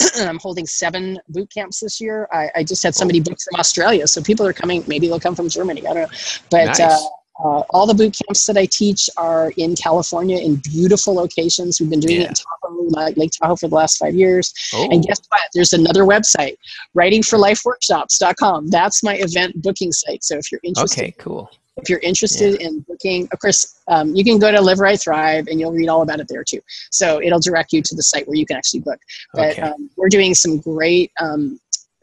[0.16, 2.28] I'm holding seven boot camps this year.
[2.32, 4.84] I, I, just had somebody book from Australia, so people are coming.
[4.86, 5.86] Maybe they'll come from Germany.
[5.86, 6.18] I don't know,
[6.50, 6.80] but nice.
[6.80, 6.98] uh,
[7.44, 11.80] uh, all the boot camps that I teach are in California in beautiful locations.
[11.80, 12.26] We've been doing yeah.
[12.26, 14.52] it in Tahoe, like Lake Tahoe, for the last five years.
[14.74, 14.88] Oh.
[14.90, 15.42] And guess what?
[15.54, 16.56] There's another website,
[16.96, 18.68] writingforlifeworkshops.com.
[18.68, 20.24] That's my event booking site.
[20.24, 22.68] So if you're interested, okay, cool if you're interested yeah.
[22.68, 25.88] in booking, of course, um, you can go to Live Write Thrive and you'll read
[25.88, 26.60] all about it there too.
[26.90, 29.00] So it'll direct you to the site where you can actually book.
[29.34, 29.62] But okay.
[29.62, 31.60] um, we're doing some great, um,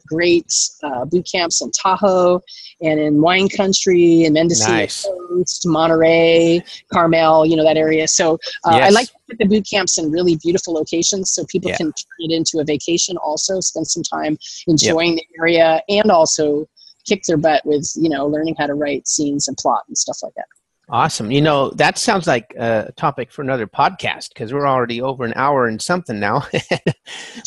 [0.08, 0.52] great
[0.84, 2.40] uh, boot camps in Tahoe
[2.82, 5.08] and in wine country and Mendocino nice.
[5.30, 8.08] Coast, Monterey, Carmel, you know, that area.
[8.08, 8.88] So uh, yes.
[8.88, 11.78] I like to put the boot camps in really beautiful locations so people yeah.
[11.78, 14.38] can turn it into a vacation also, spend some time
[14.68, 15.26] enjoying yep.
[15.28, 16.68] the area and also
[17.06, 20.18] kick their butt with you know learning how to write scenes and plot and stuff
[20.24, 20.46] like that.
[20.90, 21.32] Awesome.
[21.32, 25.34] You know that sounds like a topic for another podcast because we're already over an
[25.36, 26.46] hour and something now.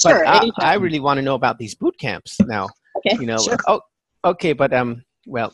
[0.04, 2.68] But sure, I, I, really want to know about these boot camps now.
[2.98, 3.56] Okay you know sure.
[3.66, 3.80] oh
[4.24, 5.52] okay but um well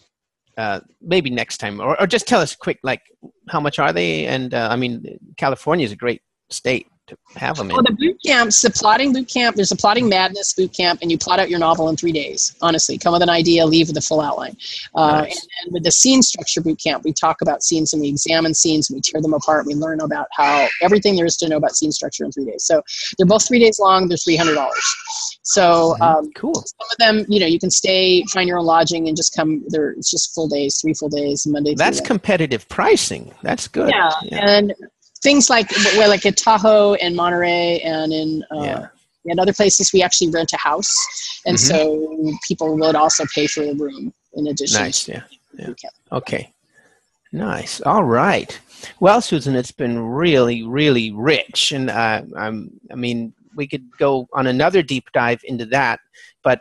[0.57, 3.03] uh, maybe next time or, or just tell us quick like
[3.49, 4.27] how much are they?
[4.27, 7.77] And uh, i mean california is a great state to have them in?
[7.77, 11.11] Well, the boot camps, the plotting boot camp, there's a plotting madness boot camp, and
[11.11, 12.55] you plot out your novel in three days.
[12.63, 14.57] Honestly, come with an idea, leave with a full outline.
[14.95, 15.41] Uh, nice.
[15.41, 18.55] and, and, with the scene structure boot camp, we talk about scenes and we examine
[18.55, 19.67] scenes and we tear them apart.
[19.67, 22.65] We learn about how everything there is to know about scene structure in three days.
[22.65, 22.83] So
[23.19, 24.09] they're both three days long.
[24.09, 24.97] They're three hundred dollars.
[25.43, 26.55] So um, cool.
[26.55, 29.63] Some of them, you know, you can stay, find your own lodging, and just come.
[29.69, 31.75] There, it's just full days, three full days, Monday.
[31.75, 33.31] That's competitive pricing.
[33.43, 33.91] That's good.
[33.91, 34.51] Yeah, yeah.
[34.51, 34.75] and
[35.25, 38.87] things like well, like at Tahoe and Monterey and in uh, yeah.
[39.25, 40.95] and other places, we actually rent a house,
[41.47, 42.31] and mm-hmm.
[42.31, 44.81] so people would also pay for the room in addition.
[44.81, 45.23] Nice, yeah,
[45.59, 45.73] yeah.
[46.13, 46.53] Okay,
[47.33, 47.81] nice.
[47.81, 48.57] All right.
[49.01, 54.29] Well, Susan, it's been really, really rich, and uh, I'm, I mean, we could go
[54.35, 56.01] on another deep dive into that,
[56.43, 56.61] but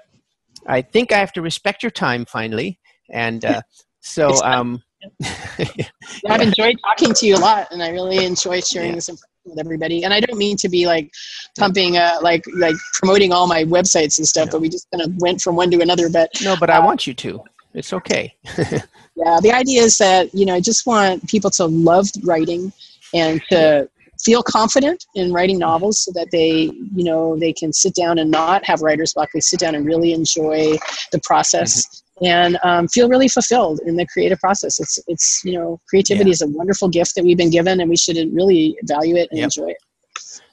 [0.65, 2.79] I think I have to respect your time finally,
[3.11, 3.61] and uh,
[3.99, 4.43] so.
[4.43, 4.81] Um,
[5.19, 5.87] yeah,
[6.29, 8.95] I've enjoyed talking to you a lot, and I really enjoy sharing yeah.
[8.95, 10.03] this information with everybody.
[10.03, 11.11] And I don't mean to be like
[11.57, 14.53] pumping, uh, like like promoting all my websites and stuff, no.
[14.53, 16.09] but we just kind of went from one to another.
[16.09, 17.43] But no, but uh, I want you to.
[17.73, 18.35] It's okay.
[18.57, 22.71] yeah, the idea is that you know I just want people to love writing
[23.13, 23.89] and to
[24.23, 28.31] feel confident in writing novels so that they you know they can sit down and
[28.31, 30.77] not have writer's block they sit down and really enjoy
[31.11, 34.79] the process mm-hmm and um, feel really fulfilled in the creative process.
[34.79, 36.33] It's it's you know creativity yeah.
[36.33, 39.39] is a wonderful gift that we've been given, and we should really value it and
[39.39, 39.45] yep.
[39.45, 39.77] enjoy it.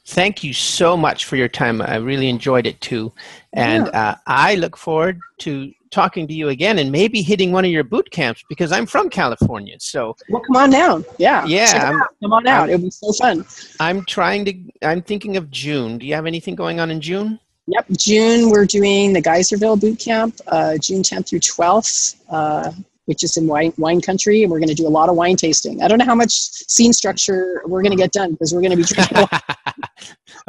[0.07, 1.81] Thank you so much for your time.
[1.83, 3.13] I really enjoyed it too,
[3.53, 4.11] and yeah.
[4.11, 7.83] uh, I look forward to talking to you again and maybe hitting one of your
[7.85, 9.77] boot camps because I'm from California.
[9.79, 11.05] So well, come on down.
[11.19, 11.93] Yeah, yeah,
[12.23, 12.71] come on out.
[12.71, 13.45] It'll be so fun.
[13.79, 14.55] I'm trying to.
[14.83, 15.99] I'm thinking of June.
[15.99, 17.39] Do you have anything going on in June?
[17.71, 22.73] Yep, June we're doing the Geyserville Boot Camp, uh, June 10th through 12th, uh,
[23.05, 25.37] which is in wine, wine country, and we're going to do a lot of wine
[25.37, 25.81] tasting.
[25.81, 28.73] I don't know how much scene structure we're going to get done because we're going
[28.73, 29.27] to be drinking.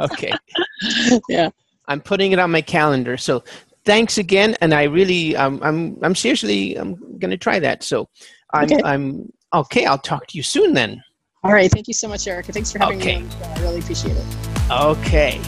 [0.00, 0.32] okay.
[1.28, 1.50] yeah.
[1.86, 3.16] I'm putting it on my calendar.
[3.16, 3.44] So
[3.84, 7.84] thanks again, and I really, um, I'm, I'm seriously, I'm going to try that.
[7.84, 8.08] So
[8.52, 8.80] I'm, okay.
[8.84, 9.86] I'm okay.
[9.86, 11.02] I'll talk to you soon then.
[11.44, 11.70] All right.
[11.70, 12.52] Thank you so much, Erica.
[12.52, 13.22] Thanks for having okay.
[13.22, 13.28] me.
[13.44, 14.24] I really appreciate it.
[14.70, 15.40] Okay.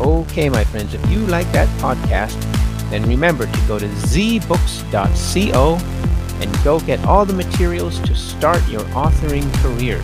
[0.00, 2.40] Okay, my friends, if you like that podcast,
[2.88, 5.78] then remember to go to zbooks.co
[6.40, 10.00] and go get all the materials to start your authoring career.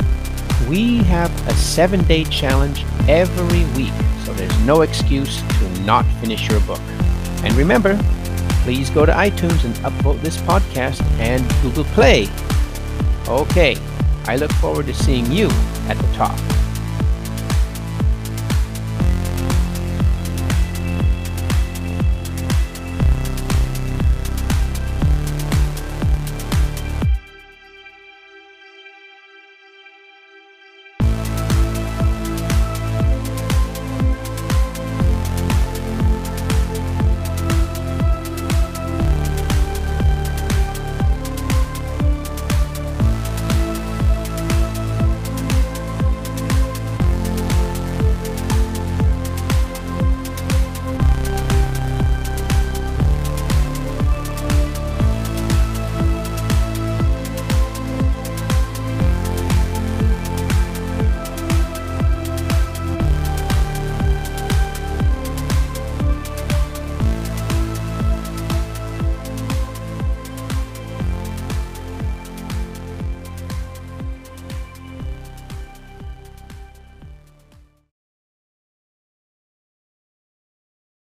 [0.69, 3.95] We have a seven day challenge every week,
[4.25, 6.81] so there's no excuse to not finish your book.
[7.43, 7.99] And remember,
[8.65, 12.29] please go to iTunes and upvote this podcast and Google Play.
[13.29, 13.77] Okay,
[14.27, 15.49] I look forward to seeing you
[15.89, 16.39] at the top.